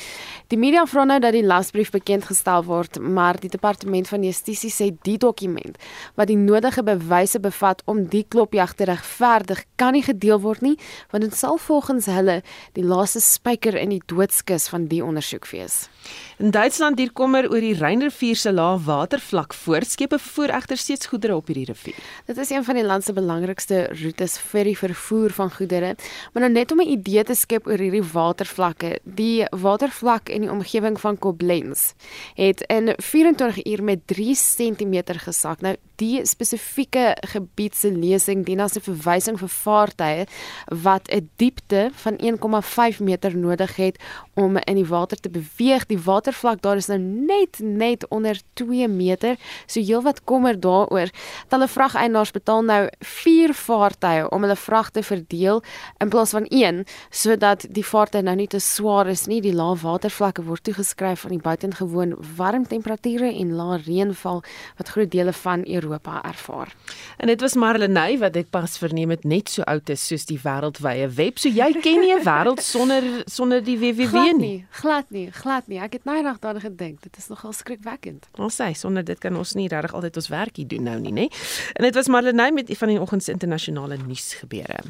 Die 0.53 0.59
media 0.59 0.85
vra 0.87 1.07
nou 1.09 1.19
dat 1.23 1.35
die 1.35 1.45
lasbrief 1.45 1.91
bekend 1.95 2.27
gestel 2.29 2.65
word, 2.67 2.99
maar 3.01 3.39
die 3.41 3.51
departement 3.51 4.09
van 4.11 4.23
Justisie 4.25 4.71
sê 4.73 4.91
die 5.07 5.17
dokument 5.21 5.77
wat 6.15 6.26
wat 6.27 6.35
die 6.35 6.43
nodige 6.43 6.83
bewyse 6.83 7.39
bevat 7.39 7.81
om 7.87 8.03
die 8.11 8.25
klopjag 8.27 8.73
te 8.75 8.85
regverdig, 8.89 9.63
kan 9.79 9.93
nie 9.95 10.03
gedeel 10.03 10.41
word 10.43 10.61
nie, 10.65 10.75
want 11.13 11.23
dit 11.23 11.35
sal 11.37 11.57
volgens 11.61 12.09
hulle 12.11 12.41
die 12.75 12.83
laaste 12.83 13.21
spyker 13.23 13.77
in 13.79 13.93
die 13.93 14.01
doodskus 14.11 14.67
van 14.67 14.89
die 14.91 14.99
ondersoek 15.03 15.47
wees. 15.53 15.87
In 16.41 16.51
Duitsland 16.51 16.99
hier 16.99 17.13
kommer 17.15 17.47
oor 17.47 17.63
die 17.63 17.75
Rynrivier 17.77 18.35
se 18.35 18.51
lae 18.51 18.75
watervlak 18.83 19.55
voortskepe 19.55 20.19
vervoer 20.19 20.55
egter 20.57 20.79
steeds 20.81 21.07
goedere 21.07 21.37
op 21.37 21.47
hierdie 21.47 21.67
rivier. 21.71 21.97
Dit 22.27 22.37
is 22.43 22.51
een 22.51 22.65
van 22.67 22.75
die 22.75 22.85
land 22.85 23.07
se 23.07 23.15
belangrikste 23.15 23.85
roetes 24.01 24.37
vir 24.51 24.67
die 24.67 24.77
vervoer 24.77 25.35
van 25.37 25.51
goedere, 25.53 25.95
maar 26.33 26.47
nou 26.47 26.51
net 26.51 26.71
om 26.71 26.81
'n 26.81 26.91
idee 26.97 27.23
te 27.23 27.35
skep 27.35 27.67
oor 27.67 27.79
hierdie 27.79 28.03
watervlakke, 28.03 28.99
die 29.03 29.45
watervlak 29.51 30.29
in 30.29 30.41
die 30.41 30.51
omgewing 30.51 30.99
van 30.99 31.17
Koblenz 31.17 31.93
het 32.35 32.61
in 32.67 32.93
24 32.97 33.65
uur 33.65 33.83
met 33.83 34.07
3 34.07 34.35
cm 34.35 35.03
gesak. 35.23 35.61
Nou 35.61 35.75
die 35.97 36.25
spesifieke 36.25 37.15
gebied 37.31 37.75
se 37.75 37.89
lesing 37.91 38.45
dien 38.45 38.59
as 38.61 38.77
'n 38.77 38.81
verwysing 38.81 39.37
vir 39.39 39.49
vaartuie 39.49 40.27
wat 40.83 41.09
'n 41.09 41.29
diepte 41.37 41.89
van 41.93 42.15
1,5 42.17 42.99
meter 42.99 43.37
nodig 43.37 43.75
het 43.75 43.97
om 44.35 44.57
in 44.57 44.75
die 44.75 44.85
water 44.85 45.17
te 45.17 45.29
beweeg. 45.29 45.85
Die 45.85 45.99
watervlak 45.99 46.61
daar 46.61 46.75
is 46.75 46.87
nou 46.87 46.99
net 46.99 47.59
net 47.59 48.07
onder 48.07 48.39
2 48.53 48.87
meter. 48.87 49.35
So 49.65 49.79
heelwat 49.79 50.23
kommer 50.23 50.59
daaroor. 50.59 51.09
Hulle 51.49 51.67
vrageienaars 51.67 52.31
betaal 52.31 52.61
nou 52.63 52.89
4 52.99 53.53
vaartuie 53.53 54.29
om 54.29 54.41
hulle 54.41 54.55
vrag 54.55 54.89
te 54.91 55.03
verdeel 55.03 55.63
in 55.97 56.09
plaas 56.09 56.29
van 56.29 56.45
1 56.45 56.85
sodat 57.09 57.65
die 57.69 57.85
vaartuie 57.85 58.21
nou 58.21 58.35
nie 58.35 58.47
te 58.47 58.59
swaar 58.59 59.07
is 59.07 59.25
nie. 59.25 59.41
Die 59.41 59.53
lae 59.53 59.75
watervlakke 59.75 60.43
word 60.43 60.63
toegeskryf 60.63 61.23
aan 61.23 61.31
die 61.31 61.41
buitengewoon 61.41 62.15
warm 62.37 62.67
temperature 62.67 63.33
en 63.33 63.53
lae 63.53 63.77
reënval 63.77 64.43
wat 64.77 64.87
groot 64.87 65.11
dele 65.11 65.33
van 65.33 65.65
Europa 65.65 65.86
ervaar. 65.95 66.73
En 67.17 67.27
dit 67.27 67.41
was 67.41 67.55
Marlenae 67.55 68.17
wat 68.17 68.35
ek 68.35 68.49
pas 68.49 68.77
verneem 68.77 69.09
het 69.09 69.23
net 69.23 69.49
so 69.49 69.61
oud 69.61 69.89
is 69.89 70.07
soos 70.07 70.25
die 70.25 70.39
wêreldwye 70.43 71.07
web. 71.07 71.39
So 71.39 71.49
jy 71.49 71.71
ken 71.81 71.99
nie 71.99 72.13
'n 72.13 72.23
wêreld 72.23 72.61
sonder 72.61 73.23
sonder 73.25 73.63
die 73.63 73.77
www 73.77 74.07
glad 74.09 74.37
nie. 74.37 74.65
Glad 74.69 75.09
nie, 75.09 75.31
glad 75.31 75.67
nie. 75.67 75.79
Ek 75.79 75.93
het 75.93 76.05
nou 76.05 76.21
nog 76.21 76.39
daaraan 76.39 76.61
gedink. 76.61 77.01
Dit 77.01 77.17
is 77.17 77.27
nogal 77.27 77.53
skrikwekkend. 77.53 78.27
Ons 78.37 78.61
sê 78.61 78.71
sonder 78.73 79.03
dit 79.03 79.19
kan 79.19 79.35
ons 79.35 79.53
nie 79.53 79.67
regtig 79.67 79.93
altyd 79.93 80.15
ons 80.15 80.27
werkie 80.27 80.65
doen 80.65 80.83
nou 80.83 80.99
nie, 80.99 81.13
nê? 81.13 81.27
En 81.73 81.83
dit 81.83 81.95
was 81.95 82.07
Marlenae 82.07 82.51
met 82.51 82.77
van 82.77 82.87
die 82.87 83.01
oggend 83.01 83.23
se 83.23 83.31
internasionale 83.31 83.97
nuus 83.97 84.33
gebeure. 84.33 84.83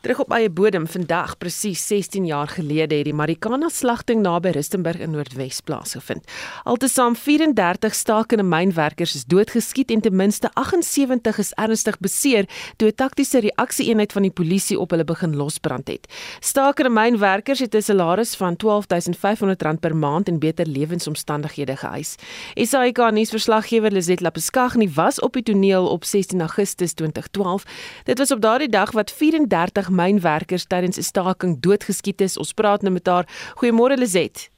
Terug 0.00 0.22
op 0.22 0.30
eie 0.32 0.48
bodem 0.48 0.86
vandag 0.88 1.34
presies 1.36 1.82
16 1.86 2.24
jaar 2.24 2.48
gelede 2.48 2.96
het 2.96 3.04
die 3.04 3.12
Marikana 3.12 3.68
slagting 3.68 4.22
naby 4.24 4.54
Rustenburg 4.54 5.02
in 5.04 5.10
Noordwes 5.12 5.58
plaasgevind. 5.60 6.24
Altesaam 6.64 7.12
34 7.20 7.94
stakende 7.94 8.46
mynwerkers 8.48 9.12
is 9.18 9.26
doodgeskiet 9.28 9.92
en 9.92 10.00
ten 10.00 10.16
minste 10.16 10.48
78 10.56 11.38
is 11.44 11.50
ernstig 11.52 11.98
beseer 12.00 12.48
toe 12.76 12.88
'n 12.88 12.94
taktiese 12.94 13.40
reaksie-eenheid 13.40 14.12
van 14.12 14.22
die 14.22 14.30
polisie 14.30 14.78
op 14.80 14.90
hulle 14.90 15.04
begin 15.04 15.36
losbrand 15.36 15.88
het. 15.88 16.08
Stakende 16.40 16.90
mynwerkers 16.90 17.60
het 17.60 17.74
'n 17.74 17.82
salaris 17.82 18.34
van 18.34 18.56
R12500 18.56 19.80
per 19.80 19.96
maand 19.96 20.28
en 20.28 20.38
beter 20.38 20.66
lewensomstandighede 20.66 21.76
geëis. 21.76 22.14
SAK 22.54 23.10
nuusverslaggewer 23.12 23.92
Lizet 23.92 24.20
Lapeskagh 24.20 24.76
was 24.94 25.20
op 25.20 25.32
die 25.32 25.42
toneel 25.42 25.88
op 25.88 26.04
16 26.04 26.40
Augustus 26.40 26.92
2012. 26.94 27.64
Dit 28.04 28.18
was 28.18 28.30
op 28.30 28.40
daardie 28.40 28.68
dag 28.68 28.90
wat 28.92 29.10
34 29.12 29.88
mynwerkers 29.90 30.66
tydens 30.66 30.98
'n 30.98 31.02
staking 31.02 31.60
doodgeskiet 31.60 32.20
is. 32.20 32.38
Ons 32.38 32.52
praat 32.52 32.82
nou 32.82 32.92
met 32.92 33.06
haar. 33.06 33.26
Goeiemôre 33.58 33.96
Lizet. 33.98 34.50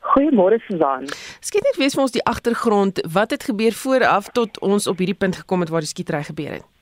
Goeiemôre 0.00 0.58
Susan. 0.68 1.08
Skiet 1.40 1.64
net 1.64 1.76
wees 1.76 1.94
vir 1.94 2.02
ons 2.02 2.12
die 2.12 2.24
agtergrond, 2.24 3.00
wat 3.12 3.30
het 3.30 3.44
gebeur 3.44 3.72
vooraf 3.72 4.28
tot 4.36 4.60
ons 4.60 4.86
op 4.86 4.98
hierdie 4.98 5.18
punt 5.18 5.36
gekom 5.36 5.60
het 5.60 5.68
waar 5.68 5.80
die 5.80 5.88
skietery 5.88 6.22
gebeur 6.22 6.52
het? 6.52 6.73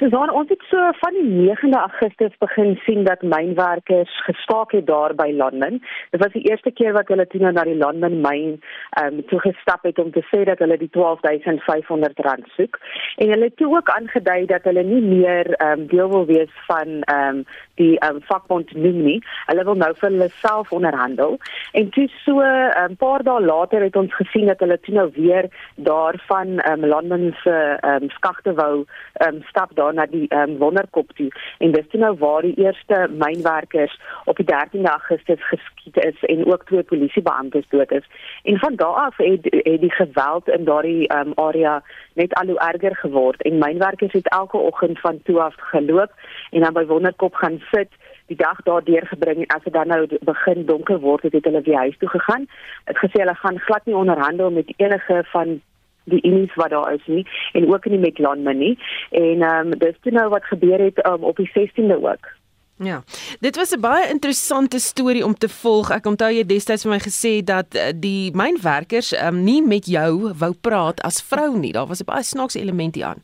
Susan, 0.00 0.30
ons 0.32 0.48
het 0.48 0.62
so 0.70 0.80
van 0.96 1.12
die 1.12 1.26
9de 1.28 1.76
Augustus 1.76 2.32
begin 2.40 2.70
sien 2.86 3.02
dat 3.04 3.20
mynwerkers 3.20 4.12
gestaak 4.24 4.70
het 4.72 4.86
daar 4.88 5.12
by 5.14 5.26
Landman. 5.36 5.76
Dit 6.10 6.22
was 6.22 6.32
die 6.32 6.46
eerste 6.48 6.70
keer 6.70 6.94
wat 6.96 7.10
hulle 7.12 7.26
toe 7.28 7.40
na 7.42 7.64
die 7.68 7.76
Landman 7.76 8.16
myn 8.24 8.54
ehm 8.96 9.18
um, 9.18 9.24
toe 9.28 9.40
gestap 9.44 9.84
het 9.84 10.00
om 10.00 10.08
te 10.14 10.22
sê 10.30 10.40
dat 10.48 10.62
hulle 10.64 10.78
die 10.80 10.88
12500 10.94 12.22
rand 12.24 12.48
soek. 12.56 12.78
En 13.20 13.28
hulle 13.34 13.50
het 13.50 13.56
toe 13.60 13.68
ook 13.74 13.90
aangedui 13.92 14.46
dat 14.48 14.64
hulle 14.70 14.86
nie 14.88 15.02
meer 15.04 15.52
ehm 15.58 15.82
um, 15.82 15.84
deel 15.92 16.08
wil 16.14 16.24
wees 16.32 16.56
van 16.70 17.02
ehm 17.02 17.42
um, 17.42 17.44
die 17.76 17.98
ehm 17.98 18.22
um, 18.22 18.22
vakbond 18.30 18.72
noem 18.72 19.02
nie. 19.04 19.18
Hulle 19.52 19.68
wil 19.68 19.78
nou 19.84 19.92
vir 20.00 20.08
hulle 20.08 20.30
self 20.38 20.72
onderhandel. 20.72 21.36
En 21.72 21.90
toe 21.90 22.08
so 22.24 22.40
'n 22.40 22.72
um, 22.86 22.96
paar 22.96 23.22
dae 23.28 23.44
later 23.44 23.84
het 23.84 23.96
ons 23.96 24.14
gesien 24.14 24.46
dat 24.46 24.64
hulle 24.64 24.80
toe 24.80 24.94
nou 24.94 25.08
weer 25.20 25.52
daarvan 25.76 26.58
ehm 26.58 26.84
um, 26.84 26.88
Landman 26.88 27.36
se 27.44 27.56
ehm 27.80 28.02
um, 28.02 28.10
skagte 28.10 28.56
wou 28.64 28.84
ehm 29.12 29.34
um, 29.34 29.44
stap 29.52 29.76
daar 29.76 29.88
na 29.92 30.06
die 30.06 30.26
um, 30.34 30.56
wonderkop 30.58 31.12
toe 31.12 31.28
en 31.58 31.72
dis 31.72 31.86
nou 31.92 32.14
waar 32.18 32.42
die 32.42 32.54
eerste 32.54 33.08
mynwerkers 33.10 34.00
op 34.24 34.36
die 34.36 34.46
13de 34.46 34.90
Augustus 34.90 35.48
geskiet 35.48 36.04
is 36.04 36.24
en 36.32 36.46
ook 36.46 36.64
twee 36.64 36.82
polisiebeamptes 36.82 37.68
dood 37.68 37.90
is 37.90 38.06
en 38.42 38.58
van 38.58 38.76
daardie 38.76 38.88
af 39.04 39.16
het, 39.16 39.44
het 39.64 39.80
die 39.80 39.92
geweld 39.92 40.48
in 40.48 40.64
daardie 40.64 41.14
um, 41.14 41.32
area 41.34 41.82
net 42.14 42.34
al 42.34 42.46
hoe 42.46 42.58
erger 42.58 42.96
geword 42.96 43.42
en 43.42 43.58
mynwerkers 43.58 44.12
het 44.12 44.28
elke 44.28 44.56
oggend 44.56 45.00
van 45.00 45.20
toe 45.22 45.40
af 45.40 45.54
geloop 45.56 46.12
en 46.50 46.60
dan 46.60 46.72
by 46.72 46.84
wonderkop 46.84 47.34
gaan 47.34 47.62
sit 47.70 47.88
die 48.30 48.38
dag 48.38 48.62
daardeur 48.62 49.06
gebring 49.06 49.42
en 49.42 49.54
as 49.56 49.64
dit 49.66 49.74
dan 49.74 49.90
nou 49.90 50.06
begin 50.28 50.66
donker 50.66 51.00
word 51.02 51.26
het, 51.26 51.34
het 51.34 51.48
hulle 51.48 51.62
weer 51.66 51.82
huis 51.84 51.96
toe 51.98 52.08
gegaan. 52.08 52.46
Het 52.84 52.98
gesê 53.02 53.22
hulle 53.22 53.34
gaan 53.42 53.58
glad 53.66 53.84
nie 53.84 53.96
onderhandel 53.98 54.50
met 54.54 54.74
enige 54.76 55.24
van 55.32 55.60
die 56.04 56.22
unies 56.26 56.54
wat 56.54 56.70
daar 56.70 56.92
is 56.94 57.06
nie 57.06 57.26
en 57.52 57.72
ook 57.72 57.84
nie 57.84 57.98
met 57.98 58.18
landme 58.18 58.54
nie 58.54 58.78
en 59.10 59.42
ehm 59.42 59.72
um, 59.72 59.78
dis 59.78 59.96
toe 60.00 60.12
nou 60.12 60.28
wat 60.28 60.44
gebeur 60.44 60.78
het 60.78 61.06
um, 61.06 61.24
op 61.24 61.36
die 61.36 61.50
16de 61.54 62.02
ook 62.02 62.38
Ja. 62.82 63.02
Dit 63.40 63.56
was 63.56 63.70
'n 63.76 63.80
baie 63.80 64.08
interessante 64.08 64.78
storie 64.78 65.24
om 65.24 65.34
te 65.34 65.48
volg. 65.48 65.90
Ek 65.90 66.06
onthou 66.06 66.32
jy 66.32 66.46
destyds 66.46 66.82
vir 66.82 66.92
my 66.92 66.98
gesê 66.98 67.44
dat 67.44 67.74
uh, 67.74 67.82
die 67.94 68.30
mynwerkers 68.32 69.12
um, 69.24 69.44
nie 69.44 69.62
met 69.62 69.84
jou 69.86 70.32
wou 70.38 70.54
praat 70.60 71.00
as 71.02 71.22
vrou 71.22 71.58
nie. 71.58 71.72
Daar 71.72 71.86
was 71.86 72.00
'n 72.00 72.04
baie 72.04 72.22
snaakse 72.22 72.60
element 72.60 72.94
hier 72.94 73.04
aan. 73.04 73.20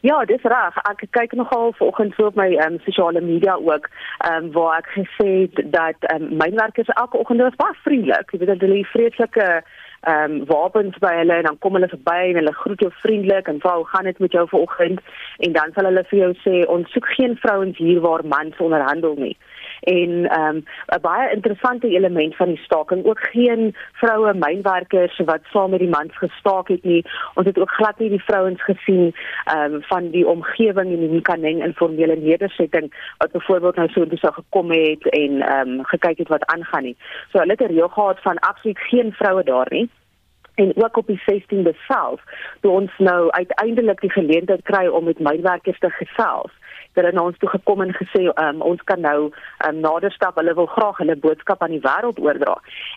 Ja, 0.00 0.24
dis 0.24 0.42
reg. 0.42 0.76
Ek 0.90 1.04
kyk 1.10 1.32
nogal 1.32 1.72
vanoggend 1.72 2.14
so 2.14 2.26
op 2.26 2.34
my 2.34 2.48
ehm 2.54 2.72
um, 2.72 2.80
sosiale 2.84 3.20
media 3.20 3.54
ook, 3.54 3.88
ehm 4.18 4.44
um, 4.44 4.52
waar 4.52 4.78
ek 4.78 4.88
gesê 4.94 5.28
het 5.44 5.72
dat 5.72 5.96
ehm 6.00 6.22
um, 6.22 6.36
mynwerkers 6.36 6.88
elke 6.88 7.18
oggend 7.18 7.40
was 7.40 7.56
baie 7.56 7.74
vriendelik. 7.84 8.30
Jy 8.30 8.38
weet 8.38 8.48
dat 8.48 8.60
hulle 8.60 8.84
vreeslike 8.84 9.62
ehm 10.06 10.32
um, 10.32 10.44
wapens 10.46 10.98
by 11.02 11.12
hulle 11.18 11.34
en 11.34 11.48
dan 11.48 11.58
kom 11.58 11.74
hulle 11.74 11.88
verby 11.90 12.20
en 12.28 12.38
hulle 12.40 12.52
groet 12.54 12.80
jou 12.80 12.90
vriendelik 13.02 13.48
en 13.50 13.60
vra 13.60 13.74
hoe 13.76 13.86
gaan 13.86 14.04
dit 14.04 14.18
met 14.18 14.32
jou 14.32 14.48
vanoggend? 14.48 15.00
En 15.38 15.52
dan 15.52 15.72
sal 15.74 15.88
hulle 15.90 16.04
vir 16.10 16.18
jou 16.18 16.32
sê 16.44 16.54
ons 16.76 16.92
soek 16.94 17.08
geen 17.16 17.34
vrouens 17.42 17.78
hier 17.78 18.00
waar 18.00 18.22
mans 18.34 18.64
onderhandel 18.68 19.18
nie 19.18 19.36
en 19.80 20.28
ehm 20.28 20.56
um, 20.56 20.64
'n 20.96 21.00
baie 21.00 21.32
interessante 21.32 21.88
element 21.88 22.36
van 22.36 22.48
die 22.48 22.62
staking. 22.64 23.04
Ook 23.04 23.20
geen 23.20 23.74
vroue 23.92 24.34
mynwerkers 24.34 25.20
wat 25.24 25.40
saam 25.52 25.70
met 25.70 25.78
die 25.78 25.88
mans 25.88 26.18
gestaak 26.18 26.68
het 26.68 26.84
nie. 26.84 27.04
Ons 27.34 27.46
het 27.46 27.58
ook 27.58 27.70
glad 27.70 27.98
nie 27.98 28.08
die 28.08 28.24
vrouens 28.24 28.62
gesien 28.62 29.14
ehm 29.44 29.74
um, 29.74 29.82
van 29.82 30.10
die 30.10 30.26
omgewing 30.26 30.92
en 30.92 31.10
die 31.10 31.20
kaneng 31.20 31.64
informele 31.64 32.16
nedersetting 32.16 33.14
wat 33.18 33.32
byvoorbeeld 33.32 33.76
nou 33.76 33.88
so 33.88 34.02
intoe 34.02 34.18
sou 34.18 34.32
gekom 34.32 34.70
het 34.70 35.08
en 35.08 35.40
ehm 35.40 35.68
um, 35.68 35.84
gekyk 35.84 36.18
het 36.18 36.28
wat 36.28 36.46
aangaan 36.46 36.82
nie. 36.82 36.96
So 37.30 37.38
hulle 37.38 37.52
het 37.52 37.60
'n 37.60 37.72
reël 37.74 37.88
gehad 37.88 38.20
van 38.20 38.38
absoluut 38.38 38.78
geen 38.78 39.12
vroue 39.12 39.44
daar 39.44 39.66
nie 39.70 39.88
en 40.56 40.72
ook 40.76 40.96
op 40.96 41.06
die 41.06 41.22
16de 41.24 41.74
self 41.86 42.22
toe 42.60 42.72
ons 42.72 42.92
nou 42.98 43.30
uiteindelik 43.30 44.00
die 44.00 44.12
geleentheid 44.12 44.62
kry 44.62 44.86
om 44.86 45.04
met 45.04 45.18
mynwerkers 45.18 45.78
te 45.78 45.90
gesels 46.00 46.52
hulle 46.96 47.12
na 47.12 47.24
ons 47.28 47.38
toe 47.40 47.48
gekom 47.52 47.84
en 47.84 47.94
gesê 47.96 48.26
um, 48.32 48.62
ons 48.64 48.82
kan 48.90 49.00
nou 49.04 49.18
um, 49.28 49.80
nader 49.84 50.12
stap. 50.14 50.38
Hulle 50.40 50.54
wil 50.58 50.68
graag 50.72 51.00
hulle 51.02 51.18
boodskap 51.20 51.62
aan 51.62 51.74
die 51.76 51.82
wêreld 51.84 52.20
oordra. 52.22 52.56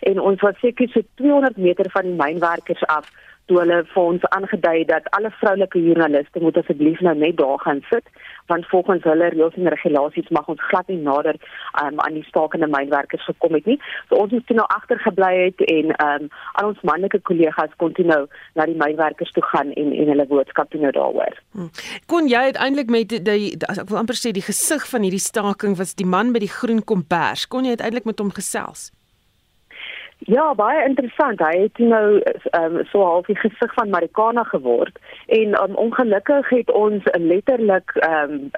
En 0.10 0.22
ons 0.32 0.45
was 0.45 0.60
seker 0.64 0.91
so 0.93 1.03
200 1.22 1.57
meter 1.57 1.89
van 1.95 2.07
die 2.07 2.18
mynwerkers 2.20 2.86
af 2.88 3.12
toe 3.50 3.60
hulle 3.62 3.84
vir 3.93 4.04
ons 4.04 4.26
aangedui 4.38 4.86
dat 4.89 5.10
alle 5.18 5.32
vroulike 5.41 5.82
joernaliste 5.82 6.41
moet 6.43 6.58
asseblief 6.62 7.02
nou 7.06 7.16
net 7.18 7.38
daar 7.41 7.60
gaan 7.66 7.82
sit 7.89 8.06
want 8.50 8.66
volgens 8.68 9.04
hulle 9.06 9.30
reëls 9.34 9.58
en 9.60 9.70
regulasies 9.74 10.30
mag 10.34 10.47
ons 10.54 10.62
glad 10.70 10.88
nie 10.89 10.97
nader 11.06 11.38
um, 11.82 12.00
aan 12.06 12.18
die 12.18 12.26
stakende 12.28 12.70
mynwerkers 12.74 13.26
gekom 13.30 13.54
het 13.58 13.68
nie. 13.70 13.78
So 14.10 14.18
ons 14.24 14.34
het 14.34 14.54
nou 14.58 14.66
agtergebly 14.74 15.32
het 15.38 15.64
en 15.70 15.93
um, 16.06 16.28
al 16.62 16.72
ons 16.72 16.82
manlike 16.89 17.22
kollegas 17.30 17.76
kon 17.82 17.93
toe 17.97 18.08
nou 18.10 18.22
na 18.58 18.66
die 18.70 18.78
mynwerkers 18.80 19.34
toe 19.38 19.45
gaan 19.52 19.74
en 19.78 19.93
en 19.93 20.14
hulle 20.14 20.28
boodskap 20.34 20.74
toe 20.74 20.82
nou 20.82 20.93
daaroor. 20.97 21.38
Hmm. 21.58 21.70
Kon 22.10 22.30
jy 22.32 22.50
uiteindelik 22.52 22.93
met 22.93 23.14
die, 23.14 23.22
die 23.30 23.52
ek 23.70 23.89
wil 23.91 24.02
amper 24.02 24.18
sê 24.18 24.34
die 24.36 24.45
gesig 24.45 24.86
van 24.89 25.06
hierdie 25.06 25.24
staking 25.30 25.78
was 25.78 25.93
die 26.00 26.10
man 26.10 26.34
by 26.34 26.41
die 26.45 26.54
groen 26.60 26.82
kombers. 26.82 27.45
Kon 27.47 27.70
jy 27.70 27.78
uiteindelik 27.78 28.10
met 28.10 28.24
hom 28.24 28.34
gesels? 28.34 28.89
Ja, 30.28 30.53
baie 30.53 30.84
interessant. 30.84 31.39
Hy 31.39 31.61
het 31.61 31.78
nou 31.80 32.20
um, 32.59 32.80
so 32.91 33.03
half 33.05 33.30
die 33.32 33.38
gesig 33.39 33.74
van 33.74 33.89
Marikana 33.89 34.43
geword 34.43 34.99
en 35.28 35.55
um, 35.63 35.76
ongelukkig 35.76 36.49
het 36.49 36.72
ons 36.72 37.07
letterlik 37.15 37.95
um, 38.03 38.51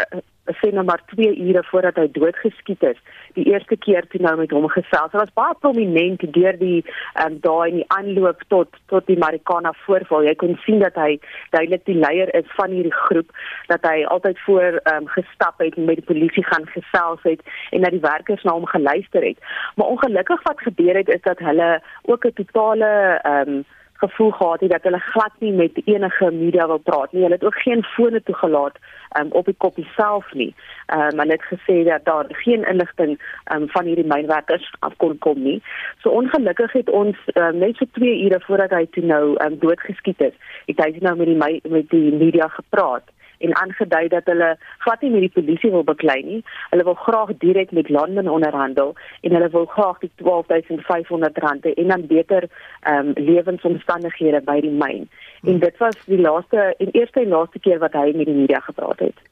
sê 0.59 0.71
nou 0.73 0.83
maar 0.87 1.01
2 1.13 1.31
ure 1.47 1.63
voordat 1.69 1.95
hy 1.95 2.07
doodgeskiet 2.11 2.83
is, 2.83 2.99
die 3.37 3.45
eerste 3.51 3.77
keer 3.77 4.07
toe 4.11 4.21
nou 4.21 4.35
met 4.39 4.51
hom 4.51 4.67
gesels. 4.73 5.11
Hy 5.13 5.23
was 5.23 5.33
baie 5.39 5.55
prominent 5.63 6.23
deur 6.37 6.57
die 6.59 6.83
ehm 6.83 7.31
um, 7.31 7.39
daai 7.45 7.69
in 7.71 7.79
die 7.81 7.89
aanloop 7.97 8.43
tot 8.53 8.79
tot 8.93 9.07
die 9.07 9.17
Marikana 9.23 9.73
voorval. 9.85 10.27
Jy 10.27 10.35
kon 10.43 10.57
sien 10.65 10.79
dat 10.83 10.95
hy 10.99 11.19
duidelik 11.55 11.85
die 11.85 11.97
leier 11.99 12.31
is 12.37 12.47
van 12.57 12.75
hierdie 12.75 12.95
groep, 13.07 13.31
dat 13.71 13.85
hy 13.87 14.03
altyd 14.15 14.39
voor 14.45 14.79
ehm 14.83 15.03
um, 15.03 15.11
gestap 15.17 15.59
het 15.63 15.77
en 15.77 15.89
met 15.89 16.01
die 16.01 16.09
polisie 16.13 16.45
gaan 16.45 16.67
gesels 16.75 17.21
het 17.27 17.41
en 17.71 17.81
dat 17.81 17.95
die 17.95 18.05
werkers 18.07 18.43
na 18.43 18.55
hom 18.57 18.65
geluister 18.65 19.23
het. 19.23 19.37
Maar 19.75 19.93
ongelukkig 19.95 20.43
wat 20.47 20.65
gebeur 20.69 20.95
het 20.95 21.09
is 21.09 21.21
dat 21.21 21.39
hulle 21.39 21.81
ook 22.03 22.25
'n 22.25 22.33
totale 22.33 22.91
ehm 23.23 23.49
um, 23.49 23.63
gevoel 24.03 24.31
gehad 24.31 24.59
het 24.59 24.71
dat 24.71 24.83
hulle 24.87 24.99
glad 24.99 25.33
nie 25.39 25.51
met 25.51 25.81
enige 25.85 26.31
media 26.31 26.67
wil 26.67 26.81
praat 26.89 27.11
nie. 27.11 27.21
Hulle 27.21 27.37
het 27.39 27.45
ook 27.45 27.59
geen 27.65 27.83
fone 27.83 28.23
toegelaat 28.23 28.77
um, 29.19 29.31
op 29.31 29.45
die 29.45 29.55
koppie 29.57 29.87
self 29.95 30.33
nie. 30.33 30.55
Ehm 30.85 31.13
um, 31.13 31.19
hulle 31.19 31.37
het 31.37 31.49
gesê 31.53 31.77
dat 31.89 32.05
daar 32.05 32.25
geen 32.27 32.67
inligting 32.73 33.17
um, 33.53 33.67
van 33.69 33.85
hierdie 33.85 34.07
mynwerkers 34.13 34.73
af 34.79 34.95
kon 34.97 35.17
kom 35.17 35.41
nie. 35.43 35.61
So 36.01 36.09
ongelukkig 36.09 36.71
het 36.71 36.89
ons 36.89 37.17
um, 37.33 37.57
net 37.57 37.75
so 37.75 37.85
2 37.91 38.23
ure 38.25 38.41
voordat 38.47 38.77
hy 38.77 38.85
toe 38.91 39.05
nou 39.05 39.23
um, 39.45 39.57
doodgeskiet 39.59 40.21
is, 40.21 40.37
het 40.65 40.85
hy 40.85 40.93
nou 40.99 41.15
met 41.17 41.33
die 41.33 41.61
met 41.69 41.89
die 41.89 42.11
media 42.11 42.47
gepraat 42.47 43.09
en 43.41 43.55
aangedui 43.63 44.07
dat 44.13 44.29
hulle 44.31 44.57
glad 44.85 45.01
nie 45.01 45.11
met 45.11 45.25
die 45.27 45.35
polisie 45.37 45.71
wil 45.71 45.83
beklei 45.83 46.19
nie. 46.23 46.41
Hulle 46.69 46.83
wil 46.83 46.99
graag 47.05 47.33
direk 47.43 47.71
met 47.71 47.89
landmen 47.89 48.27
onderhandel 48.27 48.95
en 49.21 49.37
hulle 49.37 49.49
wil 49.49 49.65
graag 49.65 49.99
die 49.99 50.11
12500 50.15 51.37
rande 51.37 51.73
en 51.73 51.87
dan 51.87 52.07
beter 52.07 52.49
ehm 52.81 53.11
um, 53.11 53.11
lewensomstandighede 53.15 54.41
by 54.45 54.59
die 54.61 54.77
myn. 54.83 55.09
En 55.43 55.59
dit 55.59 55.77
was 55.77 55.97
die 56.05 56.21
laaste 56.21 56.73
en 56.77 56.89
eerste 56.91 57.19
en 57.19 57.27
laaste 57.27 57.59
keer 57.59 57.79
wat 57.79 57.93
hy 57.93 58.11
met 58.15 58.25
die 58.25 58.39
media 58.43 58.59
gepraat 58.59 58.99
het. 58.99 59.30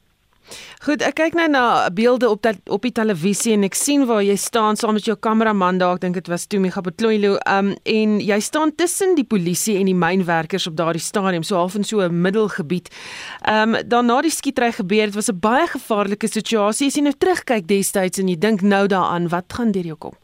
Goed, 0.84 1.02
ek 1.04 1.14
kyk 1.20 1.34
nou 1.38 1.46
na 1.52 1.64
beelde 1.94 2.28
op 2.28 2.42
dat 2.42 2.56
op 2.72 2.82
die 2.82 2.92
televisie 2.92 3.52
en 3.54 3.66
ek 3.68 3.76
sien 3.78 4.06
waar 4.08 4.22
jy 4.24 4.36
staan 4.40 4.78
saam 4.80 4.96
met 4.96 5.06
jou 5.06 5.16
kameraman 5.16 5.78
daar, 5.78 5.98
ek 5.98 6.04
dink 6.06 6.18
dit 6.18 6.30
was 6.32 6.46
Tumi 6.50 6.72
Gapotloilo, 6.74 7.36
um 7.46 7.74
en 7.84 8.16
jy 8.24 8.38
staan 8.40 8.74
tussen 8.74 9.14
die 9.18 9.26
polisie 9.26 9.76
en 9.78 9.90
die 9.90 9.96
mynwerkers 9.96 10.66
op 10.70 10.78
daardie 10.80 11.02
stadium, 11.04 11.44
so 11.46 11.56
half 11.60 11.76
in 11.76 11.84
so 11.84 12.00
'n 12.00 12.22
middelgebied. 12.22 12.88
Um 13.46 13.76
dan 13.86 14.06
na 14.06 14.20
die 14.22 14.30
skietery 14.30 14.72
gebeur, 14.72 15.06
dit 15.06 15.14
was 15.14 15.30
'n 15.30 15.38
baie 15.38 15.66
gevaarlike 15.66 16.26
situasie. 16.26 16.86
As 16.86 16.96
jy 16.96 17.02
nou 17.02 17.14
terugkyk 17.18 17.66
destyds 17.66 18.18
en 18.18 18.28
jy 18.28 18.38
dink 18.38 18.62
nou 18.62 18.86
daaraan, 18.86 19.28
wat 19.28 19.52
gaan 19.52 19.72
deur 19.72 19.84
jou 19.84 19.96
kom? 19.96 20.14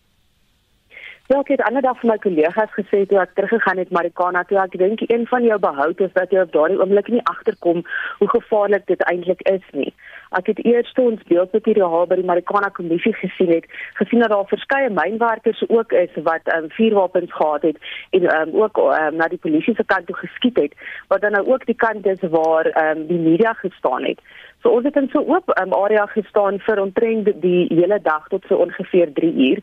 Ja, 1.29 1.41
ek 1.41 1.49
het 1.51 1.63
ander 1.67 1.83
dag 1.83 1.97
vir 1.99 2.07
my 2.07 2.15
kollegas 2.23 2.71
gesê 2.77 3.01
toe 3.11 3.17
ek 3.19 3.33
teruggegaan 3.35 3.81
het 3.83 3.89
Marikana 3.91 4.45
toe 4.47 4.61
ek 4.63 4.77
dink 4.79 5.01
een 5.09 5.25
van 5.27 5.43
jou 5.43 5.57
behoud 5.59 6.03
is 6.07 6.13
dat 6.15 6.31
jy 6.31 6.45
op 6.45 6.53
daardie 6.55 6.79
oomblik 6.79 7.09
nie 7.11 7.23
agterkom 7.33 7.81
hoe 8.21 8.29
gevaarlik 8.31 8.87
dit 8.87 9.03
eintlik 9.11 9.43
is 9.51 9.65
nie. 9.75 9.91
Ek 10.39 10.47
het 10.53 10.63
eers 10.63 10.93
ons 11.03 11.27
beeldmateriaal 11.27 12.07
by 12.07 12.21
die 12.21 12.29
Marikana 12.31 12.71
kommissie 12.79 13.15
gesien 13.19 13.51
het, 13.57 13.67
gesien 13.99 14.23
dat 14.23 14.31
daar 14.31 14.47
verskeie 14.53 14.93
mynwerkers 14.95 15.65
ook 15.67 15.99
is 15.99 16.15
wat 16.31 16.47
um, 16.55 16.71
vuurwapens 16.79 17.35
gehad 17.35 17.67
het 17.73 17.83
en 18.15 18.31
um, 18.31 18.55
ook 18.63 18.79
um, 18.87 19.19
na 19.19 19.27
die 19.27 19.43
polisie 19.43 19.75
se 19.75 19.83
kant 19.85 20.07
toe 20.07 20.21
geskiet 20.23 20.63
het, 20.63 20.79
wat 21.11 21.27
dan 21.27 21.35
nou 21.35 21.43
ook 21.51 21.67
die 21.67 21.75
kant 21.75 22.07
is 22.07 22.23
waar 22.31 22.71
um, 22.87 23.07
die 23.11 23.19
media 23.19 23.59
gestaan 23.67 24.07
het. 24.07 24.23
So 24.67 24.73
ons 24.75 24.87
het 24.89 24.97
in 24.99 25.07
so 25.13 25.21
oop 25.23 25.53
um, 25.61 25.75
area 25.79 26.09
gestaan 26.11 26.57
vir 26.67 26.81
omtrent 26.83 27.29
die 27.39 27.69
hele 27.71 28.01
dag 28.03 28.25
tot 28.33 28.43
so 28.49 28.57
ongeveer 28.65 29.13
3 29.15 29.29
uur 29.49 29.61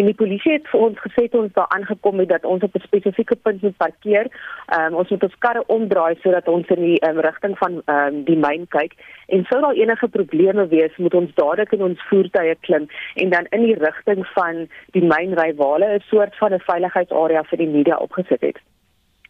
en 0.00 0.06
die 0.08 0.14
polisie 0.16 0.54
het 0.54 0.70
vir 0.70 0.84
ons 0.86 1.02
gesê 1.02 1.26
ons 1.36 1.52
daar 1.58 1.68
aangekom 1.76 2.22
het 2.22 2.30
dat 2.30 2.46
ons 2.48 2.62
op 2.64 2.78
'n 2.78 2.86
spesifieke 2.86 3.36
punt 3.36 3.60
moet 3.62 3.76
parkeer. 3.76 4.30
Um, 4.78 4.94
ons 4.94 5.10
moet 5.12 5.26
ons 5.28 5.38
karre 5.44 5.62
omdraai 5.66 6.16
sodat 6.22 6.48
ons 6.48 6.68
in 6.76 6.80
die 6.82 6.96
um, 7.08 7.20
rigting 7.26 7.58
van 7.58 7.82
um, 7.96 8.24
die 8.24 8.38
myn 8.46 8.64
kyk 8.76 8.96
en 9.28 9.44
sou 9.50 9.60
daar 9.60 9.76
enige 9.76 10.08
probleme 10.08 10.66
wees, 10.68 10.96
moet 10.96 11.14
ons 11.14 11.34
dadelik 11.34 11.72
in 11.72 11.82
ons 11.82 12.06
voertuie 12.08 12.56
klim 12.60 12.88
en 13.14 13.28
dan 13.30 13.44
in 13.50 13.62
die 13.62 13.76
rigting 13.76 14.24
van 14.38 14.68
die 14.96 15.04
myn 15.04 15.36
ry 15.36 15.52
waar 15.60 15.76
hulle 15.76 15.98
'n 15.98 16.08
soort 16.08 16.36
van 16.36 16.54
'n 16.54 16.64
veiligheidsarea 16.70 17.44
vir 17.44 17.58
die 17.58 17.72
media 17.76 17.96
opgesit 17.96 18.40
het. 18.40 18.58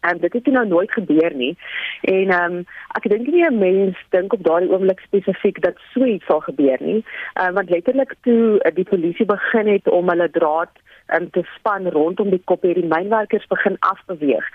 En 0.01 0.17
dit 0.17 0.33
het 0.33 0.45
nou 0.45 0.67
nooit 0.67 0.91
gebeur 0.91 1.33
nie. 1.35 1.57
En 2.01 2.29
ehm 2.29 2.53
um, 2.53 2.65
ek 2.97 3.09
dink 3.09 3.27
nie 3.27 3.45
'n 3.45 3.57
mens 3.57 3.97
dink 4.09 4.33
op 4.33 4.43
daardie 4.43 4.71
oomblik 4.71 4.99
spesifiek 4.99 5.61
dat 5.61 5.75
so 5.93 6.03
iets 6.03 6.25
sal 6.25 6.39
gebeur 6.39 6.77
nie. 6.79 7.03
Ehm 7.33 7.49
uh, 7.49 7.53
want 7.53 7.69
letterlik 7.69 8.15
toe 8.21 8.59
uh, 8.59 8.75
die 8.75 8.89
polisie 8.93 9.25
begin 9.25 9.67
het 9.67 9.89
om 9.89 10.09
hulle 10.09 10.29
draad 10.29 10.69
um, 11.15 11.29
te 11.29 11.43
span 11.55 11.87
rondom 11.87 12.29
die 12.29 12.41
kop 12.45 12.61
hierdie 12.61 12.87
mynwerkers 12.87 13.47
begin 13.47 13.75
afbeweeg. 13.79 14.45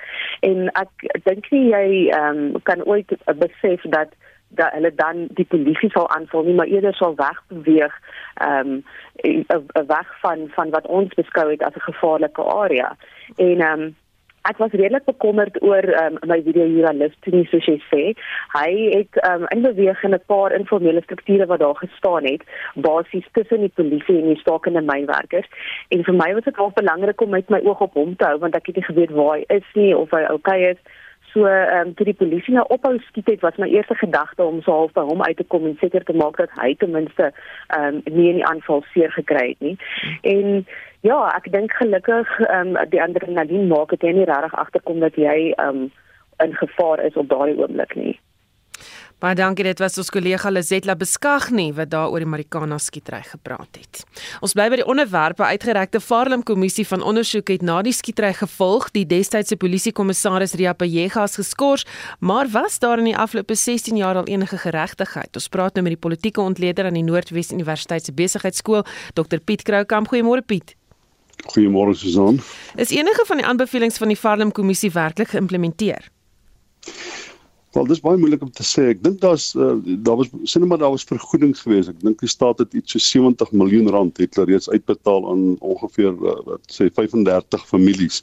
En 0.41 0.69
ek 0.73 1.23
dink 1.25 1.51
nie 1.51 1.69
jy 1.69 2.09
ehm 2.09 2.37
um, 2.37 2.63
kan 2.63 2.85
ooit 2.85 3.13
uh, 3.13 3.35
besef 3.35 3.83
dat 3.83 4.09
dat 4.55 4.73
hulle 4.73 4.95
dan 4.95 5.27
die 5.31 5.45
polisie 5.45 5.91
sal 5.91 6.09
aanval 6.11 6.43
nie 6.43 6.55
maar 6.55 6.67
eerder 6.67 6.95
sal 6.95 7.15
wegbeweeg 7.17 7.95
ehm 8.35 8.69
um, 8.69 8.85
weg 9.87 10.21
van 10.21 10.49
van 10.57 10.71
wat 10.71 10.87
ons 10.87 11.15
beskou 11.15 11.51
het 11.51 11.63
as 11.63 11.75
'n 11.75 11.89
gevaarlike 11.91 12.43
area 12.43 12.97
en 13.37 13.61
ehm 13.61 13.81
um, 13.81 13.97
ek 14.51 14.59
was 14.59 14.75
redelik 14.75 15.05
bekommerd 15.07 15.59
oor 15.63 15.87
um, 16.03 16.19
my 16.27 16.41
video 16.43 16.67
joernalis 16.67 17.15
Tini 17.25 17.45
soos 17.51 17.67
jy 17.69 17.77
sê. 17.91 18.03
Hy 18.55 18.71
het 18.95 19.21
um, 19.29 19.47
in 19.55 19.63
beweeg 19.67 20.03
in 20.03 20.15
'n 20.15 20.23
paar 20.27 20.55
informele 20.57 21.03
strukture 21.03 21.47
wat 21.47 21.61
daar 21.61 21.79
gestaan 21.79 22.27
het 22.27 22.43
basies 22.75 23.29
tussen 23.33 23.61
die 23.61 23.75
polisie 23.75 24.19
en 24.19 24.33
die 24.33 24.41
stakende 24.41 24.83
mynwerkers. 24.83 25.49
En 25.91 26.05
vir 26.05 26.15
my 26.15 26.33
was 26.35 26.45
dit 26.45 26.57
baie 26.57 26.75
belangrik 26.75 27.21
om 27.21 27.31
met 27.31 27.51
my 27.51 27.61
oog 27.65 27.81
op 27.81 27.95
hom 27.95 28.17
te 28.17 28.25
hou 28.25 28.39
want 28.39 28.57
ek 28.57 28.67
het 28.67 28.77
nie 28.77 28.91
geweet 28.91 29.11
waar 29.11 29.37
hy 29.37 29.45
is 29.49 29.69
nie 29.75 29.97
of 29.97 30.11
hy 30.11 30.27
okay 30.31 30.61
is 30.75 30.81
So 31.33 31.47
ehm 31.47 31.87
um, 31.87 31.95
toe 31.95 32.05
die 32.05 32.15
polisie 32.15 32.55
nou 32.55 32.65
ophou 32.69 32.99
skiet 33.07 33.31
het, 33.31 33.41
was 33.41 33.57
my 33.57 33.69
eerste 33.73 33.95
gedagte 33.95 34.45
om 34.45 34.61
so 34.63 34.73
half 34.73 34.93
by 34.93 35.05
hom 35.09 35.23
uit 35.23 35.37
te 35.37 35.47
kom 35.55 35.65
en 35.67 35.77
seker 35.81 36.05
te 36.05 36.13
maak 36.13 36.37
dat 36.37 36.53
hy 36.61 36.75
ten 36.77 36.93
minste 36.93 37.31
ehm 37.33 38.01
um, 38.01 38.03
nie 38.05 38.29
in 38.31 38.41
die 38.41 38.47
aanval 38.47 38.85
seer 38.93 39.13
gekry 39.17 39.47
het 39.49 39.61
nie. 39.61 39.77
En 40.35 40.67
ja, 41.01 41.21
ek 41.37 41.49
dink 41.53 41.73
gelukkig 41.81 42.35
ehm 42.49 42.77
um, 42.77 42.91
die 42.93 43.03
adrenalien 43.03 43.67
maak 43.73 43.97
dit 43.97 44.05
nie 44.13 44.29
regtig 44.29 44.59
agterkom 44.65 45.01
dat 45.01 45.17
jy 45.17 45.39
ehm 45.57 45.69
um, 45.87 45.91
in 46.43 46.55
gevaar 46.59 47.01
is 47.07 47.17
op 47.17 47.29
daardie 47.29 47.59
oomblik 47.59 47.95
nie. 47.95 48.19
Baie 49.23 49.37
dankie, 49.39 49.63
dit 49.63 49.79
was 49.79 49.95
ons 50.03 50.09
kollega 50.11 50.51
Lizetla 50.51 50.97
Beskagni 50.99 51.69
wat 51.77 51.93
daar 51.93 52.11
oor 52.11 52.25
die 52.25 52.27
Marikana 52.27 52.75
skietery 52.83 53.21
gepraat 53.23 53.77
het. 53.79 54.01
Ons 54.43 54.57
bly 54.59 54.65
by 54.73 54.81
die 54.81 54.87
onderwerpe 54.91 55.47
uitgerekte 55.47 56.01
Farlam 56.03 56.41
kommissie 56.43 56.83
van 56.89 57.05
ondersoek 57.07 57.53
het 57.55 57.63
na 57.63 57.77
die 57.87 57.93
skietery 57.95 58.33
gevolg 58.35 58.89
die 58.97 59.05
destydse 59.07 59.55
polisiekommissaris 59.63 60.57
Ria 60.59 60.73
Payega 60.75 61.29
is 61.31 61.39
geskort, 61.39 61.87
maar 62.19 62.51
was 62.51 62.81
daar 62.83 62.99
in 62.99 63.13
die 63.13 63.15
afgelope 63.15 63.55
16 63.55 64.01
jaar 64.01 64.19
al 64.19 64.27
enige 64.27 64.59
geregtigheid? 64.59 65.31
Ons 65.39 65.47
praat 65.55 65.79
nou 65.79 65.87
met 65.87 65.95
die 65.95 66.03
politieke 66.03 66.43
ontleder 66.43 66.91
aan 66.91 66.99
die 66.99 67.07
Noordwes 67.07 67.55
Universiteit 67.55 68.11
se 68.11 68.17
Besigheidsskool, 68.19 68.83
Dr 69.15 69.39
Piet 69.39 69.63
Kroukamp. 69.63 70.11
Goeiemôre 70.11 70.43
Piet. 70.43 70.75
Goeiemôre 71.55 71.95
Susan. 71.95 72.43
Is 72.75 72.91
enige 72.91 73.23
van 73.31 73.39
die 73.39 73.47
aanbevelings 73.47 74.03
van 74.03 74.11
die 74.11 74.19
Farlam 74.19 74.51
kommissie 74.51 74.91
werklik 74.91 75.31
geïmplementeer? 75.37 76.11
Wel 77.73 77.87
dis 77.89 78.03
baie 78.05 78.19
moeilik 78.21 78.43
om 78.45 78.51
te 78.53 78.65
sê. 78.69 78.91
Ek 78.93 79.01
dink 79.05 79.21
daar's 79.23 79.53
uh, 79.57 79.75
daar 80.05 80.19
was 80.21 80.29
sinne 80.45 80.69
maar 80.69 80.81
daar 80.83 80.93
was 80.93 81.07
vergoeding 81.09 81.55
geweest. 81.57 81.89
Ek 81.89 82.03
dink 82.05 82.21
die 82.21 82.29
staat 82.29 82.61
het 82.61 82.75
iets 82.77 82.93
so 82.93 83.01
70 83.01 83.55
miljoen 83.57 83.89
rand 83.95 84.21
het 84.21 84.37
hulle 84.37 84.53
reeds 84.53 84.69
uitbetaal 84.69 85.25
aan 85.33 85.45
ongeveer 85.61 86.13
uh, 86.13 86.37
wat 86.51 86.77
sê 86.77 86.91
35 86.93 87.65
families. 87.69 88.23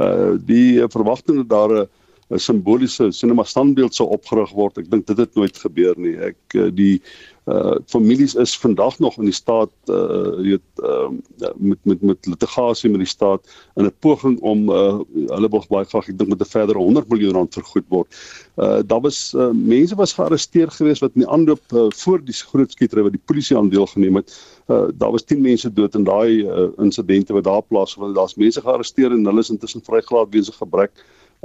Uh 0.00 0.36
die 0.48 0.80
uh, 0.80 0.88
verwagting 0.92 1.42
dat 1.44 1.52
daar 1.52 1.74
'n 1.74 1.84
uh, 1.84 1.92
simboliese 2.34 3.12
sinema 3.12 3.44
standbeeld 3.44 3.94
sou 3.94 4.08
opgerig 4.10 4.50
word. 4.56 4.78
Ek 4.78 4.90
dink 4.90 5.06
dit 5.06 5.18
het 5.22 5.34
nooit 5.38 5.56
gebeur 5.62 5.94
nie. 5.98 6.16
Ek 6.32 6.58
uh, 6.58 6.68
die 6.74 7.00
uh 7.46 7.76
families 7.86 8.34
is 8.34 8.56
vandag 8.58 8.98
nog 8.98 9.18
in 9.18 9.28
die 9.28 9.34
staat 9.34 9.70
uh 9.86 10.34
weet 10.42 10.80
uh 10.82 11.10
met 11.54 11.78
met 11.86 12.00
met 12.02 12.26
litigasie 12.26 12.90
met 12.90 13.04
die 13.04 13.06
staat 13.06 13.46
in 13.76 13.86
'n 13.86 13.94
poging 14.00 14.40
om 14.40 14.66
uh 14.68 14.98
hulle 15.30 15.48
wil 15.48 15.62
baie 15.68 15.86
graag 15.86 16.08
ek 16.08 16.18
dink 16.18 16.30
met 16.30 16.42
'n 16.42 16.50
verdere 16.50 16.78
100 16.78 17.08
miljoen 17.08 17.32
rand 17.38 17.54
vergoed 17.54 17.86
word. 17.88 18.08
Uh 18.56 18.82
daar 18.82 19.00
was 19.00 19.32
uh, 19.36 19.50
mense 19.54 19.94
was 19.94 20.12
gearresteer 20.12 20.70
gewees 20.70 20.98
wat 20.98 21.14
in 21.14 21.22
die 21.22 21.30
aanloop 21.30 21.62
uh, 21.72 21.86
voor 21.94 22.24
die 22.24 22.34
groot 22.34 22.70
skietery 22.70 23.02
wat 23.02 23.14
die 23.14 23.26
polisie 23.26 23.56
aan 23.56 23.70
deelgeneem 23.70 24.16
het. 24.16 24.34
Uh 24.66 24.88
daar 24.90 25.12
was 25.14 25.22
10 25.22 25.40
mense 25.40 25.72
dood 25.72 25.94
in 25.94 26.04
daai 26.04 26.42
uh, 26.42 26.68
insidente 26.78 27.32
wat 27.32 27.44
daar 27.44 27.62
plaasgevind 27.62 28.10
het. 28.10 28.16
Daar's 28.16 28.34
mense 28.34 28.60
gearresteer 28.60 29.12
en 29.12 29.24
hulle 29.24 29.40
is 29.40 29.50
intussen 29.50 29.86
vrygelaat 29.86 30.34
weens 30.34 30.50
'n 30.50 30.58
gebrek 30.58 30.90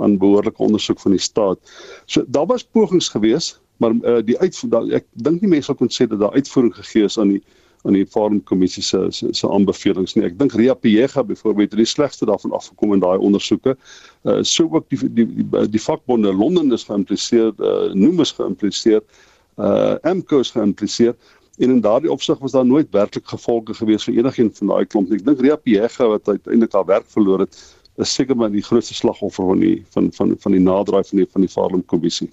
aan 0.01 0.17
behoorlike 0.21 0.63
ondersoek 0.63 0.99
van 0.99 1.15
die 1.17 1.21
staat. 1.21 1.59
So 2.05 2.23
daar 2.27 2.45
was 2.49 2.63
pogings 2.63 3.09
geweest 3.09 3.61
maar 3.81 3.97
uh, 4.05 4.19
die 4.25 4.37
uitvoer 4.37 4.93
ek 4.99 5.07
dink 5.25 5.41
nie 5.41 5.49
mense 5.55 5.71
sal 5.71 5.79
kon 5.79 5.89
sê 5.89 6.05
dat 6.09 6.21
daar 6.21 6.37
uitvoering 6.37 6.73
gegee 6.77 7.09
is 7.09 7.17
aan 7.21 7.35
die 7.35 7.41
aan 7.89 7.95
die 7.97 8.05
farm 8.05 8.37
kommissie 8.45 8.83
se 8.85 8.99
se, 9.09 9.31
se 9.33 9.47
aanbevelings 9.49 10.13
nie. 10.13 10.27
Ek 10.27 10.35
dink 10.37 10.53
Ria 10.53 10.75
Piega 10.77 11.23
byvoorbeeld 11.25 11.73
het 11.73 11.81
die 11.81 11.89
slegste 11.89 12.27
daarvan 12.29 12.53
afgekom 12.53 12.93
in 12.93 13.01
daai 13.01 13.17
ondersoeke. 13.17 13.73
Uh 14.21 14.43
so 14.45 14.67
ook 14.69 14.85
die 14.93 14.99
die 15.01 15.25
die, 15.25 15.65
die 15.75 15.81
vakbonde 15.81 16.33
Londen 16.33 16.69
is 16.77 16.85
geïmpliseer, 16.85 17.55
uh 17.57 17.89
noem 17.97 18.21
is 18.21 18.35
geïmpliseer, 18.37 19.01
uh 19.57 19.95
AMCO 20.11 20.43
is 20.45 20.53
geïmpliseer 20.53 21.17
en 21.61 21.73
in 21.73 21.81
daardie 21.81 22.11
opsig 22.13 22.37
was 22.41 22.53
daar 22.53 22.65
nooit 22.65 22.93
werklik 22.93 23.25
gevolge 23.33 23.73
gewees 23.77 24.05
vir 24.05 24.21
enigiemand 24.21 24.61
van 24.61 24.75
daai 24.75 24.85
klomp 24.85 25.09
nie. 25.09 25.17
Ek 25.17 25.25
dink 25.25 25.41
Ria 25.41 25.57
Piega 25.57 26.13
wat 26.13 26.29
uiteindelik 26.29 26.77
haar 26.77 26.89
werk 26.93 27.09
verloor 27.09 27.47
het, 27.47 27.57
is 28.01 28.13
seker 28.13 28.37
maar 28.37 28.51
die 28.51 28.63
grootste 28.65 28.93
slagoffer 28.97 29.45
van 29.45 29.59
die 29.59 29.85
van 29.93 30.11
van 30.13 30.35
van 30.39 30.55
die 30.55 30.61
naderdraai 30.61 31.03
van 31.09 31.21
die 31.23 31.27
van 31.31 31.45
die 31.45 31.51
farm 31.51 31.85
kommissie. 31.85 32.29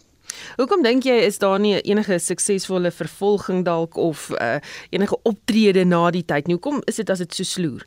Hoekom 0.56 0.82
dink 0.84 1.06
jy 1.08 1.16
is 1.26 1.38
daar 1.42 1.58
nie 1.60 1.78
enige 1.80 2.18
suksesvolle 2.22 2.90
vervolging 2.94 3.64
dalk 3.64 3.96
of 3.96 4.28
uh, 4.36 4.58
enige 4.90 5.18
optrede 5.22 5.84
na 5.84 6.10
die 6.14 6.24
tyd 6.24 6.46
nie? 6.46 6.58
Hoekom 6.58 6.82
is 6.86 7.00
dit 7.00 7.10
as 7.10 7.24
dit 7.24 7.40
so 7.40 7.48
sloer? 7.48 7.86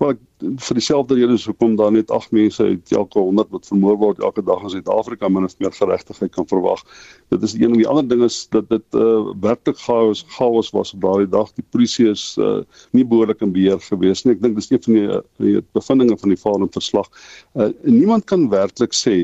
Maar 0.00 0.14
vir 0.40 0.78
dieselfde 0.78 1.16
rede 1.18 1.34
is 1.36 1.44
hoekom 1.44 1.74
daar 1.76 1.92
net 1.92 2.10
8 2.10 2.30
mense 2.32 2.64
uit 2.64 2.92
elke 2.96 3.20
100 3.20 3.50
wat 3.52 3.66
vermoor 3.68 3.98
word 4.00 4.22
elke 4.24 4.42
dag 4.42 4.62
in 4.64 4.72
Suid-Afrika 4.72 5.28
min 5.28 5.44
of 5.44 5.58
meer 5.60 5.74
geregtigheid 5.76 6.32
kan 6.32 6.46
verwag. 6.48 6.80
Dit 7.28 7.42
is 7.44 7.52
een 7.58 7.68
van 7.68 7.76
die 7.82 7.88
ander 7.88 8.06
dinge 8.08 8.30
is 8.30 8.38
dat 8.48 8.70
dit 8.70 8.96
uh, 8.96 9.28
werklik 9.44 9.76
chaos 9.76 10.24
chaos 10.36 10.70
was 10.72 10.94
op 10.96 11.04
daardie 11.04 11.28
dag. 11.28 11.52
Die 11.52 11.66
polisie 11.68 12.08
is 12.08 12.24
uh, 12.40 12.62
nie 12.96 13.04
behoorlik 13.04 13.44
in 13.44 13.52
beheer 13.52 13.82
gewees 13.90 14.24
nie. 14.24 14.38
Ek 14.38 14.40
dink 14.46 14.56
dis 14.56 14.70
een 14.72 14.80
van 14.86 14.96
die, 14.96 15.20
die 15.44 15.60
bevindinge 15.76 16.16
van 16.24 16.32
die 16.32 16.40
Fallen 16.40 16.72
verslag. 16.72 17.12
Uh, 17.52 17.68
niemand 17.84 18.24
kan 18.24 18.48
werklik 18.48 18.96
sê 18.96 19.18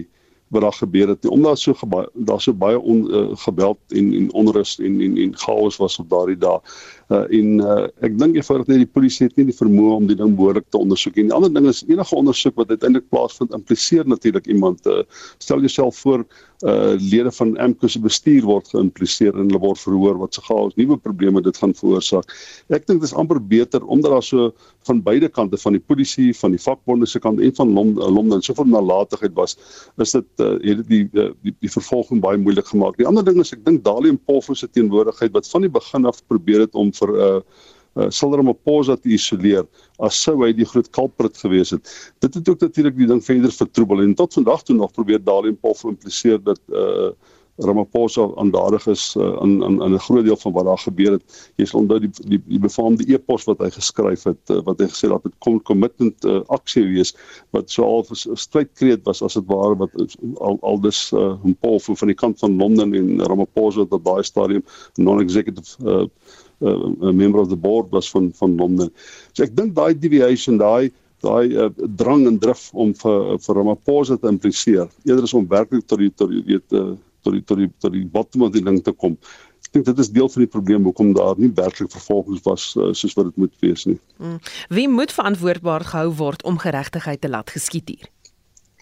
wat 0.48 0.62
daar 0.62 0.72
gebeur 0.72 1.08
het 1.08 1.22
nie 1.24 1.32
omdat 1.32 1.58
so 1.58 1.74
daar 2.14 2.40
so 2.40 2.54
baie 2.54 2.78
on, 2.78 3.06
uh, 3.10 3.36
geweld 3.36 3.78
en 3.88 4.12
en 4.14 4.32
onrus 4.32 4.78
en 4.78 5.00
en 5.00 5.16
en 5.16 5.34
chaos 5.36 5.76
was 5.76 5.98
op 5.98 6.10
daardie 6.10 6.38
dae. 6.38 6.60
Uh, 7.08 7.22
en 7.38 7.60
uh, 7.62 7.86
ek 8.02 8.18
dink 8.18 8.34
eenvoudig 8.34 8.66
net 8.66 8.82
die 8.82 8.92
polisie 8.98 9.26
het 9.26 9.36
nie 9.38 9.46
die 9.50 9.56
vermoë 9.56 9.92
om 9.96 10.06
die 10.10 10.18
ding 10.18 10.34
behoorlik 10.38 10.66
te 10.70 10.78
ondersoek 10.78 11.14
nie. 11.16 11.28
Die 11.28 11.34
ander 11.36 11.52
ding 11.54 11.68
is 11.70 11.84
enige 11.86 12.16
ondersoek 12.18 12.56
wat 12.58 12.70
uiteindelik 12.74 13.08
plaasvind 13.10 13.54
impliseer 13.54 14.06
natuurlik 14.06 14.46
iemand. 14.50 14.86
Uh, 14.86 15.02
stel 15.38 15.62
jouself 15.62 15.98
voor 16.02 16.26
uh 16.64 16.94
lede 16.96 17.32
van 17.32 17.58
AMCO 17.60 17.88
se 17.88 18.00
bestuur 18.00 18.46
word 18.48 18.68
geïmpliseer 18.72 19.34
en 19.36 19.50
hulle 19.50 19.60
word 19.60 19.80
verhoor 19.82 20.16
wat 20.22 20.34
se 20.34 20.40
chaos 20.40 20.72
nuwe 20.80 20.96
probleme 20.96 21.42
dit 21.44 21.56
gaan 21.60 21.74
veroorsaak. 21.76 22.32
Ek 22.72 22.86
dink 22.88 23.02
dit 23.02 23.10
is 23.10 23.14
amper 23.14 23.42
beter 23.42 23.84
omdat 23.84 24.14
daar 24.14 24.24
so 24.24 24.52
van 24.88 25.02
beide 25.02 25.28
kante 25.28 25.58
van 25.60 25.76
die 25.76 25.82
polisie, 25.82 26.30
van 26.38 26.54
die 26.54 26.62
vakbonde 26.62 27.06
se 27.06 27.20
kant 27.20 27.42
en 27.44 27.54
van 27.58 27.74
Londen 27.74 28.42
soveel 28.42 28.70
nalatigheid 28.72 29.34
was, 29.36 29.56
is 30.00 30.14
dit 30.16 30.35
uh, 30.40 30.56
het 30.62 30.82
dit 30.82 30.88
die, 30.88 31.04
uh, 31.12 31.30
die 31.42 31.54
die 31.64 31.70
vervolging 31.70 32.20
baie 32.20 32.38
moeilik 32.38 32.66
gemaak. 32.66 32.96
Die 32.96 33.06
ander 33.06 33.24
ding 33.24 33.40
is 33.40 33.52
ek 33.52 33.64
dink 33.64 33.84
Dalie 33.84 34.12
en 34.14 34.18
Polfo 34.18 34.54
se 34.54 34.68
teenwoordigheid 34.68 35.32
wat 35.32 35.48
van 35.48 35.66
die 35.66 35.72
begin 35.72 36.06
af 36.06 36.22
probeer 36.26 36.66
het 36.66 36.74
om 36.74 36.92
vir 36.92 37.12
'n 37.12 37.20
uh, 37.28 37.40
uh, 37.96 38.10
Silder 38.10 38.42
Ramaphosa 38.42 38.96
te 38.96 39.12
isoleer 39.16 39.64
as 39.98 40.18
sou 40.22 40.36
hy 40.44 40.52
die 40.56 40.68
groot 40.68 40.88
culprit 40.92 41.38
gewees 41.40 41.72
het. 41.74 41.88
Dit 42.20 42.34
het 42.34 42.48
ook 42.48 42.60
natuurlik 42.60 42.96
die 42.96 43.08
ding 43.08 43.22
verder 43.24 43.52
vertroebel 43.52 44.02
en 44.04 44.14
tot 44.14 44.36
vandag 44.36 44.62
toe 44.62 44.76
nog 44.76 44.92
probeer 44.92 45.22
Dalie 45.24 45.54
en 45.54 45.60
Polfo 45.60 45.88
impliseer 45.92 46.42
dat 46.42 46.60
uh, 46.68 47.10
Ramaphosa 47.58 48.26
aandadig 48.36 48.86
is 48.86 49.14
uh, 49.16 49.38
in 49.42 49.62
in 49.62 49.80
in 49.82 49.94
'n 49.94 49.98
groot 49.98 50.24
deel 50.24 50.36
van 50.36 50.52
wat 50.52 50.64
daar 50.64 50.78
gebeur 50.78 51.12
het. 51.12 51.50
Jy 51.56 51.64
sal 51.64 51.80
onthou 51.80 51.98
die 52.00 52.10
die 52.28 52.40
die 52.46 52.58
befaamde 52.58 53.04
e-pos 53.08 53.44
wat 53.44 53.58
hy 53.58 53.70
geskryf 53.70 54.24
het 54.24 54.50
uh, 54.50 54.60
wat 54.64 54.80
hy 54.80 54.88
gesê 54.92 55.08
dat 55.08 55.22
dit 55.22 55.32
kom 55.38 55.62
commitment 55.62 56.24
uh, 56.24 56.40
aksie 56.48 56.84
wees 56.84 57.14
wat 57.56 57.70
so 57.70 57.84
al 57.84 58.04
'n 58.04 58.36
strydkreet 58.36 59.04
was 59.04 59.22
as 59.22 59.34
dit 59.34 59.46
ware 59.46 59.76
wat 59.76 59.90
al 60.40 60.58
al 60.62 60.80
dis 60.80 61.12
uh, 61.12 61.34
Paul 61.60 61.80
van 61.80 62.08
die 62.08 62.14
kant 62.14 62.38
van 62.38 62.58
Londen 62.58 62.94
en 62.94 63.24
Ramaphosa 63.24 63.80
op 63.80 64.04
daai 64.04 64.22
stadium 64.22 64.62
non-executive 64.96 65.76
uh, 65.84 66.06
uh, 66.60 67.12
member 67.12 67.40
of 67.40 67.48
the 67.48 67.56
board 67.56 67.90
was 67.90 68.10
van 68.10 68.32
van 68.34 68.56
Londen. 68.56 68.92
So 69.32 69.42
ek 69.44 69.56
dink 69.56 69.74
daai 69.74 69.94
deviation 69.98 70.58
daai 70.58 70.92
daai 71.24 71.56
uh, 71.56 71.70
drang 71.96 72.26
en 72.26 72.38
drif 72.38 72.68
om 72.72 72.92
vir 72.94 73.38
vir 73.40 73.56
Ramaphosa 73.56 74.16
te 74.20 74.28
impliseer 74.28 74.88
eerder 75.04 75.24
as 75.24 75.34
om 75.34 75.48
werklik 75.48 75.86
tot 75.86 75.98
die 75.98 76.12
tot 76.12 76.30
die 76.30 76.44
weet 76.44 76.76
uh, 76.76 76.92
tot 77.26 77.34
die 77.36 77.44
tot 77.44 77.60
die 77.62 77.70
tot 77.82 77.92
die 77.92 78.06
bottom 78.16 78.46
of 78.46 78.54
die 78.54 78.64
ding 78.64 78.78
te 78.86 78.94
kom 78.94 79.18
dink 79.76 79.86
dit 79.88 80.02
is 80.02 80.10
deel 80.14 80.28
van 80.32 80.44
die 80.44 80.50
probleem 80.50 80.84
hoekom 80.88 81.12
daar 81.16 81.38
nie 81.40 81.50
werklik 81.54 81.92
vervolgings 81.92 82.44
was 82.46 82.68
uh, 82.76 82.92
soos 82.96 83.16
wat 83.18 83.30
dit 83.30 83.40
moet 83.44 83.54
wees 83.64 83.86
nie. 83.88 83.98
Mm. 84.18 84.38
Wie 84.68 84.88
moet 84.88 85.14
verantwoordbaar 85.14 85.86
gehou 85.92 86.12
word 86.20 86.44
om 86.48 86.60
geregtigheid 86.62 87.20
te 87.20 87.32
laat 87.32 87.52
geskied 87.54 87.92
hier? 87.92 88.12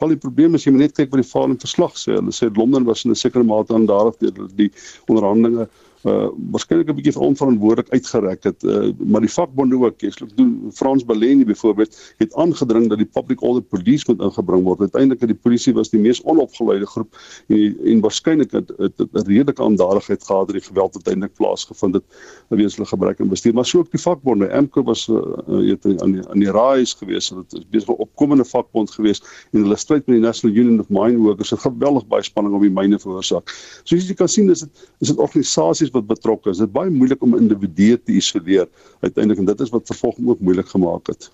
Al 0.03 0.11
die 0.11 0.21
probleme 0.21 0.59
is 0.59 0.67
jy 0.67 0.75
moet 0.75 0.89
net 0.89 0.97
kyk 0.97 1.13
wat 1.13 1.23
die 1.23 1.31
Falling 1.31 1.59
verslag 1.63 1.95
sê. 1.99 2.17
Hulle 2.19 2.35
sê 2.35 2.51
Londen 2.55 2.87
was 2.89 3.05
in 3.05 3.15
'n 3.15 3.19
sekere 3.19 3.47
mate 3.47 3.75
aandadig 3.75 4.19
deur 4.23 4.49
die 4.59 4.71
onderhandelinge 5.07 5.69
uh 6.05 6.29
waarskynlik 6.53 6.89
'n 6.89 6.95
bietjie 6.95 7.19
onverantwoordelik 7.19 7.91
uitgereik 7.93 8.45
het 8.45 8.63
uh, 8.63 8.93
maar 8.99 9.21
die 9.21 9.33
vakbonde 9.33 9.79
ook 9.79 10.03
is 10.03 10.17
doen 10.35 10.71
Frans 10.73 11.05
Baleni 11.05 11.45
byvoorbeeld 11.45 12.15
het 12.17 12.35
aangedring 12.35 12.89
dat 12.89 12.99
die 12.99 13.07
public 13.07 13.43
order 13.43 13.63
police 13.63 14.05
moet 14.07 14.21
ingebring 14.21 14.65
word. 14.65 14.81
Uiteindelik 14.81 15.21
het 15.21 15.29
die 15.29 15.39
polisie 15.43 15.75
was 15.75 15.91
die 15.91 16.01
mees 16.01 16.23
onopgeleide 16.23 16.87
groep 16.87 17.17
en 17.49 17.77
en 17.85 18.01
waarskynlik 18.01 18.51
het 18.51 18.69
dit 18.77 19.01
'n 19.13 19.27
redelike 19.27 19.63
aandadigheid 19.63 20.25
gehad 20.25 20.47
dat 20.47 20.57
die 20.57 20.67
geweld 20.67 20.95
uiteindelik 20.95 21.35
plaasgevind 21.35 21.95
het 21.95 22.05
weens 22.49 22.77
hulle 22.77 22.89
gebruik 22.89 23.19
en 23.19 23.29
bestuur. 23.29 23.55
Maar 23.55 23.67
so 23.67 23.79
ook 23.79 23.91
die 23.91 24.01
vakbonde. 24.01 24.61
MKO 24.61 24.83
was 24.83 25.09
uh, 25.09 25.17
weet 25.47 26.03
aan 26.03 26.13
die 26.13 26.29
aan 26.29 26.39
die 26.39 26.51
raais 26.51 26.93
gewees. 26.93 27.29
Dit 27.29 27.53
is 27.53 27.69
besig 27.71 27.89
'n 27.89 28.01
opkomende 28.01 28.45
vakbond 28.45 28.91
gewees 28.91 29.23
en 29.53 29.63
hulle 29.63 29.77
stryd 29.77 30.07
met 30.07 30.17
die 30.17 30.25
National 30.25 30.57
Union 30.57 30.81
of 30.81 30.89
Mine 30.89 31.19
Workers. 31.19 31.51
Het 31.51 31.61
geweldig 31.61 32.07
baie 32.07 32.23
spanning 32.23 32.55
op 32.55 32.61
die 32.61 32.71
myne 32.71 32.99
veroorsaak 32.99 33.53
soos 33.85 34.09
jy 34.09 34.17
kan 34.19 34.31
sien 34.31 34.51
is 34.53 34.65
dit 34.65 34.83
is 35.05 35.11
dit 35.13 35.21
organisasies 35.23 35.93
wat 35.95 36.07
betrokke 36.11 36.53
is. 36.53 36.61
Dit 36.61 36.69
is 36.69 36.75
baie 36.75 36.93
moeilik 36.93 37.23
om 37.23 37.37
individue 37.39 37.97
te 38.03 38.19
isoleer 38.19 38.69
uiteindelik 39.01 39.43
en 39.43 39.51
dit 39.53 39.65
is 39.67 39.73
wat 39.75 39.91
vervolging 39.91 40.29
ook 40.29 40.41
moeilik 40.41 40.69
gemaak 40.69 41.13
het. 41.13 41.31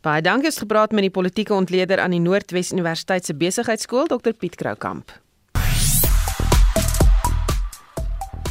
Baie 0.00 0.22
dankie 0.22 0.48
het 0.48 0.58
gepraat 0.64 0.92
met 0.96 1.04
die 1.08 1.12
politieke 1.12 1.54
ontleder 1.54 2.00
aan 2.00 2.14
die 2.16 2.24
Noordwes 2.24 2.72
Universiteit 2.72 3.24
se 3.24 3.34
besigheidskool 3.34 4.06
Dr 4.06 4.32
Piet 4.32 4.56
Kroukamp. 4.56 5.12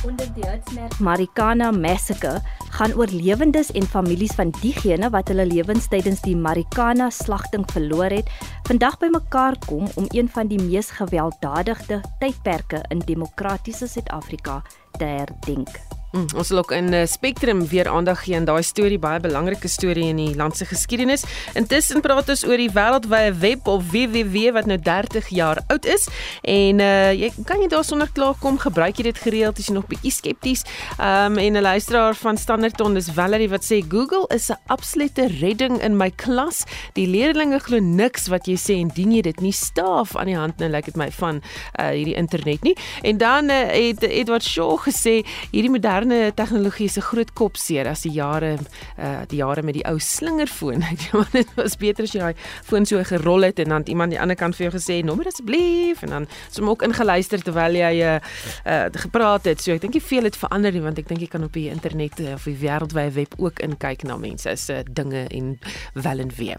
Onder 0.06 0.28
die 0.36 0.46
hitsmerk 0.46 1.00
Marikana 1.00 1.72
Massacre 1.72 2.42
gaan 2.78 2.94
oorlewendes 2.94 3.72
en 3.72 3.88
families 3.90 4.36
van 4.38 4.54
diegene 4.62 5.10
wat 5.10 5.32
hulle 5.34 5.46
lewens 5.50 5.90
tydens 5.90 6.22
die 6.22 6.36
Marikana 6.38 7.10
slagting 7.10 7.66
verloor 7.74 8.14
het, 8.14 8.30
vandag 8.70 9.00
bymekaar 9.02 9.58
kom 9.66 9.90
om 9.96 10.06
een 10.14 10.30
van 10.30 10.52
die 10.54 10.62
mees 10.62 10.94
gewelddadige 11.00 12.02
tydperke 12.22 12.84
in 12.94 13.02
demokratiese 13.10 13.88
Suid-Afrika 13.88 14.62
te 14.98 15.06
herdenk. 15.06 15.97
Mm, 16.16 16.30
ons 16.40 16.48
sal 16.48 16.62
ook 16.62 16.72
in 16.72 16.94
uh, 16.96 17.02
Spectrum 17.06 17.66
weer 17.68 17.90
aandag 17.92 18.22
gee 18.24 18.36
aan 18.38 18.46
daai 18.48 18.64
storie, 18.64 18.96
baie 19.00 19.20
belangrike 19.20 19.68
storie 19.68 20.06
in 20.08 20.22
die 20.22 20.36
land 20.40 20.56
se 20.56 20.64
geskiedenis. 20.66 21.26
Intussen 21.60 22.00
praat 22.02 22.30
ons 22.32 22.46
oor 22.48 22.62
die 22.62 22.70
wêreldwye 22.72 23.34
web 23.42 23.68
of 23.68 23.90
www 23.92 24.54
wat 24.56 24.70
nou 24.72 24.78
30 24.80 25.28
jaar 25.36 25.60
oud 25.68 25.88
is 25.90 26.08
en 26.48 26.80
uh, 26.80 27.12
jy 27.12 27.28
kan 27.50 27.60
jy 27.60 27.68
daarsonder 27.74 28.08
klaar 28.16 28.38
kom, 28.40 28.56
gebruik 28.62 29.02
jy 29.02 29.10
dit 29.10 29.20
gereeld 29.20 29.60
as 29.60 29.68
jy 29.68 29.76
nog 29.76 29.90
bietjie 29.92 30.14
skepties. 30.16 30.64
Um 30.96 31.36
en 31.38 31.60
'n 31.60 31.62
luisteraar 31.62 32.16
van 32.16 32.38
Standardton 32.38 32.96
is 32.96 33.12
Valerie 33.12 33.50
wat 33.50 33.68
sê 33.68 33.84
Google 33.84 34.24
is 34.32 34.50
'n 34.50 34.58
absolute 34.68 35.28
redding 35.42 35.82
in 35.84 35.98
my 35.98 36.10
klas. 36.16 36.64
Die 36.94 37.08
leerders 37.08 37.64
glo 37.68 37.80
niks 37.80 38.28
wat 38.28 38.48
jy 38.48 38.56
sê 38.56 38.80
en 38.80 38.88
dien 38.88 39.12
jy 39.12 39.22
dit 39.22 39.40
nie 39.42 39.52
staaf 39.52 40.16
aan 40.16 40.26
die 40.26 40.38
hand 40.38 40.58
nou 40.58 40.70
lyk 40.70 40.86
like 40.86 40.92
dit 40.92 40.96
my 40.96 41.12
van 41.12 41.42
uh, 41.80 41.92
hierdie 41.92 42.16
internet 42.16 42.64
nie. 42.64 42.76
En 43.04 43.18
dan 43.18 43.50
uh, 43.50 43.68
het 43.68 44.04
Edward 44.04 44.44
Shaw 44.44 44.80
gesê 44.80 45.26
hierdie 45.52 45.72
moderne 45.72 45.97
moderne 45.98 46.34
tegnologie 46.34 46.90
'n 46.96 47.02
groot 47.02 47.34
kopseer 47.34 47.88
as 47.88 48.02
die 48.02 48.12
jare 48.12 48.58
uh 49.00 49.22
die 49.28 49.38
jare 49.38 49.64
met 49.64 49.74
die 49.74 49.86
ou 49.86 50.00
slingerfoon. 50.00 50.84
Want 51.12 51.32
dit 51.32 51.48
was 51.56 51.76
beter 51.78 52.04
as 52.04 52.14
jy 52.14 52.20
daai 52.20 52.36
foon 52.64 52.86
so 52.86 53.04
gerol 53.04 53.42
het 53.42 53.60
en 53.60 53.70
dan 53.70 53.84
iemand 53.86 54.02
aan 54.02 54.10
die 54.10 54.20
ander 54.22 54.36
kant 54.36 54.56
vir 54.56 54.70
jou 54.70 54.78
gesê 54.78 55.04
nommer 55.04 55.26
asseblief 55.28 56.04
en 56.04 56.10
dan 56.10 56.28
som 56.50 56.70
ook 56.70 56.84
ingeluister 56.84 57.42
terwyl 57.42 57.74
jy 57.74 58.02
uh, 58.02 58.20
uh 58.66 58.86
gepraat 58.94 59.46
het. 59.46 59.62
So 59.62 59.74
ek 59.74 59.82
dink 59.82 59.94
jy 59.94 60.02
veel 60.02 60.24
het 60.24 60.38
verander 60.38 60.72
nie 60.72 60.82
want 60.82 60.98
ek 60.98 61.08
dink 61.08 61.22
jy 61.22 61.28
kan 61.28 61.44
op 61.44 61.54
die 61.54 61.70
internet 61.70 62.20
of 62.34 62.44
die 62.44 62.56
wêreldwye 62.56 63.12
web 63.12 63.34
ook 63.38 63.60
inkyk 63.60 64.04
na 64.04 64.18
mense 64.18 64.56
se 64.56 64.74
uh, 64.74 64.84
dinge 64.86 65.28
en 65.28 65.60
wel 65.94 66.20
en 66.20 66.32
weer. 66.38 66.58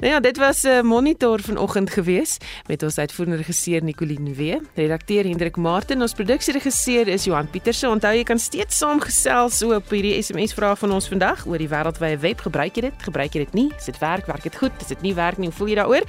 Nou 0.00 0.12
ja, 0.12 0.20
dit 0.20 0.36
was 0.36 0.64
'n 0.64 0.68
uh, 0.68 0.82
monitor 0.82 1.40
vanoggend 1.40 1.90
gewees 1.90 2.38
met 2.66 2.82
ons 2.82 2.98
uitvoerende 2.98 3.36
regisseur 3.36 3.82
Nicoline 3.82 4.34
Wee, 4.34 4.60
redakteur 4.74 5.24
Hendrik 5.24 5.56
Martin, 5.56 6.00
ons 6.00 6.12
produksieregisseur 6.12 7.08
is 7.08 7.24
Johan 7.24 7.50
Pieterse. 7.50 7.88
Onthou 7.88 8.12
jy 8.12 8.22
kan 8.22 8.38
steeds 8.38 8.65
steeds 8.66 8.78
saamgesels 8.78 9.58
so 9.60 9.74
op 9.76 9.90
hierdie 9.94 10.16
SMS 10.18 10.54
vraag 10.54 10.78
van 10.80 10.90
ons 10.96 11.06
vandag 11.08 11.44
oor 11.46 11.58
die 11.58 11.68
wêreldwye 11.70 12.18
web. 12.18 12.40
Gebruik 12.42 12.74
jy 12.76 12.82
dit? 12.88 13.04
Gebruik 13.06 13.34
jy 13.34 13.44
dit 13.44 13.54
nie? 13.54 13.66
Is 13.78 13.86
dit 13.86 13.98
werk? 14.02 14.26
Werk 14.26 14.42
dit 14.42 14.56
goed? 14.56 14.72
Is 14.80 14.90
dit 14.90 15.02
nie 15.02 15.14
werk 15.14 15.38
nie? 15.38 15.50
Hoe 15.50 15.56
voel 15.56 15.70
jy 15.70 15.78
daaroor? 15.78 16.04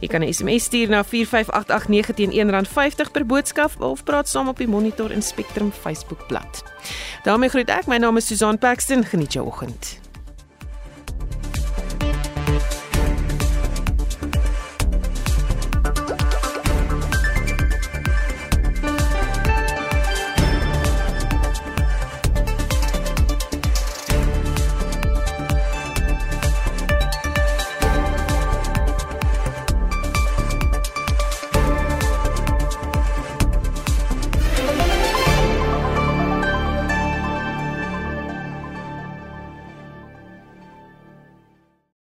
Jy 0.00 0.08
kan 0.08 0.22
'n 0.24 0.32
SMS 0.32 0.64
stuur 0.64 0.88
na 0.88 1.04
45889 1.04 2.14
teen 2.14 2.32
R1.50 2.32 3.12
per 3.12 3.26
boodskap 3.26 3.80
of 3.80 4.04
praat 4.04 4.28
saam 4.28 4.48
op 4.48 4.56
die 4.56 4.68
Monitor 4.68 5.10
en 5.10 5.22
Spectrum 5.22 5.72
Facebook 5.72 6.26
bladsy. 6.26 6.62
daarmee 7.24 7.48
groet 7.48 7.68
ek. 7.68 7.86
My 7.86 7.98
naam 7.98 8.16
is 8.16 8.26
Susan 8.26 8.58
Paxton. 8.58 9.04
Geniet 9.04 9.32
jou 9.32 9.46
oggend. 9.46 10.07